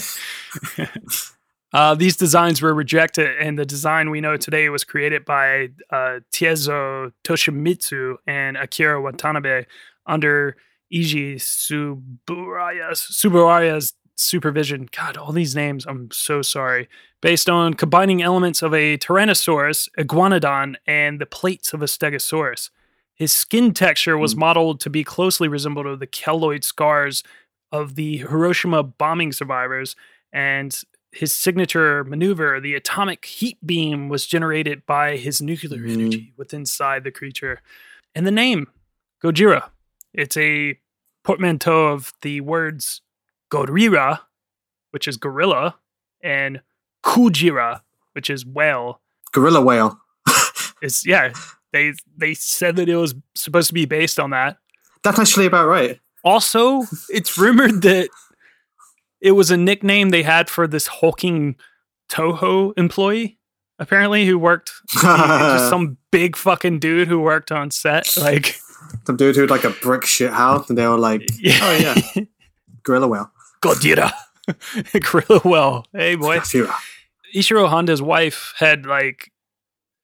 [1.72, 6.20] Uh, these designs were rejected, and the design we know today was created by uh,
[6.32, 9.64] Teizo Toshimitsu and Akira Watanabe
[10.06, 10.56] under
[10.92, 14.88] Eiji Tsuburaya's, Tsuburaya's supervision.
[14.96, 16.88] God, all these names, I'm so sorry.
[17.20, 22.70] Based on combining elements of a Tyrannosaurus, Iguanodon, and the plates of a Stegosaurus.
[23.18, 24.38] His skin texture was Mm.
[24.38, 27.22] modeled to be closely resembled to the keloid scars
[27.72, 29.96] of the Hiroshima bombing survivors,
[30.32, 30.80] and
[31.10, 35.92] his signature maneuver, the atomic heat beam, was generated by his nuclear Mhm.
[35.92, 37.60] energy within inside the creature.
[38.14, 38.70] And the name,
[39.22, 39.70] Gojira,
[40.12, 40.78] it's a
[41.24, 43.00] portmanteau of the words
[43.50, 44.20] Gorira,
[44.90, 45.78] which is gorilla,
[46.22, 46.60] and
[47.02, 47.82] Kujira,
[48.12, 49.00] which is whale.
[49.32, 50.00] Gorilla whale.
[50.82, 51.32] It's yeah,
[51.72, 54.58] they they said that it was supposed to be based on that.
[55.02, 56.00] That's actually about right.
[56.24, 58.08] Also, it's rumored that
[59.20, 61.56] it was a nickname they had for this hulking
[62.08, 63.38] Toho employee,
[63.78, 68.16] apparently, who worked just some big fucking dude who worked on set.
[68.16, 68.58] Like,
[69.04, 71.76] Some dude who had like a brick shit house, and they were like, yeah, "Oh
[71.76, 72.24] yeah,
[72.82, 73.30] gorilla whale."
[73.60, 74.12] Godira,
[75.00, 76.38] Gorilla Well, hey boy.
[76.38, 76.72] Gojira.
[77.34, 79.30] Ishiro Honda's wife had like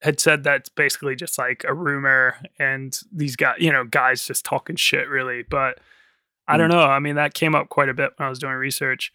[0.05, 4.45] had said that's basically just like a rumor and these guys, you know, guys just
[4.45, 5.43] talking shit really.
[5.43, 5.79] But
[6.47, 6.73] I don't mm.
[6.73, 6.83] know.
[6.83, 9.11] I mean, that came up quite a bit when I was doing research.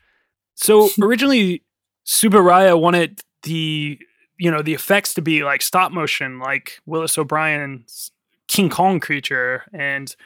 [0.55, 1.63] So originally
[2.07, 3.99] Subaraya wanted the
[4.41, 8.11] you know, the effects to be like stop motion, like Willis O'Brien's
[8.49, 9.65] King Kong creature.
[9.71, 10.17] And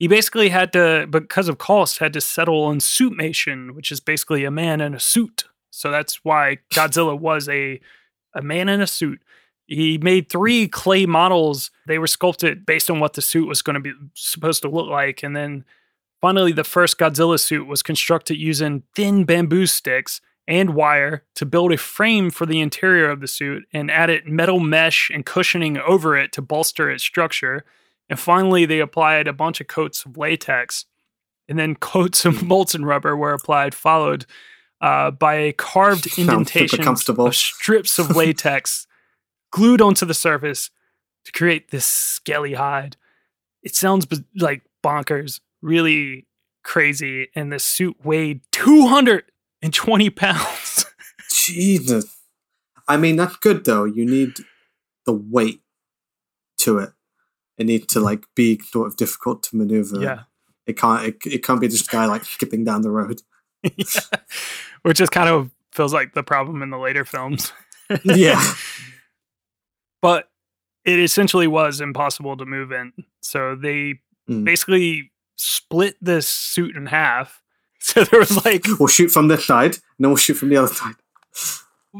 [0.00, 4.44] he basically had to, because of cost, had to settle on suitmation, which is basically
[4.44, 5.44] a man in a suit.
[5.70, 7.80] So that's why Godzilla was a
[8.34, 9.22] a man in a suit.
[9.66, 11.70] He made three clay models.
[11.86, 14.88] They were sculpted based on what the suit was going to be supposed to look
[14.88, 15.64] like, and then
[16.20, 21.72] finally, the first Godzilla suit was constructed using thin bamboo sticks and wire to build
[21.72, 26.16] a frame for the interior of the suit and added metal mesh and cushioning over
[26.16, 27.64] it to bolster its structure.
[28.08, 30.84] And finally, they applied a bunch of coats of latex,
[31.48, 34.26] and then coats of molten rubber were applied, followed
[34.80, 38.86] uh, by a carved indentation of strips of latex
[39.52, 40.70] glued onto the surface
[41.24, 42.96] to create this scaly hide.
[43.62, 46.26] It sounds b- like bonkers, really
[46.64, 50.86] crazy, and the suit weighed 220 pounds.
[51.32, 52.16] Jesus.
[52.88, 53.84] I mean, that's good though.
[53.84, 54.32] You need
[55.06, 55.60] the weight
[56.58, 56.90] to it.
[57.58, 60.00] It needs to like be sort of difficult to maneuver.
[60.02, 60.22] yeah.
[60.66, 61.04] It can't.
[61.04, 63.22] It, it can't be just a guy like skipping down the road.
[63.76, 64.00] yeah.
[64.82, 67.52] Which is kind of feels like the problem in the later films.
[68.04, 68.42] Yeah.
[70.02, 70.28] but
[70.84, 72.92] it essentially was impossible to move in.
[73.20, 74.44] So they Mm.
[74.44, 77.40] basically split this suit in half.
[77.80, 80.56] So there was like We'll shoot from this side, and then we'll shoot from the
[80.58, 80.94] other side.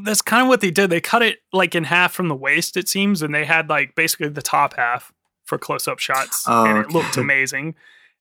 [0.04, 0.90] that's kind of what they did.
[0.90, 3.94] They cut it like in half from the waist, it seems, and they had like
[3.96, 5.12] basically the top half
[5.44, 7.74] for close up shots, Oh, and it looked amazing.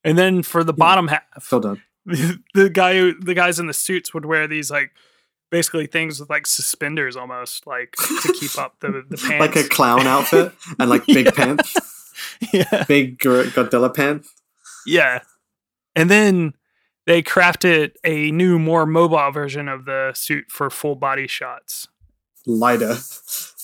[0.03, 1.81] And then for the bottom half, So done.
[2.05, 4.91] the, the guy the guys in the suits would wear these like
[5.51, 7.91] basically things with like suspenders almost like
[8.23, 9.39] to keep up the the pants.
[9.39, 11.31] Like a clown outfit and like big Yeah.
[11.31, 11.75] pants,
[12.53, 14.33] yeah, big Godzilla pants.
[14.87, 15.19] yeah.
[15.95, 16.53] And then
[17.05, 21.87] they crafted a new, more mobile version of the suit for full body shots.
[22.45, 22.95] Lighter.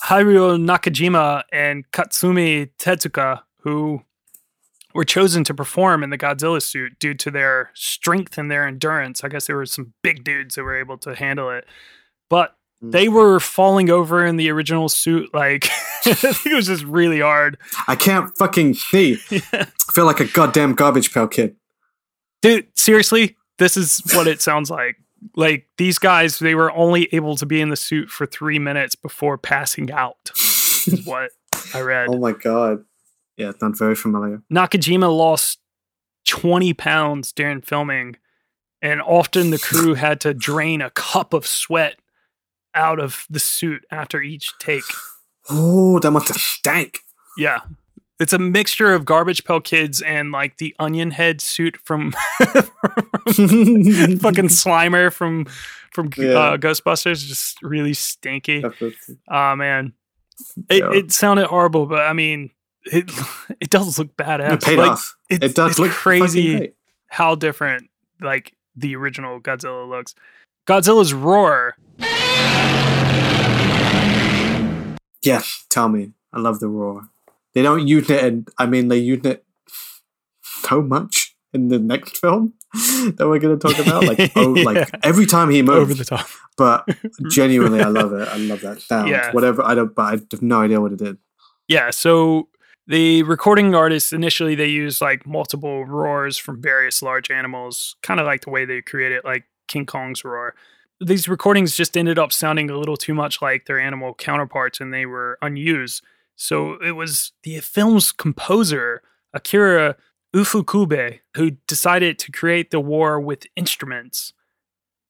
[0.06, 4.02] Haruo Nakajima and Katsumi Tezuka, who
[4.98, 9.24] were chosen to perform in the Godzilla suit due to their strength and their endurance.
[9.24, 11.66] I guess there were some big dudes that were able to handle it.
[12.30, 12.92] But Mm.
[12.92, 15.34] they were falling over in the original suit.
[15.34, 15.68] Like,
[16.06, 17.58] it was just really hard.
[17.88, 19.18] I can't fucking see.
[19.32, 21.56] I feel like a goddamn garbage pail kid.
[22.44, 24.98] Dude, seriously, this is what it sounds like.
[25.36, 28.94] Like, these guys, they were only able to be in the suit for three minutes
[28.94, 30.30] before passing out,
[30.86, 31.32] is what
[31.74, 32.10] I read.
[32.12, 32.84] Oh my god.
[33.38, 34.42] Yeah, it's not very familiar.
[34.52, 35.60] Nakajima lost
[36.28, 38.16] 20 pounds during filming,
[38.82, 41.96] and often the crew had to drain a cup of sweat
[42.76, 44.84] out of the suit after each take.
[45.50, 47.00] Oh, that must have stank.
[47.38, 47.60] Yeah.
[48.20, 52.12] It's a mixture of Garbage Pail Kids and like the onion head suit from
[52.42, 52.66] fucking
[54.50, 55.46] Slimer from
[55.92, 56.30] from Yeah.
[56.34, 58.64] uh, Ghostbusters, just really stinky.
[59.30, 59.94] Oh man,
[60.70, 60.92] it, Yeah.
[60.94, 62.50] it sounded horrible, but I mean,
[62.94, 63.12] it
[63.60, 64.54] it does look badass.
[64.54, 65.16] It paid Like, off.
[65.30, 66.74] It's, It does look crazy
[67.08, 67.90] how different
[68.22, 70.14] like the original Godzilla looks.
[70.68, 71.76] Godzilla's roar.
[75.24, 76.12] Yes, tell me.
[76.32, 77.10] I love the roar.
[77.54, 79.44] They don't use it, and I mean, they use it
[80.44, 84.04] so much in the next film that we're going to talk about.
[84.06, 84.64] Like, oh, Yeah.
[84.64, 86.28] like every time he moves Over the top.
[86.56, 86.86] But
[87.30, 88.28] genuinely, I love it.
[88.28, 89.10] I love that sound.
[89.10, 89.32] Yeah.
[89.32, 89.64] Whatever.
[89.64, 89.94] I don't.
[89.94, 91.18] But I have no idea what it did.
[91.68, 92.48] Yeah, so
[92.88, 98.26] the recording artists initially they used like multiple roars from various large animals, kind of
[98.26, 100.56] like the way they created like King Kong's roar.
[101.02, 104.94] These recordings just ended up sounding a little too much like their animal counterparts and
[104.94, 106.02] they were unused.
[106.38, 109.02] So it was the film's composer,
[109.34, 109.98] Akira
[110.34, 114.34] Ifukube, who decided to create the war with instruments.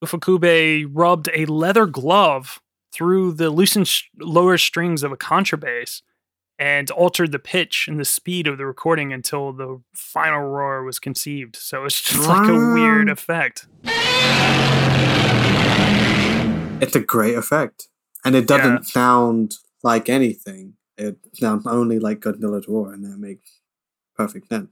[0.04, 2.60] Ifukube rubbed a leather glove
[2.92, 6.02] through the loosened sh- lower strings of a contrabass
[6.58, 10.98] and altered the pitch and the speed of the recording until the final roar was
[10.98, 11.54] conceived.
[11.56, 13.66] So it's just like a weird effect.
[16.80, 17.88] It's a great effect,
[18.24, 18.80] and it doesn't Yeah.
[18.82, 20.74] sound like anything.
[20.96, 23.60] It sounds only like Godzilla's roar, and that makes
[24.16, 24.68] perfect sense.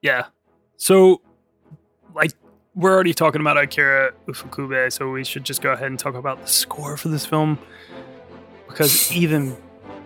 [0.00, 0.26] Yeah.
[0.78, 1.20] So,
[2.14, 2.32] like,
[2.74, 6.40] we're already talking about Akira Ifukube, so we should just go ahead and talk about
[6.40, 7.58] the score for this film.
[8.66, 9.54] Because even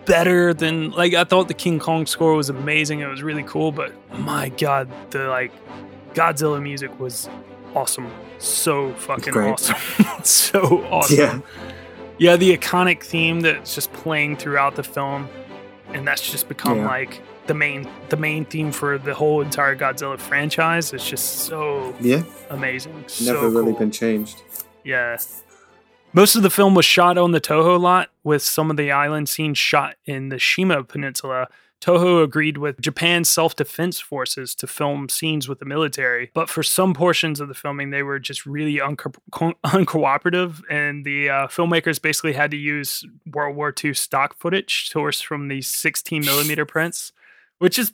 [0.07, 3.01] better than, like, I thought the King Kong score was amazing.
[3.01, 5.51] It was really cool, but my God, the, like,
[6.15, 7.29] Godzilla music was
[7.75, 8.09] awesome.
[8.39, 9.75] So fucking awesome.
[10.23, 11.17] so awesome.
[11.17, 11.39] Yeah.
[12.19, 15.29] Yeah, the iconic theme that's just playing throughout the film,
[15.93, 16.87] and that's just become Yeah.
[16.87, 20.91] like the main the main theme for the whole entire Godzilla franchise.
[20.93, 22.93] It's just so Yeah, amazing.
[22.93, 23.79] never so really cool.
[23.79, 24.41] been changed.
[24.83, 25.17] Yeah.
[26.13, 29.29] Most of the film was shot on the Toho lot, with some of the island
[29.29, 31.47] scenes shot in the Shima Peninsula.
[31.79, 36.63] Toho agreed with Japan's self defense forces to film scenes with the military, but for
[36.63, 39.11] some portions of the filming, they were just really unco-
[39.63, 45.23] uncooperative, and the uh, filmmakers basically had to use World War II stock footage sourced
[45.23, 47.11] from these 16 millimeter prints,
[47.59, 47.93] which is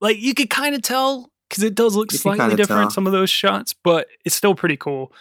[0.00, 2.90] like you could kind of tell because it does look You slightly different, tell.
[2.90, 5.12] some of those shots, but it's still pretty cool.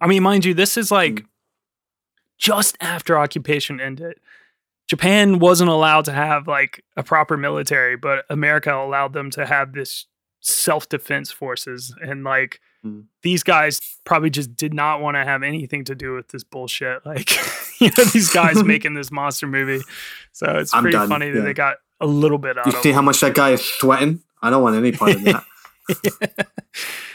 [0.00, 1.26] I mean, mind you, this is like Mm.
[2.42, 4.18] Just after occupation ended.
[4.88, 9.72] Japan wasn't allowed to have like a proper military, but America allowed them to have
[9.72, 10.06] this
[10.40, 11.94] self defense forces.
[12.02, 13.04] And like Mm.
[13.22, 17.00] these guys probably just did not want to have anything to do with this bullshit.
[17.06, 17.30] Like,
[17.80, 19.84] you know, these guys making this monster movie.
[20.32, 21.44] So it's I'm pretty done, funny that yeah.
[21.44, 24.20] they got a little bit out You see how much that guy is sweating?
[24.42, 25.44] I don't want any part of that.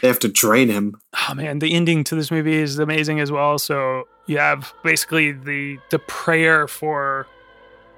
[0.00, 1.00] they have to drain him.
[1.28, 3.58] oh man, the ending to this movie is amazing as well.
[3.58, 7.26] So you have basically the the prayer for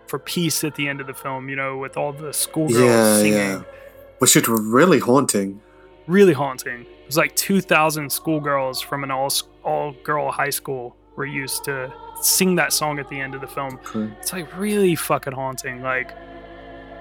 [0.06, 1.48] for peace at the end of the film.
[1.48, 3.62] You know, with all the schoolgirls Yeah, singing, yeah.
[4.18, 5.60] Which is really haunting.
[6.06, 6.80] really haunting.
[6.82, 9.30] It was like two thousand schoolgirls from an all
[9.64, 13.46] all girl high school were used to sing that song at the end of the
[13.46, 13.78] film.
[14.20, 15.82] It's like really fucking haunting.
[15.82, 16.12] Like,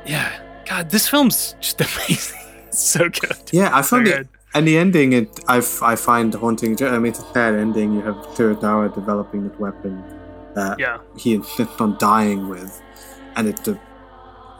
[0.05, 2.39] yeah, God, this film's just amazing.
[2.71, 3.37] So good.
[3.51, 4.15] Yeah, I So found it.
[4.17, 4.29] good.
[4.53, 6.81] And the ending, it I, f- I find haunting.
[6.83, 7.93] I mean, it's a sad ending.
[7.93, 10.03] You have Kurosawa developing this weapon
[10.55, 12.81] that Yeah, he insists on dying with,
[13.35, 13.73] and it's a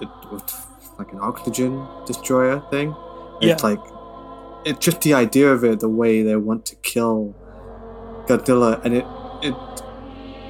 [0.02, 0.56] it, it's
[1.00, 2.96] like an oxygen destroyer thing.
[3.42, 3.54] Yeah.
[3.54, 3.80] It's like
[4.66, 7.34] it's just the idea of it, the way they want to kill
[8.28, 9.06] Godzilla, and it
[9.42, 9.56] it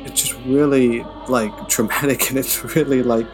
[0.06, 3.28] it's just really like traumatic, and it's really like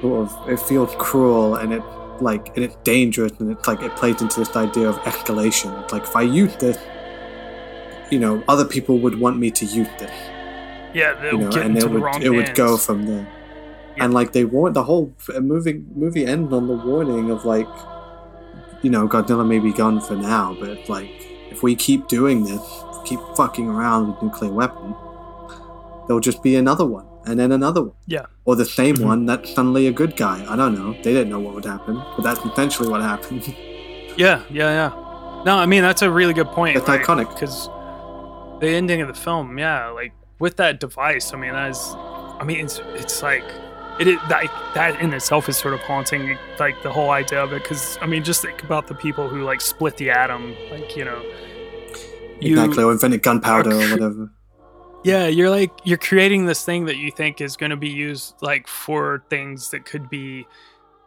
[0.00, 1.82] sort of it feels cruel, and it
[2.22, 5.82] like and it's dangerous, and it's like it plays into this idea of escalation.
[5.82, 6.78] It's like if I use this,
[8.10, 10.12] you know, other people would want me to use this
[10.94, 13.28] yeah, you know, get and it would it would go from there.
[13.96, 14.04] Yeah.
[14.04, 17.68] And like they warn the whole uh, movie movie ends on the warning of like,
[18.82, 21.10] you know, Godzilla may be gone for now, but like
[21.50, 22.62] if we keep doing this,
[23.04, 24.94] keep fucking around with nuclear weapon,
[26.06, 27.92] there'll just be another one, and then another one.
[28.06, 28.26] Yeah.
[28.44, 29.04] Or the same Mhm.
[29.04, 30.44] one that's suddenly a good guy.
[30.48, 30.92] I don't know.
[31.02, 33.54] They didn't know what would happen, but that's essentially what happened.
[34.16, 35.42] Yeah, yeah, yeah.
[35.46, 36.76] No, I mean that's a really good point.
[36.76, 37.28] It's iconic.
[37.32, 37.68] because
[38.60, 41.32] the ending of the film, yeah, like with that device.
[41.32, 41.94] I mean, that is,
[42.40, 43.44] I mean, it's it's like
[44.00, 47.52] it is that that in itself is sort of haunting, like the whole idea of
[47.52, 47.62] it.
[47.62, 51.04] Because I mean, just think about the people who like split the atom, like you
[51.04, 51.22] know,
[52.40, 52.82] you, exactly.
[52.84, 54.30] Or invented gunpowder or whatever.
[55.04, 58.34] Yeah, you're like you're creating this thing that you think is going to be used
[58.42, 60.46] like for things that could be,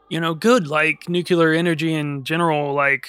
[0.09, 2.73] you know, good, like nuclear energy in general.
[2.73, 3.07] Like,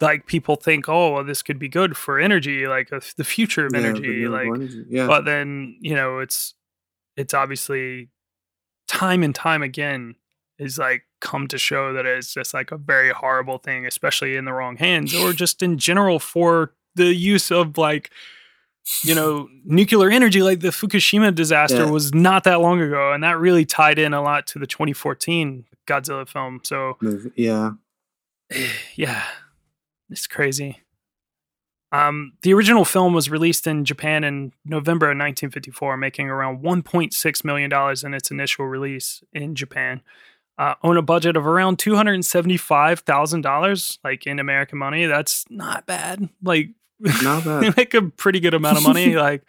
[0.00, 3.66] like people think, oh, well, this could be good for energy, like uh, the future
[3.66, 4.26] of Yeah, energy.
[4.26, 4.84] like, energy.
[4.88, 5.06] yeah.
[5.06, 6.54] but then you know, it's
[7.16, 8.08] it's obviously
[8.88, 10.14] time and time again
[10.58, 14.44] is like come to show that it's just like a very horrible thing, especially in
[14.44, 18.10] the wrong hands, or just in general for the use of like
[19.04, 21.90] you know, nuclear energy, like the Fukushima disaster Yeah.
[21.90, 23.12] was not that long ago.
[23.12, 26.60] And that really tied in a lot to the 2014 Godzilla film.
[26.64, 26.96] So,
[27.36, 27.70] yeah.
[28.96, 29.22] yeah,
[30.10, 30.78] it's crazy.
[31.92, 37.44] Um, the original film was released in Japan in November of 1954, making around 1.6
[37.44, 40.00] million dollars in its initial release in Japan.
[40.58, 45.84] Uh, on a budget of around 275 thousand dollars, like in American money, that's not
[45.86, 46.28] bad.
[46.42, 46.70] Like
[47.22, 49.14] Not they make a pretty good amount of money.
[49.28, 49.42] like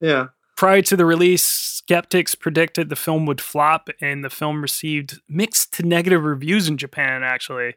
[0.00, 0.28] yeah.
[0.56, 5.72] prior to the release, skeptics predicted the film would flop, and the film received mixed
[5.74, 7.74] to negative reviews in Japan, actually,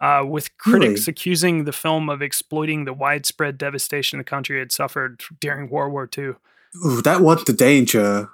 [0.00, 1.10] uh, with critics Really?
[1.12, 6.08] accusing the film of exploiting the widespread devastation the country had suffered during World War
[6.16, 6.34] II.
[6.84, 8.28] Ooh, that was the danger,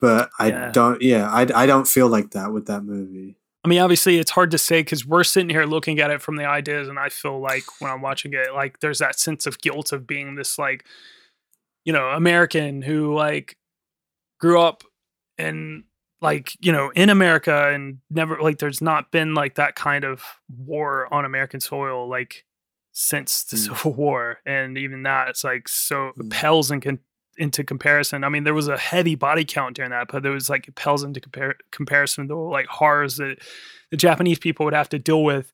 [0.00, 0.70] but I Yeah.
[0.72, 1.00] don't.
[1.02, 3.36] Yeah, I, I don't feel like that with that movie.
[3.64, 6.36] I mean, obviously, it's hard to say because we're sitting here looking at it from
[6.36, 9.60] the ideas, and I feel like when I'm watching it, like there's that sense of
[9.60, 10.84] guilt of being this, like,
[11.84, 13.56] you know, American who like
[14.38, 14.82] grew up
[15.38, 15.84] and
[16.22, 20.22] like you know in America and never like there's not been like that kind of
[20.54, 22.44] war on American soil like
[22.92, 23.60] since the Mm.
[23.64, 26.30] Civil War, and even that it's like so Mm.
[26.30, 26.98] pales in con-
[27.40, 28.22] into comparison.
[28.22, 30.74] I mean, there was a heavy body count during that, but there was like it
[30.76, 33.38] pales into compar- comparison to like horrors that
[33.90, 35.52] the Japanese people would have to deal with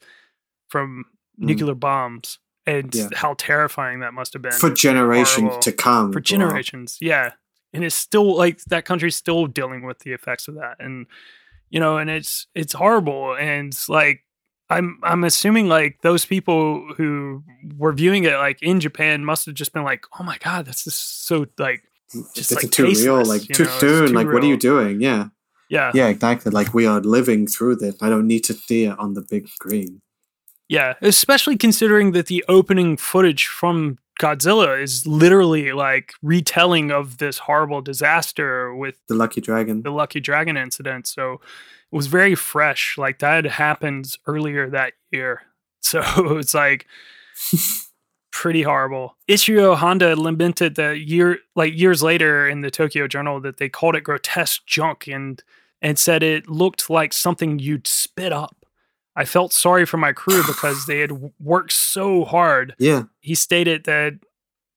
[0.68, 1.04] from
[1.40, 1.46] Mm.
[1.46, 3.08] nuclear bombs and Yeah.
[3.14, 5.58] how terrifying that must have been For generations horrible.
[5.60, 6.12] to come.
[6.12, 6.22] for Wow.
[6.22, 6.98] generations.
[7.00, 7.32] Yeah.
[7.72, 10.76] And it's still like that country's still dealing with the effects of that.
[10.80, 11.06] And
[11.68, 13.34] you know, and it's it's horrible.
[13.36, 14.24] And like
[14.68, 17.44] I'm I'm assuming like those people who
[17.76, 20.84] were viewing it like in Japan must have just been like, oh my god, that's
[20.84, 21.82] just so like
[22.34, 23.24] just This like is too real.
[23.24, 24.08] Like too know, soon.
[24.08, 25.00] too like, what are you doing?
[25.00, 25.28] Yeah.
[25.68, 26.50] yeah Yeah, exactly.
[26.50, 27.96] Like we are living through this.
[28.00, 30.00] I don't need to see it on the big screen.
[30.68, 37.38] Yeah, especially considering that the opening footage from Godzilla is literally like retelling of this
[37.38, 39.82] horrible disaster with The Lucky Dragon.
[39.82, 41.06] the Lucky Dragon incident.
[41.06, 41.40] So
[41.92, 42.96] was very fresh.
[42.98, 45.42] Like that had happened earlier that year.
[45.82, 46.00] So
[46.38, 46.86] it's like
[48.32, 49.16] pretty horrible.
[49.28, 53.96] Ishiro Honda lamented that year like years later in the Tokyo Journal that they called
[53.96, 55.42] it grotesque junk and
[55.80, 58.56] and said it looked like something you'd spit up.
[59.14, 63.04] I felt sorry for my crew because they had worked so hard Yeah.
[63.20, 64.14] he stated that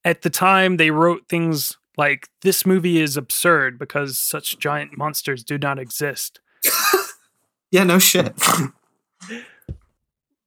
[0.06, 5.44] at the time they wrote things like this movie is absurd because such giant monsters
[5.44, 6.40] do not exist.
[7.72, 8.34] Yeah, no shit.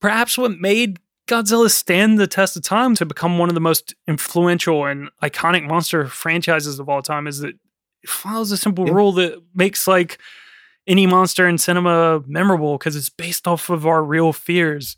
[0.01, 0.99] Perhaps what made
[1.29, 5.65] Godzilla stand the test of time to become one of the most influential and iconic
[5.67, 7.55] monster franchises of all time is that
[8.03, 8.95] it follows a simple Yeah.
[8.95, 10.19] rule that makes like
[10.89, 14.97] any monster in cinema memorable because it's based off of our real fears.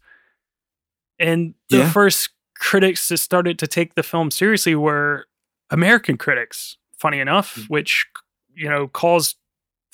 [1.19, 1.93] And the Yeah.
[1.93, 5.27] first critics that started to take the film seriously were
[5.69, 7.69] American critics, funny enough, Mm.
[7.69, 8.07] which,
[8.55, 9.37] you know, caused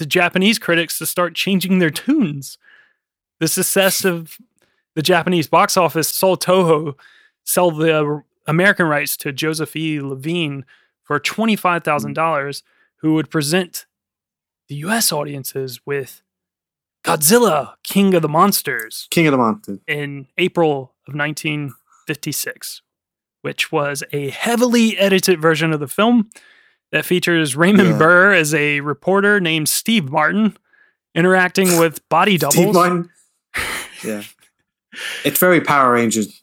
[0.01, 2.57] the Japanese critics to start changing their tunes.
[3.39, 4.39] The success of
[4.95, 6.95] the Japanese box office saw Toho
[7.45, 10.01] sell the uh, American rights to Joseph E.
[10.01, 10.65] Levine
[11.03, 12.63] for $25,000,
[12.97, 13.85] who would present
[14.69, 16.23] the US audiences with
[17.05, 19.81] Godzilla, King of the Monsters King of the Monsters.
[19.87, 22.81] in April of 1956,
[23.43, 26.31] which was a heavily edited version of the film
[26.93, 27.99] that features Raymond Yeah.
[27.99, 30.57] Burr as a reporter named Steve Martin
[31.15, 32.55] interacting with body doubles.
[32.55, 33.11] Steve Martin.
[34.03, 34.23] Yeah.
[35.27, 36.43] It's very Power Rangers.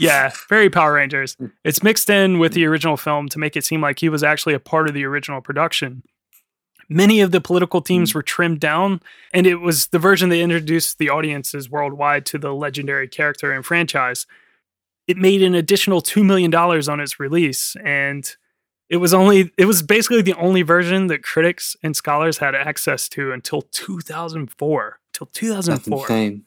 [0.00, 1.34] yeah, very Power Rangers.
[1.34, 1.46] Hmm.
[1.64, 2.70] It's mixed in with the hmm.
[2.70, 5.40] original film to make it seem like he was actually a part of the original
[5.40, 6.02] production.
[6.88, 8.18] Many of the political themes hmm.
[8.18, 9.00] were trimmed down,
[9.32, 13.64] and it was the version that introduced the audiences worldwide to the legendary character and
[13.64, 14.26] franchise.
[15.06, 18.34] It made an additional $2 million on its release, and
[18.90, 23.08] it was only it was basically the only version that critics and scholars had access
[23.10, 25.00] to until 2004.
[25.12, 26.44] Till That's 2004 insane.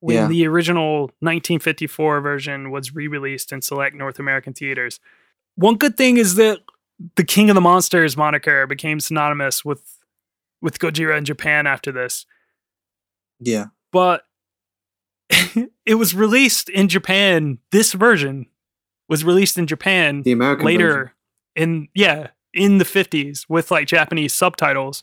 [0.00, 0.26] when Yeah.
[0.28, 5.00] the original 1954 version was re-released in select North American theaters.
[5.56, 6.60] One good thing is that
[7.16, 9.82] the King of the Monsters moniker became synonymous with
[10.62, 12.26] with Gojira in Japan after this,
[13.40, 13.66] Yeah.
[13.92, 14.24] but
[15.86, 17.58] it was released in Japan.
[17.72, 18.46] This version
[19.08, 21.10] was released in Japan The American later version.
[21.60, 25.02] In yeah in the 50s with like japanese subtitles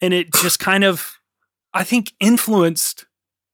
[0.00, 1.18] and it just kind of
[1.74, 3.06] i think influenced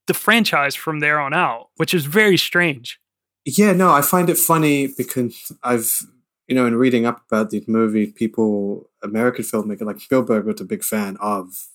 [0.06, 2.98] the franchise from there on out which is very strange
[3.44, 5.90] Yeah, no, I find it funny because I've,
[6.46, 10.64] you know, in reading up about these movies, people, American filmmaker like Spielberg was a
[10.64, 11.66] big fan of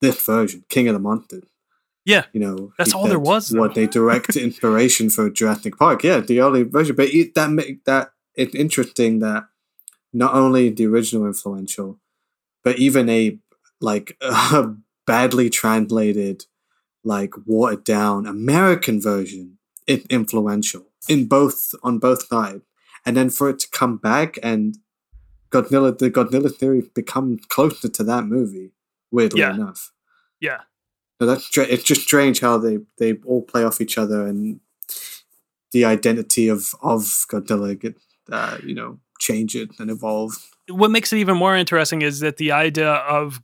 [0.00, 1.48] this version, King of the Monsters.
[2.04, 3.60] yeah You know, That's all there was, though.
[3.62, 6.04] What they direct inspiration for Jurassic Park.
[6.04, 9.42] Yeah, the only version, but it, that make that it's interesting that
[10.12, 11.98] not only the original influential,
[12.62, 13.38] but even a
[13.80, 14.74] like a
[15.06, 16.44] badly translated,
[17.04, 22.62] like watered down American version influential in both on both sides,
[23.04, 24.78] and then for it to come back and
[25.50, 28.72] Godzilla, the Godzilla theory become closer to that movie.
[29.10, 29.54] Weirdly Yeah.
[29.54, 29.92] enough.
[30.40, 30.60] yeah
[31.20, 34.60] So that's it's just strange how they they all play off each other and
[35.72, 37.96] the identity of of Godzilla get
[38.30, 40.50] uh, you know change it and evolve.
[40.68, 43.40] what makes it even more interesting is that the idea of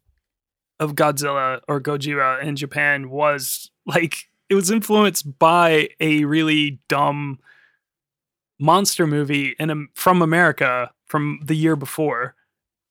[0.81, 7.39] of Godzilla or Gojira in Japan was like it was influenced by a really dumb
[8.59, 12.35] monster movie in from America from the year before.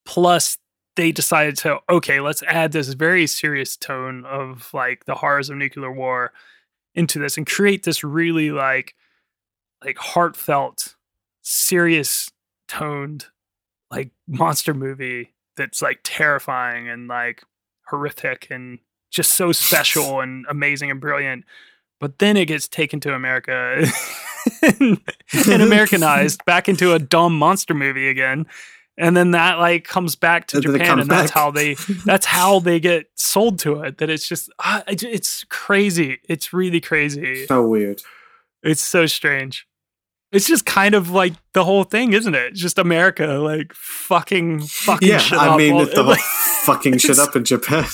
[0.05, 0.57] Plus,
[0.95, 5.57] they decided to okay, let's add this very serious tone of like the horrors of
[5.57, 6.31] nuclear war
[6.95, 8.95] into this and create this really like
[9.83, 10.95] like heartfelt,
[11.43, 12.31] serious
[12.67, 13.25] toned
[13.91, 17.43] like monster movie that's like terrifying and like
[17.87, 18.79] horrific and
[19.11, 21.45] just so special and amazing and brilliant.
[21.99, 23.83] But then it gets taken to America
[24.61, 24.99] and,
[25.49, 28.45] and Americanized back into a dumb monster movie again.
[28.99, 31.39] And then that like comes back to And Japan, and that's back.
[31.39, 31.75] how they
[32.05, 33.99] that's how they get sold to it.
[33.99, 36.19] That it's just ah, it- it's crazy.
[36.27, 37.45] It's really crazy.
[37.45, 38.01] So weird.
[38.63, 39.67] It's so strange.
[40.31, 42.53] It's just kind of like the whole thing, isn't it?
[42.53, 46.15] Just America, like fucking, fucking yeah, shit I up mean, all- it's the whole
[46.65, 47.85] fucking shit up in Japan.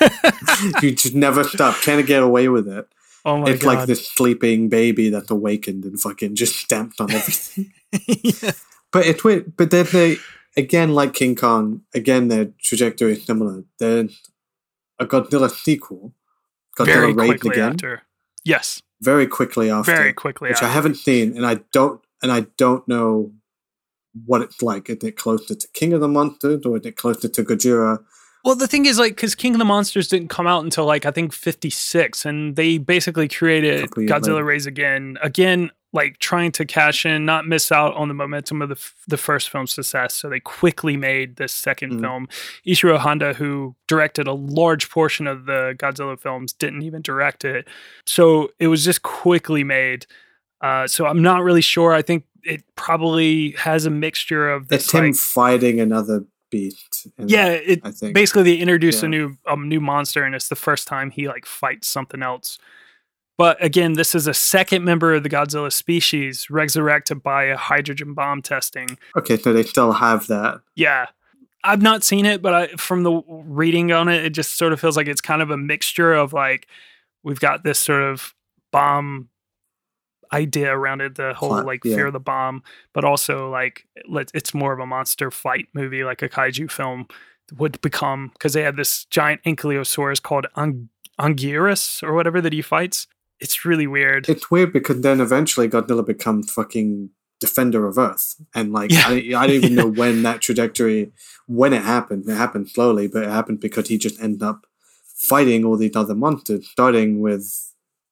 [0.82, 1.76] you just never stop.
[1.82, 2.86] Can't get away with it.
[3.24, 3.76] oh my it's god!
[3.78, 7.72] like this sleeping baby that's awakened and fucking just stamped on everything.
[8.08, 8.52] Yeah.
[8.90, 9.54] but it's weird.
[9.56, 10.16] But then they,
[10.56, 13.64] again, like King Kong, again, their trajectory is similar.
[13.78, 14.20] There's
[14.98, 16.12] a Godzilla sequel,
[16.76, 18.02] Godzilla Very Raised quickly Again, after.
[18.44, 20.66] Yes, very quickly after, very quickly which after.
[20.66, 23.32] I haven't seen, and I don't, and I don't know
[24.26, 24.90] what it's like.
[24.90, 28.02] Is it closer to King of the Monsters or is it closer to Gojira?
[28.44, 31.06] Well, the thing is, like, because King of the Monsters didn't come out until like
[31.06, 34.44] I think '56, and they basically created Godzilla later.
[34.44, 38.68] Raids Again, again, like trying to cash in, not miss out on the momentum of
[38.70, 40.14] the f- the first film's success.
[40.14, 42.00] So they quickly made this second Mm.
[42.00, 42.28] film.
[42.66, 47.68] Ishiro Honda, who directed a large portion of the Godzilla films, didn't even direct it.
[48.06, 50.06] So it was just quickly made.
[50.62, 51.92] Uh, so I'm not really sure.
[51.92, 54.84] I think it probably has a mixture of this.
[54.84, 57.06] It's him like- fighting another beast.
[57.18, 58.14] yeah, it I think.
[58.14, 59.06] basically they introduce Yeah.
[59.06, 62.58] a new a new monster and it's the first time he like fights something else
[63.38, 68.14] but again this is a second member of the godzilla species resurrected by a hydrogen
[68.14, 70.60] bomb testing Okay, so they still have that.
[70.74, 71.06] yeah
[71.64, 74.80] i've not seen it but I, from the reading on it it just sort of
[74.80, 76.66] feels like it's kind of a mixture of like
[77.22, 78.34] we've got this sort of
[78.72, 79.28] bomb
[80.32, 81.94] idea around it the whole Plot, like yeah.
[81.94, 82.62] fear of the bomb
[82.94, 83.86] but also like
[84.34, 87.06] it's more of a monster fight movie like a kaiju film
[87.58, 90.88] would become because they have this giant ankylosaurus called Ang-
[91.20, 93.06] Anguirus or whatever that he fights
[93.42, 97.10] it's really weird It's weird because then eventually Godzilla becomes fucking
[97.40, 99.08] defender of Earth, and like Yeah.
[99.08, 101.12] I, I don't even know when that trajectory
[101.46, 102.28] when it happened.
[102.28, 104.66] It happened slowly, but it happened because he just ended up
[105.28, 107.44] fighting all these other monsters, starting with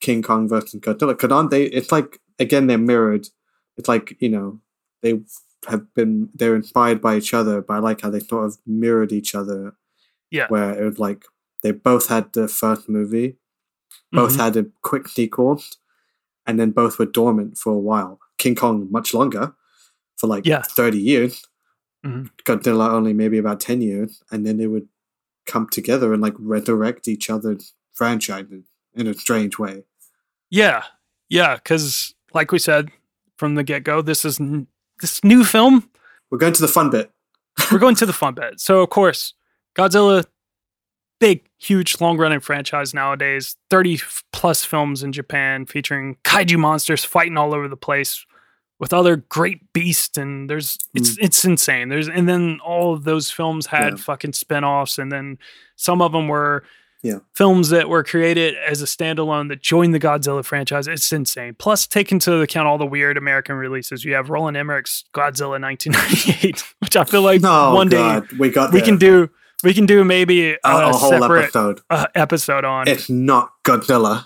[0.00, 1.10] King Kong versus Godzilla.
[1.16, 1.64] Because aren't they?
[1.64, 3.28] It's like again they're mirrored.
[3.76, 4.60] It's like you know
[5.02, 5.20] they
[5.68, 9.12] have been they're inspired by each other, but I like how they sort of mirrored
[9.12, 9.76] each other.
[10.32, 10.46] Yeah.
[10.46, 11.24] where it was like
[11.64, 13.36] they both had the first movie,
[14.12, 14.36] both Mhm.
[14.40, 15.62] had a quick sequel,
[16.46, 18.18] and then both were dormant for a while.
[18.38, 19.54] King Kong much longer,
[20.18, 20.62] for like Yeah.
[20.62, 21.44] thirty years.
[22.04, 22.30] Mhm.
[22.44, 24.88] Godzilla only maybe about ten years, and then they would
[25.46, 28.64] come together and like resurrect each other's franchises
[28.94, 29.84] in a strange way.
[30.50, 30.84] Yeah,
[31.28, 32.90] yeah, because like we said
[33.36, 34.66] from the get go, this is n-
[35.00, 35.88] this new film.
[36.30, 37.10] We're going to the fun bit.
[37.70, 38.60] We're going to the fun bit.
[38.60, 39.34] So of course,
[39.76, 40.24] Godzilla,
[41.20, 43.56] big, huge, long running franchise nowadays.
[43.68, 44.00] Thirty
[44.32, 48.24] plus films in Japan featuring kaiju monsters fighting all over the place
[48.80, 50.80] with other great beasts, and there's mm.
[50.94, 51.88] it's it's insane.
[51.90, 53.96] There's and then all of those films had Yeah.
[53.96, 55.38] fucking spin-offs, and then
[55.76, 56.64] some of them were
[57.02, 57.18] Yeah.
[57.34, 60.88] films that were created as a standalone that joined the Godzilla franchise.
[60.88, 61.54] It's insane.
[61.58, 64.04] Plus, take into account all the weird American releases.
[64.04, 68.72] You have Roland Emmerich's Godzilla 1998, which I feel like No, one day we got
[68.72, 68.86] we there.
[68.86, 69.28] can do.
[69.62, 71.80] We can do maybe a, a, a whole separate episode.
[71.90, 72.88] uh, episode on.
[72.88, 74.24] It's not Godzilla.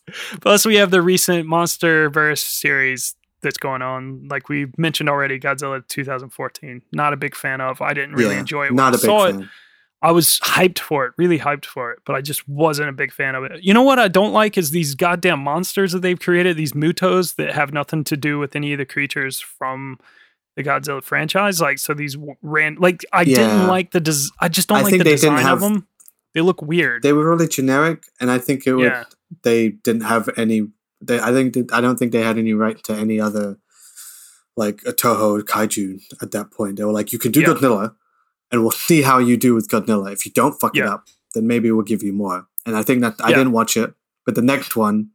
[0.40, 4.26] Plus, we have the recent MonsterVerse series that's going on.
[4.28, 6.82] Like we mentioned already, Godzilla 2014.
[6.92, 7.80] Not a big fan of.
[7.80, 8.70] I didn't really Yeah, enjoy it.
[8.70, 9.32] When Not I a big saw it.
[9.32, 9.50] fan.
[10.02, 13.10] I was hyped for it, really hyped for it, but I just wasn't a big
[13.10, 13.62] fan of it.
[13.62, 17.36] You know what I don't like is these goddamn monsters that they've created, these mutos
[17.36, 19.98] that have nothing to do with any of the creatures from
[20.56, 21.60] the Godzilla franchise.
[21.60, 23.36] Like, so these ran like I Yeah.
[23.36, 25.60] didn't like the des- I just don't I like the they didn't design of have-
[25.60, 25.86] them.
[26.34, 27.02] They look weird.
[27.02, 29.04] They were really generic, and I think it was Yeah.
[29.42, 30.68] they didn't have any.
[31.00, 33.58] They, I think that, I don't think they had any right to any other
[34.56, 36.76] like a Toho kaiju at that point.
[36.76, 37.48] They were like, you can do Yeah.
[37.48, 37.94] Godzilla,
[38.50, 40.12] and we'll see how you do with Godzilla.
[40.12, 42.46] If you don't fuck it up, then maybe we'll give you more.
[42.66, 43.92] And I think that I didn't watch it,
[44.24, 45.10] but the next one,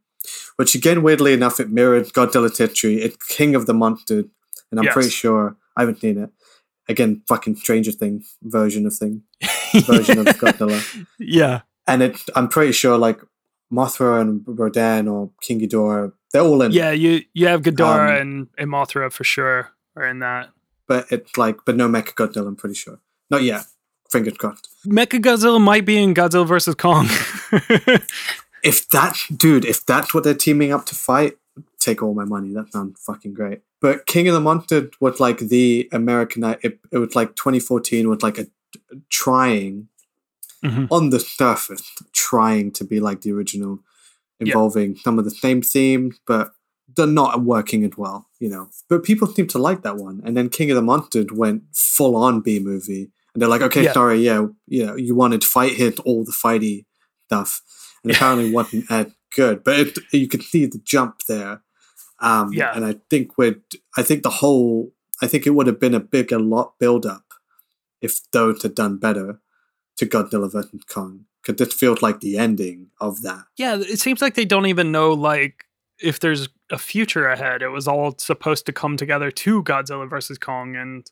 [0.56, 3.00] which again weirdly enough, it mirrored Godzilla history.
[3.02, 4.24] It's King of the Monsters,
[4.70, 4.94] and I'm Yes.
[4.94, 6.30] pretty sure I haven't seen it.
[6.88, 9.22] Again, fucking Stranger Things version of thing,
[9.86, 11.06] version of Godzilla.
[11.18, 11.60] yeah.
[11.86, 13.20] And it, I'm pretty sure like
[13.72, 16.72] Mothra and Rodan or King Ghidorah, they're all in.
[16.72, 20.50] Yeah, you you have Ghidorah Um, and, and Mothra for sure are in that.
[20.88, 22.48] But it's like, but no Mecha Godzilla.
[22.48, 22.98] I'm pretty sure.
[23.30, 23.62] Not yet.
[24.10, 24.68] Fingers crossed.
[24.86, 27.08] Mecha Godzilla might be in Godzilla versus Kong.
[28.62, 31.38] If that dude, if that's what they're teaming up to fight,
[31.80, 32.52] take all my money.
[32.52, 33.60] That sounds fucking great.
[33.80, 36.44] But King of the Monsters was like the American.
[36.62, 38.46] It, it was like 2014 was like a
[39.08, 39.88] trying
[40.64, 40.88] Mhm.
[40.90, 41.82] on the surface,
[42.12, 43.78] trying to be like the original,
[44.38, 44.48] Yeah.
[44.48, 46.52] involving some of the same themes, but
[46.96, 48.28] they're not working as well.
[48.38, 48.68] You know.
[48.88, 50.20] But people seem to like that one.
[50.24, 53.84] And then King of the Monsters went full on B movie, and they're like, okay,
[53.84, 53.92] Yeah.
[53.94, 56.84] sorry, yeah, you know, you wanted fight hit all the fighty
[57.26, 57.62] stuff
[58.02, 59.62] and apparently wasn't as good.
[59.64, 61.62] But it, you could see the jump there.
[62.20, 62.72] Um, Yeah.
[62.74, 63.56] and I think with
[63.96, 64.92] I think the whole
[65.22, 67.24] I think it would have been a bigger lot build up
[68.00, 69.40] if those had done better
[69.98, 73.44] to Godzilla vs Kong because this feels like the ending of that.
[73.56, 75.64] yeah, it seems like they don't even know like
[75.98, 77.60] if there's a future ahead.
[77.62, 81.10] It was all supposed to come together to Godzilla versus Kong and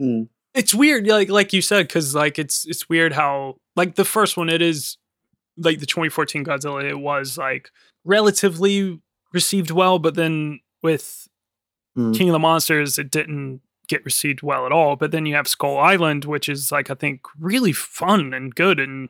[0.00, 0.28] Mm.
[0.54, 4.36] it's weird like like you said cuz like it's it's weird how like the first
[4.36, 4.98] one it is
[5.56, 7.70] like the 2014 Godzilla it was like
[8.04, 9.00] relatively
[9.36, 11.28] received well but then with
[11.96, 12.14] Mm.
[12.14, 14.96] King of the Monsters, it didn't get received well at all.
[14.96, 18.78] But then you have Skull Island, which is like I think really fun and good,
[18.78, 19.08] and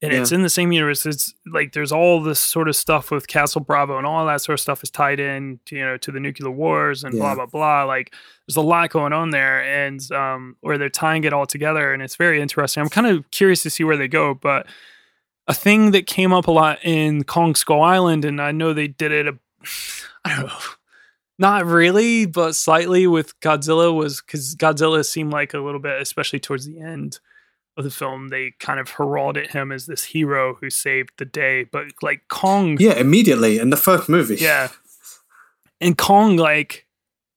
[0.00, 1.04] and it's in the same universe.
[1.04, 4.54] It's like there's all this sort of stuff with Castle Bravo and all that sort
[4.54, 7.46] of stuff is tied in, to, you know, to the nuclear wars and blah blah
[7.46, 7.84] blah.
[7.84, 8.14] Like
[8.46, 12.02] there's a lot going on there, and um, where they're tying it all together, and
[12.02, 12.82] it's very interesting.
[12.82, 14.66] I'm kind of curious to see where they go, but.
[15.48, 18.88] A thing that came up a lot in Kong Skull Island, and I know they
[18.88, 19.26] did it.
[19.28, 19.38] A,
[20.24, 20.58] I don't know,
[21.38, 26.38] not really, but slightly with Godzilla was because Godzilla seemed like a little bit, especially
[26.40, 27.18] towards the end
[27.76, 31.64] of the film, they kind of heralded him as this hero who saved the day.
[31.64, 34.36] But like Kong, Yeah, immediately in the first movie.
[34.36, 34.68] yeah.
[35.80, 36.86] And Kong, like,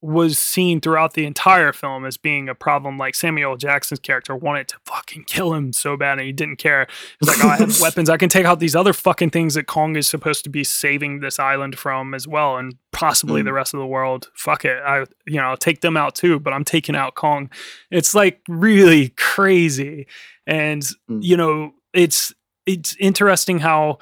[0.05, 2.97] was seen throughout the entire film as being a problem.
[2.97, 6.87] Like Samuel Jackson's character wanted to fucking kill him so bad, and he didn't care.
[7.19, 8.09] He's like, "Oh, I have weapons.
[8.09, 11.19] I can take out these other fucking things that Kong is supposed to be saving
[11.21, 13.45] this island from as well, and possibly Mm.
[13.45, 14.29] the rest of the world.
[14.35, 16.39] Fuck it, I, you know, I'll take them out too.
[16.39, 17.49] But I'm taking out Kong.
[17.91, 20.07] It's like really crazy,
[20.45, 21.19] and Mm.
[21.21, 22.33] you know, it's
[22.65, 23.99] it's interesting how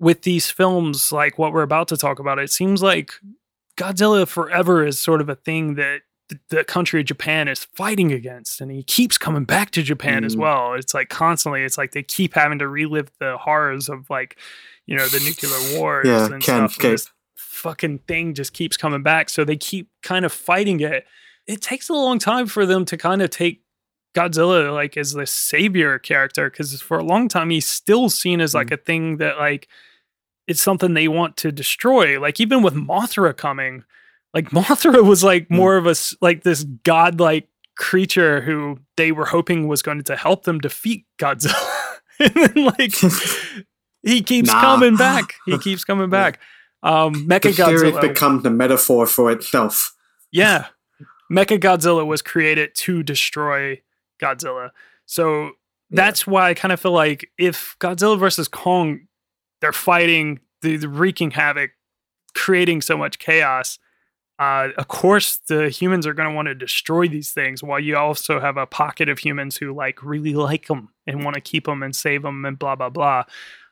[0.00, 3.12] with these films, like what we're about to talk about, it seems like
[3.78, 8.12] Godzilla forever is sort of a thing that th- the country of Japan is fighting
[8.12, 10.40] against, and he keeps coming back to Japan as Mm.
[10.40, 10.74] well.
[10.74, 14.36] It's like constantly, it's like they keep having to relive the horrors of like,
[14.86, 16.84] you know, the nuclear wars Yeah, and can't stuff.
[16.84, 21.06] and this fucking thing just keeps coming back, so they keep kind of fighting it.
[21.46, 23.62] It takes a long time for them to kind of take
[24.14, 28.54] Godzilla like as the savior character because for a long time he's still seen as
[28.54, 29.68] like a thing that like
[30.48, 32.18] it's something they want to destroy.
[32.20, 33.84] Like even with Mothra coming,
[34.34, 39.68] like Mothra was like more of a like this godlike creature who they were hoping
[39.68, 41.54] was going to help them defeat Godzilla.
[42.18, 42.94] and then like
[44.02, 44.60] he keeps Nah.
[44.60, 45.34] coming back.
[45.46, 46.40] He keeps coming back.
[46.82, 49.94] Um The Mecha Godzilla becomes a metaphor for itself.
[50.32, 50.66] yeah.
[51.30, 53.82] Mecha Godzilla was created to destroy
[54.18, 54.70] Godzilla.
[55.04, 55.50] So
[55.90, 59.00] that's why I kind of feel like if Godzilla versus Kong,
[59.60, 61.70] they're fighting, they're wreaking havoc,
[62.34, 63.78] creating so much chaos.
[64.38, 67.96] Uh, of course, the humans are going to want to destroy these things, while you
[67.96, 71.64] also have a pocket of humans who like really like them and want to keep
[71.66, 73.24] them and save them and blah blah blah.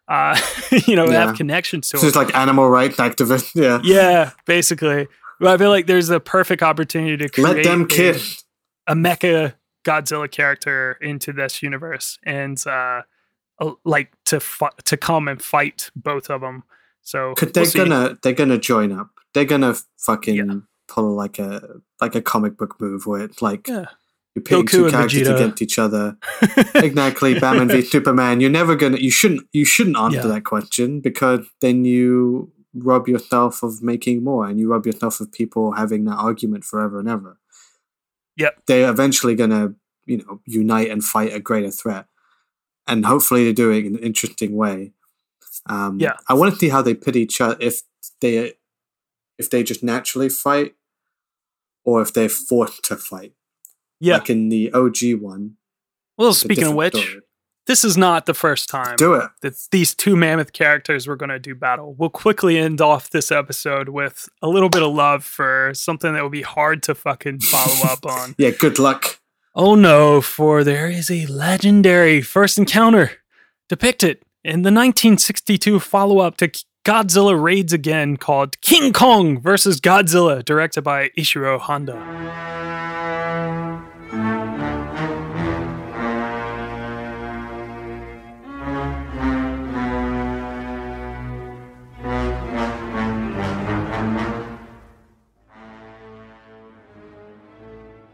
[0.09, 0.37] Uh,
[0.87, 1.27] you know, Yeah.
[1.27, 2.07] have connections to them.
[2.07, 3.53] is like animal rights activists.
[3.61, 3.81] Yeah.
[3.85, 5.07] yeah, basically.
[5.39, 8.43] But I feel like there's a perfect opportunity to create Let them a- kiss.
[8.89, 9.55] a mecha
[9.85, 13.03] Godzilla character into this universe and uh,
[13.85, 16.63] like to fi- to come and fight both of them.
[17.03, 19.11] So they're we'll gonna they're gonna join up.
[19.35, 20.55] They're gonna fucking Yeah.
[20.89, 23.87] pull like a like a comic book move where it's like Yeah.
[24.35, 25.35] you're pitting Goku two characters Vegeta.
[25.37, 26.17] against each other.
[26.75, 28.41] exactly, Batman v Superman.
[28.41, 30.27] You're never gonna you shouldn't you shouldn't answer Yeah.
[30.35, 35.33] that question because then you rob yourself of making more and you rob yourself of
[35.33, 37.39] people having that argument forever and ever.
[38.37, 38.63] Yep.
[38.67, 39.75] They're eventually gonna,
[40.05, 42.07] you know, unite and fight a greater threat.
[42.89, 44.93] And hopefully they do it in an interesting way.
[45.67, 46.15] Um, Yeah.
[46.29, 47.83] I want to see how they pit each other if
[48.21, 48.55] they
[49.39, 50.75] if they just naturally fight
[51.85, 53.33] or if they're forced to fight.
[54.01, 54.19] Yeah.
[54.19, 55.57] Like in the OG one.
[56.17, 57.21] well, speaking of which, story.
[57.67, 59.31] this is not the first time Do it.
[59.43, 61.95] that these two mammoth characters were going to do battle.
[61.99, 66.23] We'll quickly end off this episode with a little bit of love for something that
[66.23, 68.35] will be hard to fucking follow up on.
[68.39, 69.16] Yeah, good luck.
[69.59, 73.13] Oh no, for there is a legendary first encounter
[73.71, 76.51] depicted in the 1962 follow up to
[76.85, 81.95] Godzilla Raids Again called King Kong versus Godzilla, directed by Ishiro Honda.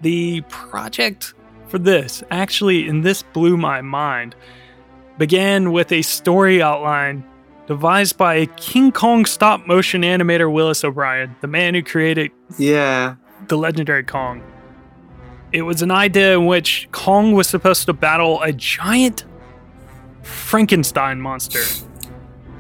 [0.02, 1.34] The project
[1.68, 4.34] for this, actually, and this blew my mind,
[5.18, 7.24] began with a story outline
[7.66, 13.14] devised by King Kong stop motion animator Willis O'Brien, the man who created Yeah.
[13.48, 14.42] the legendary Kong.
[15.52, 19.24] It was an idea in which Kong was supposed to battle a giant
[20.22, 21.60] Frankenstein monster.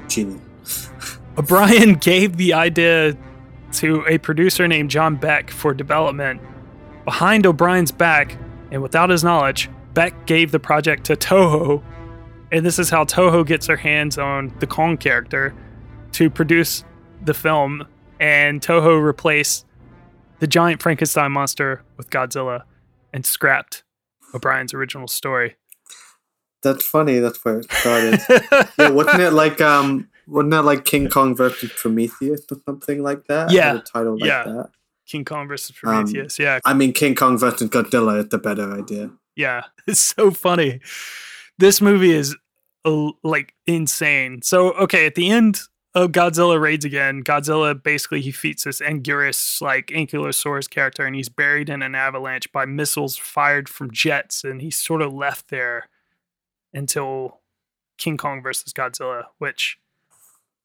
[0.08, 0.90] Genius.
[1.38, 3.16] O'Brien gave the idea
[3.72, 6.40] to a producer named John Beck for development.
[7.04, 8.36] Behind O'Brien's back,
[8.70, 11.82] and without his knowledge, Beck gave the project to Toho.
[12.50, 15.54] And this is how Toho gets their hands on the Kong character
[16.12, 16.84] to produce
[17.24, 17.86] the film.
[18.20, 19.66] And Toho replaced
[20.38, 22.62] the giant Frankenstein monster with Godzilla
[23.12, 23.82] and scrapped
[24.34, 25.56] O'Brien's original story.
[26.62, 27.18] That's funny.
[27.18, 28.20] That's where it started.
[28.78, 33.24] yeah, wasn't it like um, wasn't that like King Kong versus Prometheus or something like
[33.26, 33.50] that?
[33.50, 33.76] Yeah.
[33.76, 34.44] a title like Yeah.
[34.44, 34.70] that.
[35.06, 36.38] King Kong versus Um, Prometheus.
[36.38, 39.10] yeah, I mean, King Kong versus Godzilla is the better idea.
[39.36, 40.80] Yeah, it's so funny.
[41.58, 42.36] This movie is
[42.84, 44.42] uh, like insane.
[44.42, 45.60] So, okay, at the end
[45.94, 51.28] of Godzilla Raids Again, Godzilla basically he defeats this Anguirus like Ankylosaurus character, and he's
[51.28, 55.88] buried in an avalanche by missiles fired from jets, and he's sort of left there
[56.72, 57.40] until
[57.98, 59.78] King Kong versus Godzilla, which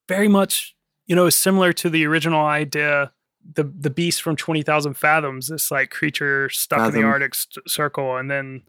[0.08, 0.74] very much
[1.06, 3.12] you know is similar to the original idea.
[3.54, 7.68] The the beast from Twenty Thousand Fathoms, this like creature stuck in the Arctic st-
[7.70, 8.62] Circle, and then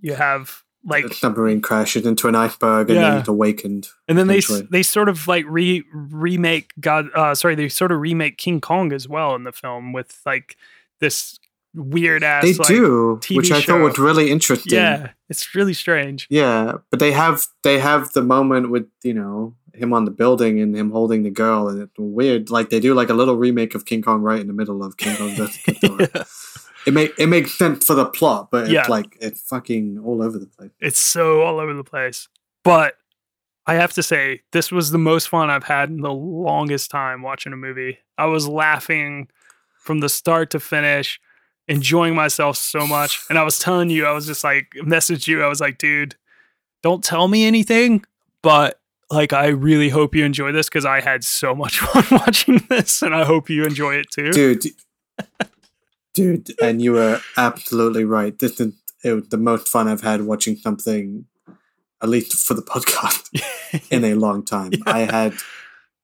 [0.00, 3.10] you have like the submarine crashes into an iceberg and Yeah.
[3.10, 3.88] then it's awakened.
[4.08, 4.40] and then they
[4.70, 8.92] they sort of like re remake God uh sorry they sort of remake King Kong
[8.92, 10.56] as well in the film with like
[11.00, 11.38] this
[11.74, 13.72] weird ass They like, do, TV which I show.
[13.78, 14.74] thought was really interesting.
[14.74, 19.54] yeah it's really strange Yeah, but they have they have the moment with you know
[19.76, 22.50] him on the building and him holding the girl, and it's weird.
[22.50, 24.96] Like they do like a little remake of King Kong right in the middle of
[24.96, 26.26] King Kong Godzilla.
[26.86, 28.78] It make it makes sense for the plot, but Yeah.
[28.80, 30.70] it's like it's fucking all over the place.
[30.80, 32.28] it's so all over the place
[32.62, 32.94] but
[33.66, 37.22] I have to say this was the most fun I've had in the longest time
[37.22, 39.26] watching a movie I was laughing
[39.80, 41.20] from the start to finish
[41.66, 45.42] enjoying myself so much and I was telling you I was just like messaged you
[45.42, 46.14] I was like dude
[46.84, 48.04] don't tell me anything
[48.42, 48.78] but
[49.10, 53.02] like I really hope you enjoy this because I had so much fun watching this
[53.02, 54.64] and I hope you enjoy it too dude.
[56.14, 58.38] dude, and you were absolutely right.
[58.38, 58.74] This is
[59.04, 61.26] it was the most fun I've had watching something,
[62.02, 63.30] at least for the podcast,
[63.90, 64.72] in a long time.
[64.86, 65.34] I had,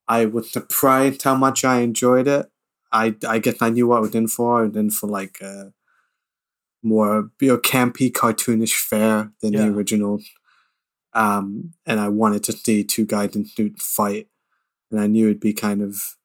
[0.06, 2.46] I was surprised how much I enjoyed it.
[2.92, 4.60] I I guess I knew what I was in for.
[4.60, 5.72] I was in for like a
[6.82, 9.62] more you know, campy, cartoonish fare than Yeah.
[9.66, 10.20] the original.
[11.14, 14.28] Um, and I wanted to see two guys in suits fight,
[14.90, 16.16] and I knew it'd be kind of,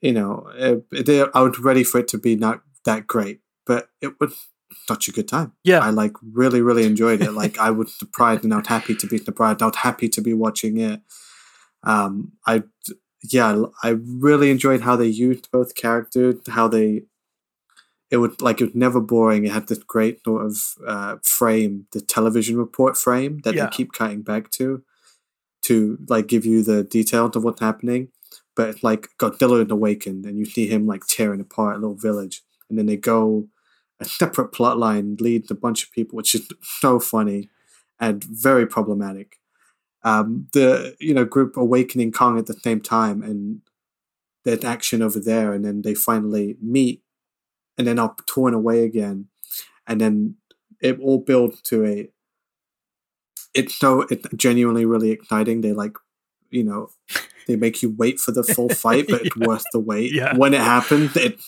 [0.00, 3.88] you know, it, it, I was ready for it to be not that great, but
[4.00, 4.48] it was
[4.86, 5.52] such a good time.
[5.64, 5.80] Yeah.
[5.80, 7.32] I like really, really enjoyed it.
[7.32, 9.62] Like I was surprised and I was happy to be surprised.
[9.62, 11.00] I was happy to be watching it.
[11.84, 12.64] Um, I,
[13.30, 17.02] yeah, I really enjoyed how they used both characters, how they,
[18.10, 19.44] it would like it was never boring.
[19.44, 23.64] It had this great sort of uh, frame, the television report frame that Yeah.
[23.66, 24.82] they keep cutting back to,
[25.62, 28.08] to like give you the details of what's happening.
[28.56, 31.94] But it's like Godzilla is awakened, and you see him like tearing apart a little
[31.94, 33.48] village, and then they go
[34.00, 37.50] a separate plot line leads a bunch of people, which is so funny
[38.00, 39.36] and very problematic.
[40.04, 43.60] Um, the you know group awakening Kong at the same time, and
[44.44, 47.02] there's action over there, and then they finally meet,
[47.78, 49.26] and then are torn away again,
[49.86, 50.34] and then
[50.80, 52.08] it all builds to a.
[53.54, 55.62] It's so it's genuinely really exciting.
[55.62, 55.96] They like,
[56.50, 56.90] you know,
[57.46, 60.12] they make you wait for the full fight, but it's worth the wait.
[60.14, 60.36] Yeah.
[60.36, 61.44] When it happens, it's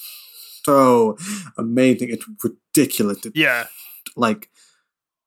[0.65, 1.16] so
[1.59, 2.11] amazing.
[2.11, 3.24] It's ridiculous.
[3.27, 3.66] It's yeah
[4.16, 4.48] like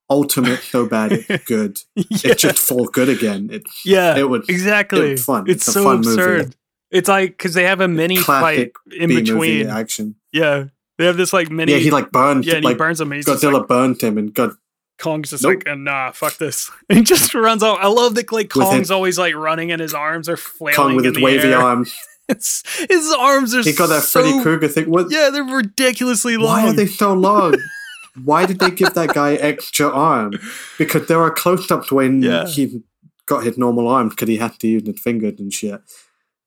[0.10, 1.80] ultimate so bad it's good.
[1.96, 3.50] yeah It's just full good again.
[3.52, 5.44] It, yeah it was- exactly it was fun.
[5.48, 6.10] it's, It's a so fun movie.
[6.22, 6.56] absurd
[6.92, 10.16] it's like because they have a mini fight in between action.
[10.34, 10.66] yeah
[10.98, 13.12] they have this like mini yeah, he like burned yeah and like he burns him
[13.12, 14.52] and he's Godzilla like, burned him and God
[15.00, 15.64] Kong's just Nope.
[15.66, 16.70] like, nah, fuck this.
[16.88, 17.80] And he just runs off.
[17.82, 20.76] I love that like With Kong's his- always like running and his arms are flailing.
[20.76, 21.60] Kong with his wavy air.
[21.60, 21.94] arms.
[22.30, 24.90] It's, his arms are He got that so, Freddy Krueger thing.
[24.90, 25.08] What?
[25.12, 26.46] Yeah, they're ridiculously long.
[26.64, 27.56] Why are they so long?
[28.24, 30.32] Why did they give that guy extra arm?
[30.78, 32.48] Because there are close-ups when Yeah.
[32.48, 32.82] he
[33.26, 35.82] got his normal arms because he had to use his fingers and shit,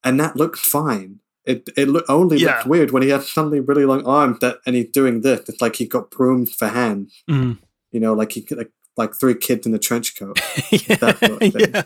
[0.02, 1.20] and that looks fine.
[1.46, 2.56] It it look, only Yeah.
[2.56, 5.48] looks weird when he has suddenly really long arms that and he's doing this.
[5.48, 7.22] It's like he got brooms for hands.
[7.30, 7.58] Mm.
[7.92, 10.38] You know, like he like like three kids in a trench coat.
[10.70, 11.82] yeah, sort of yeah.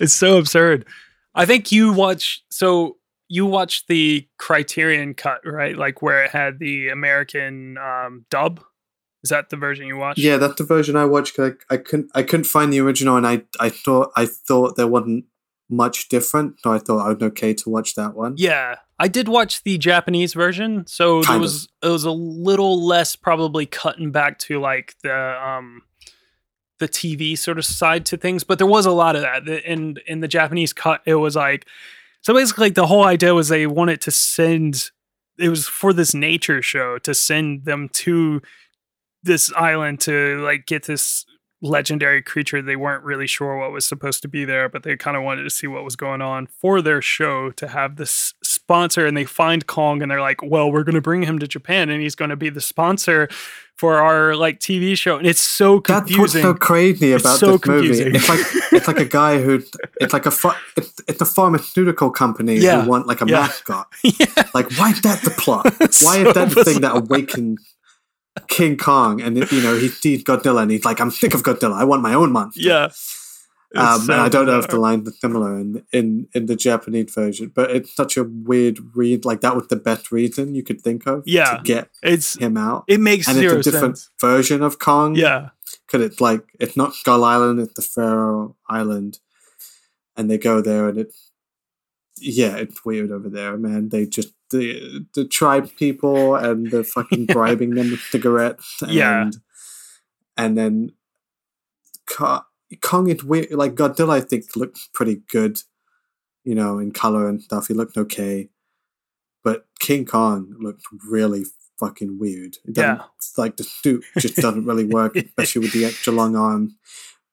[0.00, 0.86] It's so absurd.
[1.34, 2.96] I think you watch so
[3.28, 5.76] you watched the Criterion cut, right?
[5.76, 8.60] Like where it had the American um, dub.
[9.24, 10.18] Is that the version you watched?
[10.20, 11.34] Yeah, that's the version I watched.
[11.36, 14.76] 'cause I, I couldn't I couldn't find the original, and I I thought I thought
[14.76, 15.24] there wasn't
[15.68, 18.34] much different, so I thought I was okay to watch that one.
[18.36, 21.42] Yeah, I did watch the Japanese version, so there Kind of.
[21.42, 25.12] was it was a little less probably cutting back to like the
[25.42, 25.82] um
[26.78, 29.48] the TV sort of side to things, but there was a lot of that.
[29.48, 31.66] In in the Japanese cut, it was like
[32.22, 34.90] so basically like the whole idea was they wanted to send
[35.38, 38.40] it was for this nature show to send them to
[39.22, 41.26] this island to like get this
[41.66, 45.16] legendary creature they weren't really sure what was supposed to be there but they kind
[45.16, 49.06] of wanted to see what was going on for their show to have this sponsor
[49.06, 51.88] and they find kong and they're like well we're going to bring him to japan
[51.90, 53.28] and he's going to be the sponsor
[53.76, 56.16] for our like tv show and it's so confusing.
[56.16, 57.88] That's what's so crazy It's about so this movie.
[58.16, 58.40] It's like
[58.72, 59.62] it's like a guy who
[60.00, 62.82] it's like a ph- it's, it's a pharmaceutical company Yeah.
[62.82, 63.40] who want like a Yeah.
[63.40, 63.88] mascot.
[64.02, 65.66] yeah Like why is that the plot?
[65.80, 67.74] Why so is that the thing that awakens
[68.48, 69.20] King Kong?
[69.20, 71.74] And you know he sees Godzilla and he's like, I'm sick of Godzilla.
[71.74, 72.60] I want my own monster.
[72.60, 72.88] yeah
[73.74, 76.56] Um, so and I don't know if the lines are similar in, in in the
[76.56, 79.24] Japanese version, but it's such a weird read.
[79.24, 81.56] Like that was the best reason you could think of Yeah.
[81.56, 82.84] to get it's him out.
[82.88, 85.16] it makes and it's a different sense version of Kong.
[85.16, 85.50] yeah
[85.86, 89.18] because it's like it's not Skull Island, it's the Faro Island,
[90.16, 91.32] and they go there, and it's
[92.18, 93.88] yeah, it's weird over there, man.
[93.90, 99.30] They just the the tribe people and the fucking bribing them with cigarettes, and, Yeah.
[100.36, 100.92] and then
[102.06, 102.44] Ko-
[102.80, 103.50] Kong it weird.
[103.50, 105.58] Like Godzilla, I think looked pretty good,
[106.44, 107.68] you know, in color and stuff.
[107.68, 108.48] He looked okay,
[109.42, 111.44] but King Kong looked really
[111.78, 112.56] fucking weird.
[112.64, 113.02] It Yeah.
[113.16, 116.76] it's like the suit just doesn't really work, especially with the extra long arm.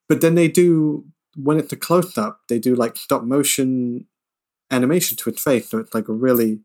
[0.09, 4.05] But then they do when it's a close up, they do like stop motion
[4.69, 6.59] animation to its face, so it's like a really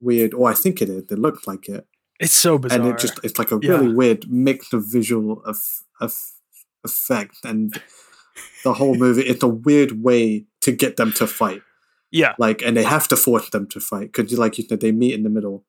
[0.00, 0.34] weird.
[0.34, 1.04] Or I think it is.
[1.10, 1.86] It looks like it,
[2.20, 3.72] it's so bizarre and it just it's like a Yeah.
[3.72, 5.58] really weird mix of visual of
[6.00, 6.14] of
[6.84, 7.80] effect and
[8.64, 9.22] the whole movie.
[9.22, 11.62] It's a weird way to get them to fight
[12.10, 14.90] yeah like and they have to force them to fight because like you said they
[14.92, 15.62] meet in the middle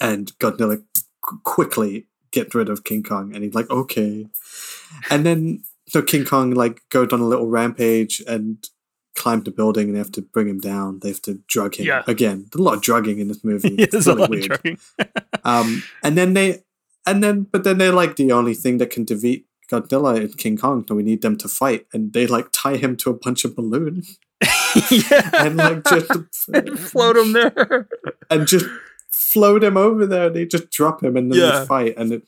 [0.00, 0.80] and godzilla
[1.22, 4.26] qu- quickly gets rid of king kong and he's like okay
[5.10, 8.68] and then so king kong like goes on a little rampage and
[9.18, 11.86] climbs the building and they have to bring him down they have to drug him
[11.86, 12.02] Yeah.
[12.06, 14.46] again there's a lot of drugging in this movie It's it's a really lot of
[14.48, 14.78] drugging.
[15.52, 16.48] um and then they
[17.06, 20.56] and then but then they're like the only thing that can defeat Godzilla and King
[20.56, 23.44] Kong, so we need them to fight, and they like tie him to a bunch
[23.44, 24.18] of balloons
[24.90, 26.10] yeah and like just
[26.90, 27.86] float him there
[28.30, 28.64] and just
[29.12, 30.30] float him over there.
[30.30, 31.58] They just drop him and then Yeah.
[31.60, 31.94] they fight.
[31.98, 32.22] And it,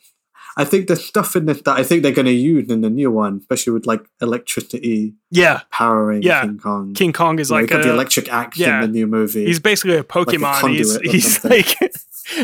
[0.56, 2.90] I think there's stuff in this that I think they're going to use in the
[2.90, 6.42] new one, especially with like electricity yeah powering Yeah.
[6.42, 6.94] King Kong.
[6.94, 8.76] king kong is You know, like got the electric axe yeah.
[8.76, 9.46] in the new movie.
[9.46, 11.78] he's basically a pokemon he's conduit or he's like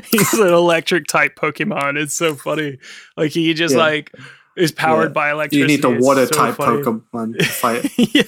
[0.11, 2.79] he's an electric type pokemon it's so funny
[3.17, 3.81] like he just Yeah.
[3.81, 4.13] like
[4.57, 5.13] is powered Yeah.
[5.13, 6.83] by electricity you need the water so type funny.
[6.83, 7.91] Pokemon to fight.
[7.99, 8.23] yeah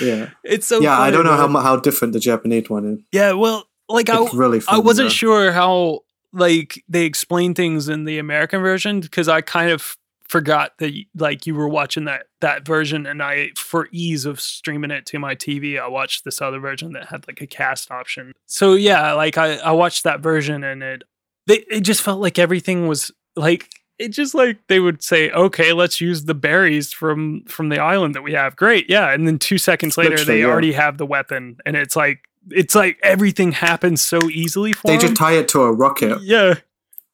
[0.00, 0.98] Yeah, it's so yeah.
[0.98, 1.62] I don't know how man.
[1.62, 2.98] how different the Japanese one is.
[3.12, 4.60] yeah well like I, It's really.
[4.68, 5.12] I wasn't though.
[5.14, 6.00] sure how
[6.32, 9.96] like they explain things in the American version because I kind of
[10.28, 14.90] forgot that like you were watching that that version and I for ease of streaming
[14.90, 18.32] it to my TV I watched this other version that had like a cast option.
[18.46, 21.02] So yeah, like I I watched that version and it
[21.46, 25.72] they, it just felt like everything was like it just like they would say okay
[25.72, 29.38] let's use the berries from from the island that we have great yeah and then
[29.38, 30.46] 2 seconds later Literally, they yeah.
[30.52, 34.96] already have the weapon and it's like it's like everything happens so easily for They
[34.96, 35.00] them.
[35.08, 36.20] just tie it to a rocket.
[36.22, 36.54] yeah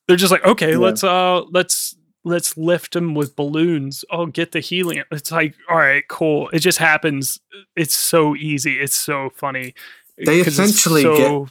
[0.07, 0.79] they're just like okay Yeah.
[0.79, 5.77] let's uh let's let's lift him with balloons oh get the helium it's like all
[5.77, 7.39] right cool it just happens
[7.77, 9.75] it's so easy it's so funny
[10.25, 11.49] They essentially so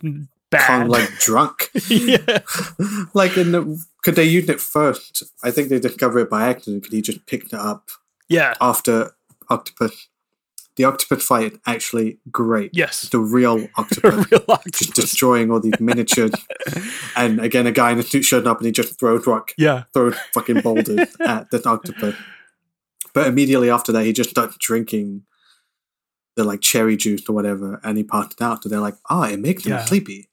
[0.49, 1.69] bad Kong like drunk.
[1.89, 2.39] yeah
[3.13, 5.23] like in the could they use it first?
[5.43, 6.83] I think they discovered it by accident.
[6.83, 7.89] Could he just picked it up
[8.29, 9.11] yeah after
[9.49, 10.07] Octopus?
[10.75, 12.71] The Octopus fight actually great.
[12.73, 16.31] yes The real Octopus real just destroying all these miniatures.
[17.15, 19.83] and again, a guy in a suit showed up and he just throws rock, yeah
[19.93, 22.15] throws fucking boulders at this octopus.
[23.13, 25.23] But immediately after that, he just starts drinking
[26.35, 28.63] the like cherry juice or whatever, and he passed out.
[28.63, 29.85] So they're like, "Oh, it makes him Yeah.
[29.85, 30.29] sleepy."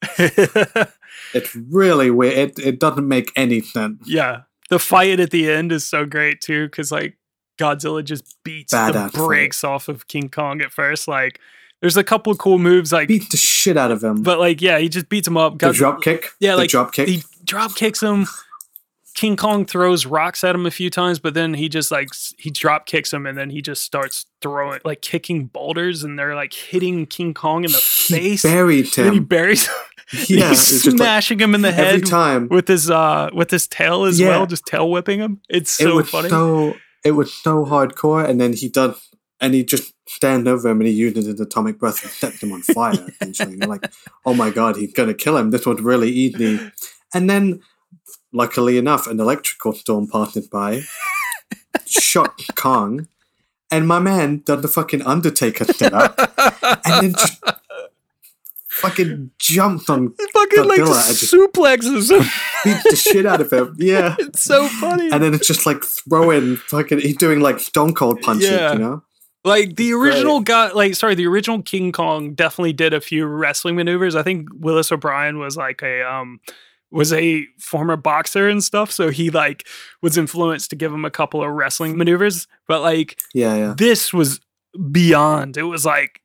[1.34, 2.38] It's really weird.
[2.38, 4.02] It it doesn't make any sense.
[4.06, 4.42] yeah.
[4.70, 7.18] The fight at the end is so great too, because like
[7.60, 11.06] Godzilla just beats Badass the brakes off of King Kong at first.
[11.06, 11.38] Like
[11.80, 14.22] there's a couple of cool moves, like Beat the shit out of him.
[14.22, 15.58] but like yeah, he just beats him up.
[15.58, 16.28] the drop kick.
[16.40, 17.08] Yeah, the like drop kick.
[17.08, 18.26] he drop kicks him.
[19.14, 22.08] King Kong throws rocks at him a few times, but then he just like
[22.38, 26.34] he drop kicks him, and then he just starts throwing like kicking boulders, and they're
[26.36, 27.78] like hitting King Kong in the
[28.08, 28.42] he face.
[28.42, 29.24] buried and then he him.
[29.24, 29.74] buries him.
[30.28, 32.48] yeah, He's just like smashing him in the head every time.
[32.48, 34.28] with his uh with his tail as Yeah.
[34.28, 35.40] well, just tail whipping him.
[35.50, 36.28] It's it so was funny.
[36.28, 39.08] so it was so hardcore, and then he does,
[39.40, 42.52] and he just stand over him and he uses his atomic breath and sets him
[42.52, 42.92] on fire.
[43.08, 43.90] Essentially, you're like,
[44.26, 45.50] oh my god, he's gonna kill him.
[45.50, 46.60] This was really easy,
[47.14, 47.60] and then,
[48.32, 50.82] luckily enough, an electrical storm passes by,
[51.86, 53.08] shot Kong,
[53.70, 56.18] and my man does the fucking Undertaker set up,
[56.84, 57.42] and then just
[58.80, 60.14] fucking jumps on,
[60.50, 62.26] fucking like Godzilla, I just- suplexes him.
[62.64, 63.74] beats the shit out of him.
[63.78, 64.16] Yeah.
[64.18, 65.10] it's so funny.
[65.10, 68.72] and then it's just like throwing fucking he's doing like stone cold punches Yeah.
[68.74, 69.02] you know
[69.44, 73.76] Like the original guy, like sorry, the original King Kong definitely did a few wrestling
[73.76, 74.14] maneuvers.
[74.14, 76.40] I think Willis O'Brien was like a um
[76.92, 79.66] was a former boxer and stuff, so he like
[80.02, 82.46] was influenced to give him a couple of wrestling maneuvers.
[82.68, 84.40] But like yeah yeah this was
[84.90, 85.56] beyond.
[85.56, 86.20] It was like,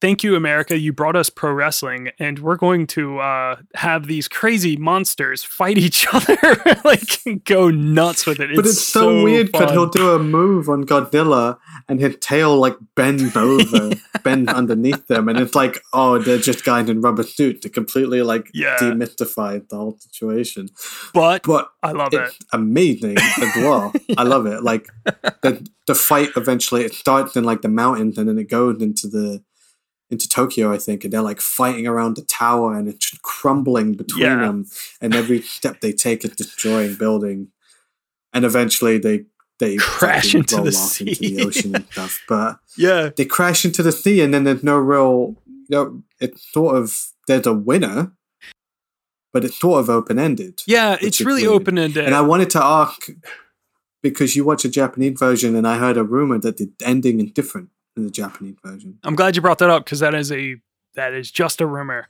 [0.00, 0.78] thank you, America.
[0.78, 5.78] You brought us pro wrestling, and we're going to uh, have these crazy monsters fight
[5.78, 6.36] each other,
[6.84, 8.50] like go nuts with it.
[8.56, 11.58] but it's so, weird because he'll do a move on Godzilla
[11.88, 13.90] and his tail like bends over,
[14.24, 18.22] bends underneath them, and it's like, oh, they're just guys in rubber suits to completely
[18.22, 18.76] like Yeah.
[18.80, 20.68] demystify the whole situation.
[21.14, 22.30] but But I love it.
[22.52, 23.92] amazing as well.
[24.16, 24.62] I love it.
[24.62, 24.88] Like
[25.42, 29.08] the the fight eventually it starts in like the mountains and then it goes into
[29.08, 29.42] the
[30.10, 33.92] into Tokyo, I think, and they're like fighting around the tower and it's just crumbling
[33.94, 34.36] between Yeah.
[34.36, 34.66] them.
[35.00, 37.48] And every step they take is destroying building.
[38.32, 39.26] And eventually they
[39.58, 42.20] they Crash into the off into the ocean and stuff.
[42.28, 46.50] But Yeah, they crash into the sea and then there's no real you know, it's
[46.52, 46.94] sort of
[47.26, 48.12] there's a winner,
[49.32, 50.62] but it's sort of open ended.
[50.66, 52.06] yeah, it's really open ended.
[52.06, 53.08] And I wanted to ask
[54.02, 57.30] because you watch a Japanese version, and I heard a rumor that the ending is
[57.32, 57.68] different
[57.98, 58.98] in the Japanese version.
[59.04, 60.56] I'm glad you brought that up because that is a
[60.94, 62.08] that is just a rumor.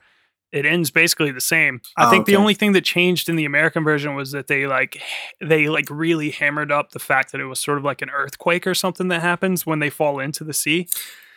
[0.50, 1.82] It ends basically the same.
[1.96, 4.66] I Oh, think the only thing that changed in the American version was that they
[4.66, 5.02] like
[5.40, 8.66] they like really hammered up the fact that it was sort of like an earthquake
[8.66, 10.88] or something that happens when they fall into the sea.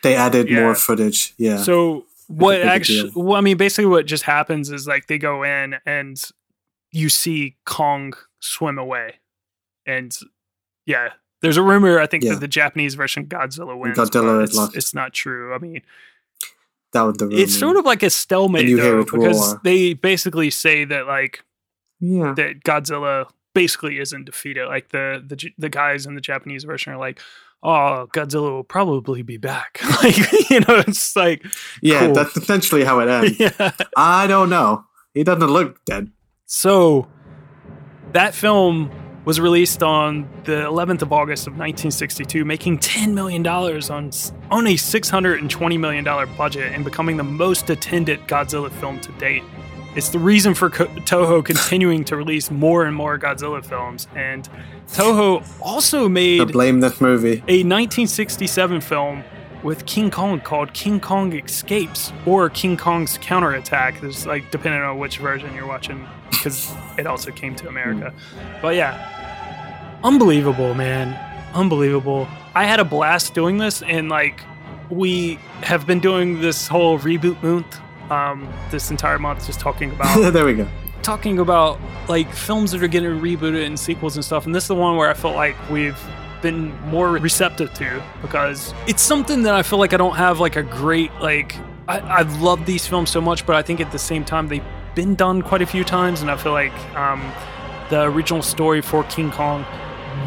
[0.02, 0.60] They added Yeah.
[0.60, 1.34] more footage.
[1.36, 1.58] Yeah.
[1.58, 3.12] So what actually?
[3.14, 6.22] Well, I mean, basically, what just happens is like they go in and
[6.90, 9.16] you see Kong swim away,
[9.86, 10.16] and
[10.86, 11.10] yeah,
[11.42, 11.98] there's a rumor.
[12.00, 12.32] I think Yeah.
[12.34, 13.96] that the Japanese version Godzilla wins.
[13.98, 14.76] Godzilla is it's, lost.
[14.76, 15.54] it's not true.
[15.54, 15.82] I mean,
[16.92, 17.40] that would the rumor.
[17.40, 19.60] it's sort of like a stalemate And you hear though, because roar.
[19.64, 21.44] they basically say that like
[22.00, 22.34] yeah.
[22.36, 24.66] that Godzilla basically isn't defeated.
[24.66, 27.20] Like the the the guys in the Japanese version are like.
[27.64, 29.78] Oh, Godzilla will probably be back.
[30.02, 30.16] like,
[30.50, 31.44] you know, it's like,
[31.80, 32.14] Yeah, cool.
[32.16, 33.38] that's essentially how it ends.
[33.38, 33.70] yeah.
[33.96, 34.84] I don't know.
[35.14, 36.10] He doesn't look dead.
[36.44, 37.06] So
[38.14, 38.90] that film
[39.24, 44.10] was released on the 11th of August of 1962, making 10 million dollars on
[44.50, 49.42] on a 620 million dollar budget and becoming the most attended Godzilla film to date.
[49.94, 54.48] It's the reason for Co- Toho continuing to release more and more Godzilla films, and
[54.88, 57.42] Toho also made blame this movie.
[57.46, 59.22] a 1967 film
[59.62, 64.00] with King Kong called King Kong Escapes or King Kong's Counterattack.
[64.00, 68.12] There's like depending on which version you're watching because it also came to America.
[68.60, 71.16] But yeah, unbelievable, man,
[71.54, 72.26] unbelievable.
[72.54, 74.40] I had a blast doing this, and like
[74.90, 77.78] we have been doing this whole reboot month.
[78.10, 80.68] Um, this entire month, just talking about there we go.
[81.02, 81.78] talking about
[82.08, 84.96] like films that are getting rebooted and sequels and stuff and this is the one
[84.96, 85.98] where i felt like we've
[86.42, 90.56] been more receptive to because it's something that i feel like i don't have like
[90.56, 91.54] a great like
[91.88, 94.64] i, I love these films so much but i think at the same time they've
[94.94, 97.20] been done quite a few times and i feel like um,
[97.90, 99.64] the original story for king kong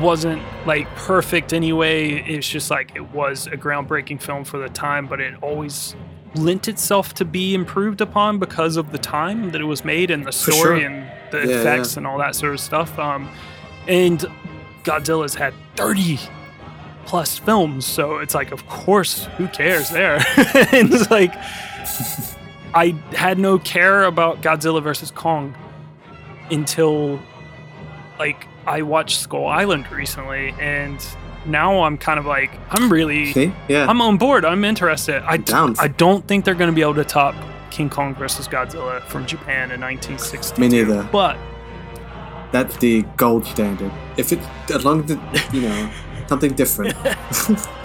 [0.01, 5.05] wasn't like perfect anyway it's just like it was a groundbreaking film for the time
[5.07, 5.95] but it always
[6.33, 10.25] lent itself to be improved upon because of the time that it was made and
[10.25, 10.75] the story sure.
[10.75, 11.99] and the Yeah, effects yeah.
[11.99, 12.99] and all that sort of stuff.
[12.99, 13.29] Um,
[13.87, 14.19] and
[14.83, 16.19] Godzilla's had 30
[17.05, 20.15] plus films, so it's like, of course, who cares there?
[20.73, 21.33] and it's like,
[22.75, 25.55] I had no care about Godzilla versus Kong
[26.51, 27.19] until
[28.19, 30.99] like I watched Skull Island recently, and
[31.45, 33.53] now I'm kind of like I'm really See?
[33.69, 33.87] Yeah.
[33.87, 34.43] I'm on board.
[34.43, 35.23] I'm interested.
[35.23, 35.75] I Down.
[35.79, 37.33] I don't think they're going to be able to top
[37.71, 40.59] King Kong versus Godzilla from Japan in 1962.
[40.59, 41.07] Me neither.
[41.11, 41.37] But
[42.51, 43.91] That's the gold standard.
[44.17, 44.39] If it,
[44.73, 45.19] as long as it,
[45.53, 45.91] you know,
[46.27, 46.95] something different.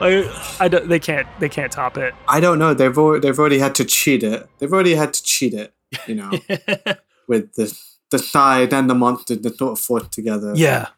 [0.00, 2.14] I, I don't- they can't they can't top it.
[2.26, 2.74] I don't know.
[2.74, 4.48] They've already, they've already had to cheat it.
[4.58, 5.74] They've already had to cheat it.
[6.06, 6.30] You know,
[7.28, 7.76] with the
[8.10, 10.52] the side and the monster that sort of forced together.
[10.56, 10.88] yeah.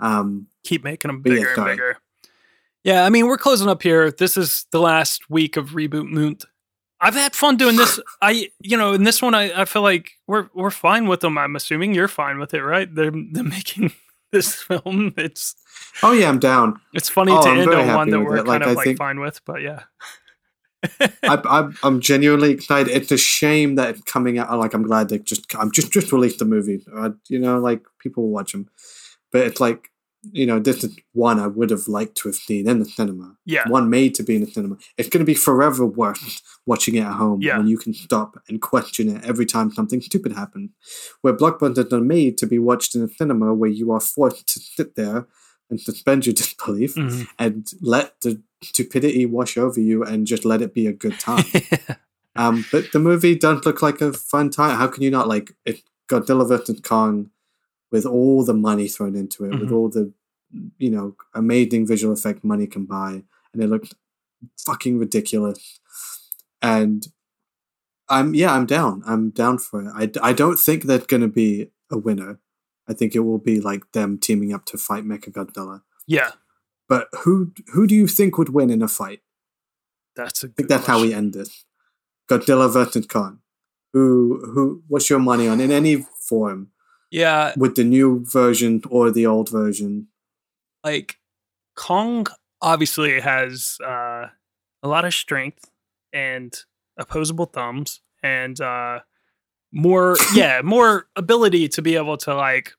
[0.00, 0.46] Um.
[0.64, 1.96] keep making them But yeah, bigger and bigger.
[2.84, 4.10] Yeah, I mean, we're closing up here.
[4.12, 6.44] This is the last week of Reboot Month.
[7.00, 7.98] I've had fun doing this.
[8.22, 11.36] I, you know, in this one, I, I feel like we're we're fine with them.
[11.36, 12.92] I'm assuming you're fine with it, right?
[12.92, 13.92] They're they're making
[14.32, 15.14] this film.
[15.16, 15.54] It's
[16.02, 16.80] Oh yeah, I'm down.
[16.94, 18.36] it's funny Oh, to I'm end on one that we're.
[18.42, 19.82] Like, kind of I like think- fine with, but yeah,
[21.00, 21.08] I,
[21.44, 22.94] I'm I'm genuinely excited.
[22.94, 24.56] It's a shame that it's coming out.
[24.58, 26.84] Like I'm glad they just I'm just just released the movie.
[26.94, 28.68] Uh, you know, like people will watch them,
[29.32, 29.90] but it's like
[30.32, 33.36] you know this is one I would have liked to have seen in the cinema.
[33.44, 34.76] yeah, One made to be in the cinema.
[34.96, 37.56] It's going to be forever worth watching it at home Yeah.
[37.58, 40.70] when you can stop and question it every time something stupid happens.
[41.22, 44.60] Where blockbusters are made to be watched in a cinema where you are forced to
[44.60, 45.26] sit there
[45.70, 47.26] and suspend your disbelief Mhm.
[47.38, 51.44] and let the stupidity wash over you and just let it be a good time.
[52.36, 54.76] um, but the movie does look like a fun time.
[54.76, 55.82] How can you not like it?
[56.10, 57.30] Godzilla vs Kong
[57.90, 59.76] with all the money thrown into it, with Mhm.
[59.76, 60.12] all the
[60.78, 63.94] you know amazing visual effect money can buy, and it looked
[64.66, 65.80] fucking ridiculous.
[66.62, 67.06] And
[68.08, 69.02] I'm yeah, I'm down.
[69.06, 69.92] I'm down for it.
[69.94, 72.40] I, I don't think there's gonna be a winner.
[72.88, 75.82] I think it will be like them teaming up to fight Mechagodzilla.
[76.06, 76.32] yeah.
[76.88, 79.20] But who who do you think would win in a fight?
[80.16, 81.66] That's a I think that's how we end this.
[82.30, 83.40] Godzilla versus Kong.
[83.92, 84.82] Who who?
[84.88, 86.70] What's your money on in any form?
[87.10, 90.08] Yeah, With the new version or the old version?
[90.84, 91.16] like
[91.76, 92.26] Kong
[92.60, 94.26] obviously has uh,
[94.82, 95.70] a lot of strength
[96.12, 96.54] and
[96.96, 99.00] opposable thumbs and uh,
[99.72, 102.72] more yeah more ability to be able to like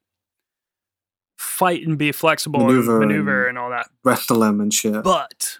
[1.38, 3.88] fight and be flexible Maneuver and maneuver and- and all that.
[4.04, 5.04] Wrestle them and shit.
[5.04, 5.60] But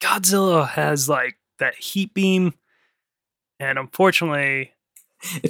[0.00, 2.54] Godzilla has like that heat beam,
[3.60, 4.72] and unfortunately,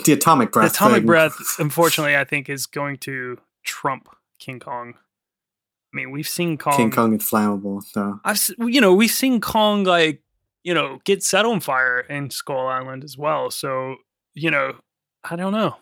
[0.04, 0.72] the atomic breath.
[0.72, 1.06] the atomic thing.
[1.06, 4.08] breath, unfortunately, I think is going to trump
[4.38, 4.94] King Kong.
[4.96, 6.76] I mean, we've seen Kong.
[6.76, 7.82] King Kong is flammable.
[7.82, 10.22] So I've you know we've seen Kong like
[10.64, 13.50] you know get set on fire in Skull Island as well.
[13.50, 13.96] So
[14.34, 14.76] you know
[15.24, 15.76] I don't know.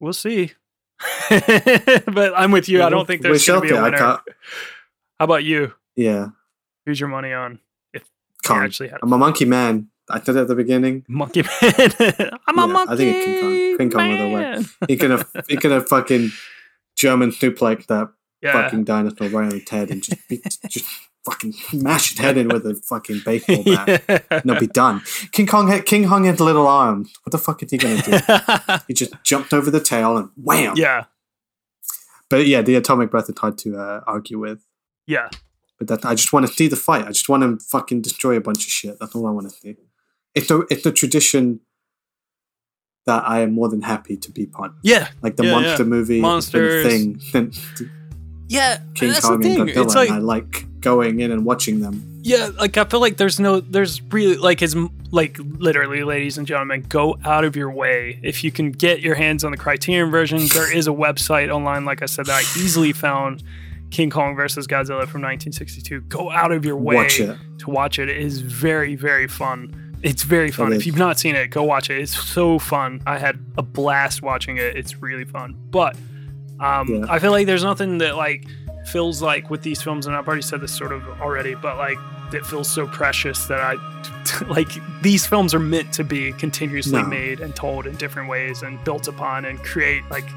[0.00, 0.52] We'll see.
[1.30, 2.82] but I'm with you.
[2.82, 3.98] I don't think there's going to be a winner.
[3.98, 4.20] How
[5.20, 5.72] about you?
[5.96, 6.28] yeah,
[6.86, 7.60] Who's your money on?
[7.92, 8.04] If
[8.44, 8.64] Kong.
[8.64, 9.88] actually had I'm a monkey man.
[10.10, 11.04] I said at the beginning.
[11.08, 11.50] monkey man,
[12.46, 13.78] I'm Yeah, a monkey I think it's King Kong.
[13.78, 14.40] King Kong all the way.
[14.42, 14.66] man.
[14.88, 16.30] He could have he could have fucking
[16.96, 18.10] German suplex that
[18.42, 20.86] Yeah, fucking dinosaur right on its head and just be, just
[21.24, 24.02] fucking smash its head in with a fucking baseball bat.
[24.08, 24.18] yeah.
[24.30, 25.02] And it'll be done.
[25.32, 27.12] King Kong had King Kong had little arms.
[27.24, 28.18] What the fuck is he gonna do?
[28.88, 30.74] he just jumped over the tail and wham.
[30.76, 31.04] yeah,
[32.30, 34.60] But yeah, the atomic breath is hard to uh, argue with.
[35.06, 35.28] yeah.
[35.78, 37.04] But that I just want to see the fight.
[37.04, 38.98] I just want to fucking destroy a bunch of shit.
[38.98, 39.76] That's all I want to see.
[40.38, 41.60] It's a it's a tradition
[43.06, 44.70] that I am more than happy to be part.
[44.72, 44.76] of.
[44.82, 45.88] Yeah, Like the Yeah, monster yeah.
[45.88, 46.84] movie, Monsters.
[46.84, 47.82] has been a thing since
[48.48, 48.80] yeah.
[48.94, 49.60] King that's Kong the thing.
[49.62, 49.84] and Godzilla.
[49.84, 52.04] It's like and I like going in and watching them.
[52.22, 54.76] Yeah, like I feel like there's no, there's really like his
[55.10, 59.14] like literally, ladies and gentlemen, go out of your way if you can get your
[59.14, 60.38] hands on the Criterion version.
[60.52, 63.42] There is a website online, like I said, that I easily found
[63.90, 66.02] King Kong versus Godzilla from 1962.
[66.02, 67.38] Go out of your way Watch it.
[67.60, 68.10] to watch it.
[68.10, 69.87] It is very, very fun.
[70.02, 70.72] It's very fun.
[70.72, 71.98] If you've not seen it, go watch it.
[72.00, 73.00] It's so fun.
[73.06, 74.76] I had a blast watching it.
[74.76, 75.56] It's really fun.
[75.70, 75.96] But
[76.60, 77.06] um, Yeah.
[77.08, 78.46] I feel like there's nothing that like
[78.86, 81.98] feels like with these films, and I've already said this sort of already, but like
[82.32, 83.74] it feels so precious that I
[84.48, 84.68] like
[85.02, 87.08] these films are meant to be continuously No.
[87.08, 90.28] made and told in different ways and built upon and create like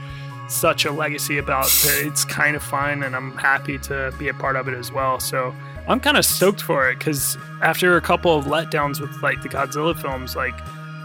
[0.48, 4.34] such a legacy about that it's kind of fun and I'm happy to be a
[4.34, 5.20] part of it as well.
[5.20, 5.54] So
[5.88, 9.50] I'm kind of stoked for it because after a couple of letdowns with like the
[9.50, 10.54] Godzilla films, like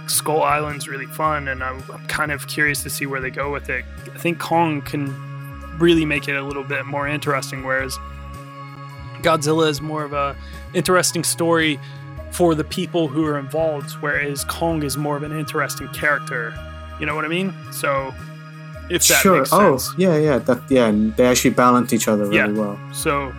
[0.07, 3.51] Skull Island's really fun, and I'm, I'm kind of curious to see where they go
[3.51, 3.85] with it.
[4.15, 5.13] I think Kong can
[5.79, 7.99] really make it a little bit more interesting, whereas
[9.23, 10.37] Godzilla is more of a
[10.75, 11.81] interesting story
[12.31, 16.55] for the people who are involved, whereas Kong is more of an interesting character.
[17.01, 17.53] You know what I mean?
[17.73, 18.15] So
[18.91, 19.39] if that sure.
[19.39, 20.39] makes Oh, yeah, yeah.
[20.39, 22.49] That yeah, and they actually balance each other really Yeah.
[22.49, 22.79] well.
[22.93, 23.33] So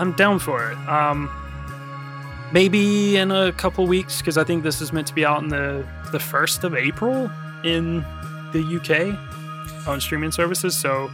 [0.00, 0.78] I'm down for it.
[0.88, 1.30] Um,
[2.52, 5.48] maybe in a couple weeks because I think this is meant to be out in
[5.48, 7.30] the the first of April
[7.64, 8.04] in
[8.52, 10.76] the UK on streaming services.
[10.76, 11.10] So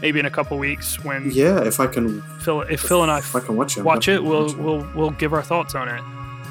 [0.00, 3.18] maybe in a couple weeks when Yeah, if I can, Fil, if Fil and I
[3.18, 4.58] if I can watch it, watch it, we'll watch it.
[4.58, 6.00] we'll we'll give our thoughts on it.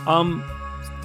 [0.07, 0.43] Um,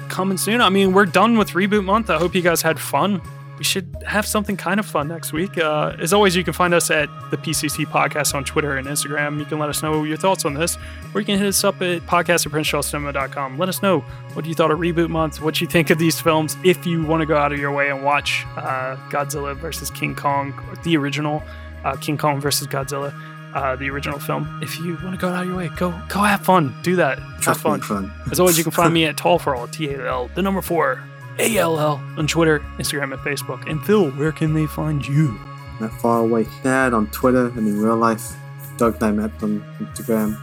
[0.08, 0.60] coming soon.
[0.60, 2.10] I mean, we're done with reboot month.
[2.10, 3.20] I hope you guys had fun.
[3.58, 5.58] We should have something kind of fun next week.
[5.58, 9.38] Uh, as always, you can find us at the PCC Podcast on Twitter and Instagram.
[9.38, 10.76] You can let us know your thoughts on this,
[11.14, 13.58] or you can hit us up at podcast at.
[13.58, 14.00] Let us know
[14.32, 16.56] what you thought of reboot month, what you think of these films.
[16.64, 20.14] If you want to go out of your way and watch uh, Godzilla versus King
[20.14, 20.52] Kong,
[20.82, 21.42] the original
[21.84, 23.14] uh, King Kong versus Godzilla,
[23.54, 24.58] uh, the original film.
[24.62, 26.74] If you want to go out of your way, go go have fun.
[26.82, 27.18] Do that.
[27.44, 27.80] Have fun.
[27.80, 28.12] fun.
[28.32, 30.60] As always, you can find me at Tall for All, T A L, the number
[30.60, 31.02] four,
[31.38, 33.68] A L L, on Twitter, Instagram, and Facebook.
[33.68, 35.38] And Fil, where can they find you?
[35.80, 38.36] That far away dad on Twitter and in real life.
[38.76, 40.36] Doug I on Instagram.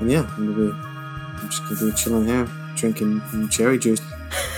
[0.00, 3.20] And yeah, I'm, gonna be, I'm just gonna be chilling here, drinking
[3.50, 4.00] cherry juice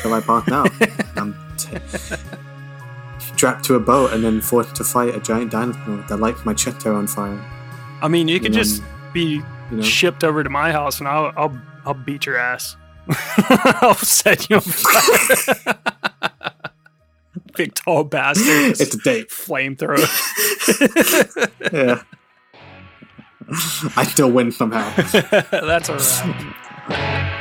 [0.03, 0.71] till I pass out.
[1.16, 1.79] I'm t-
[3.19, 6.55] strapped to a boat and then forced to fight a giant dinosaur that lights my
[6.55, 7.43] chest hair on fire.
[8.03, 11.09] I mean, you could And just be You know, shipped over to my house, and
[11.09, 12.77] I'll I'll I'll beat your ass.
[13.09, 15.76] I'll set you on fire.
[17.56, 18.81] Big tall bastard.
[18.81, 19.28] it's a date.
[19.31, 20.01] flamethrower.
[21.72, 22.02] Yeah.
[23.97, 24.90] I still win somehow.
[25.51, 25.97] That's all
[26.89, 27.40] right.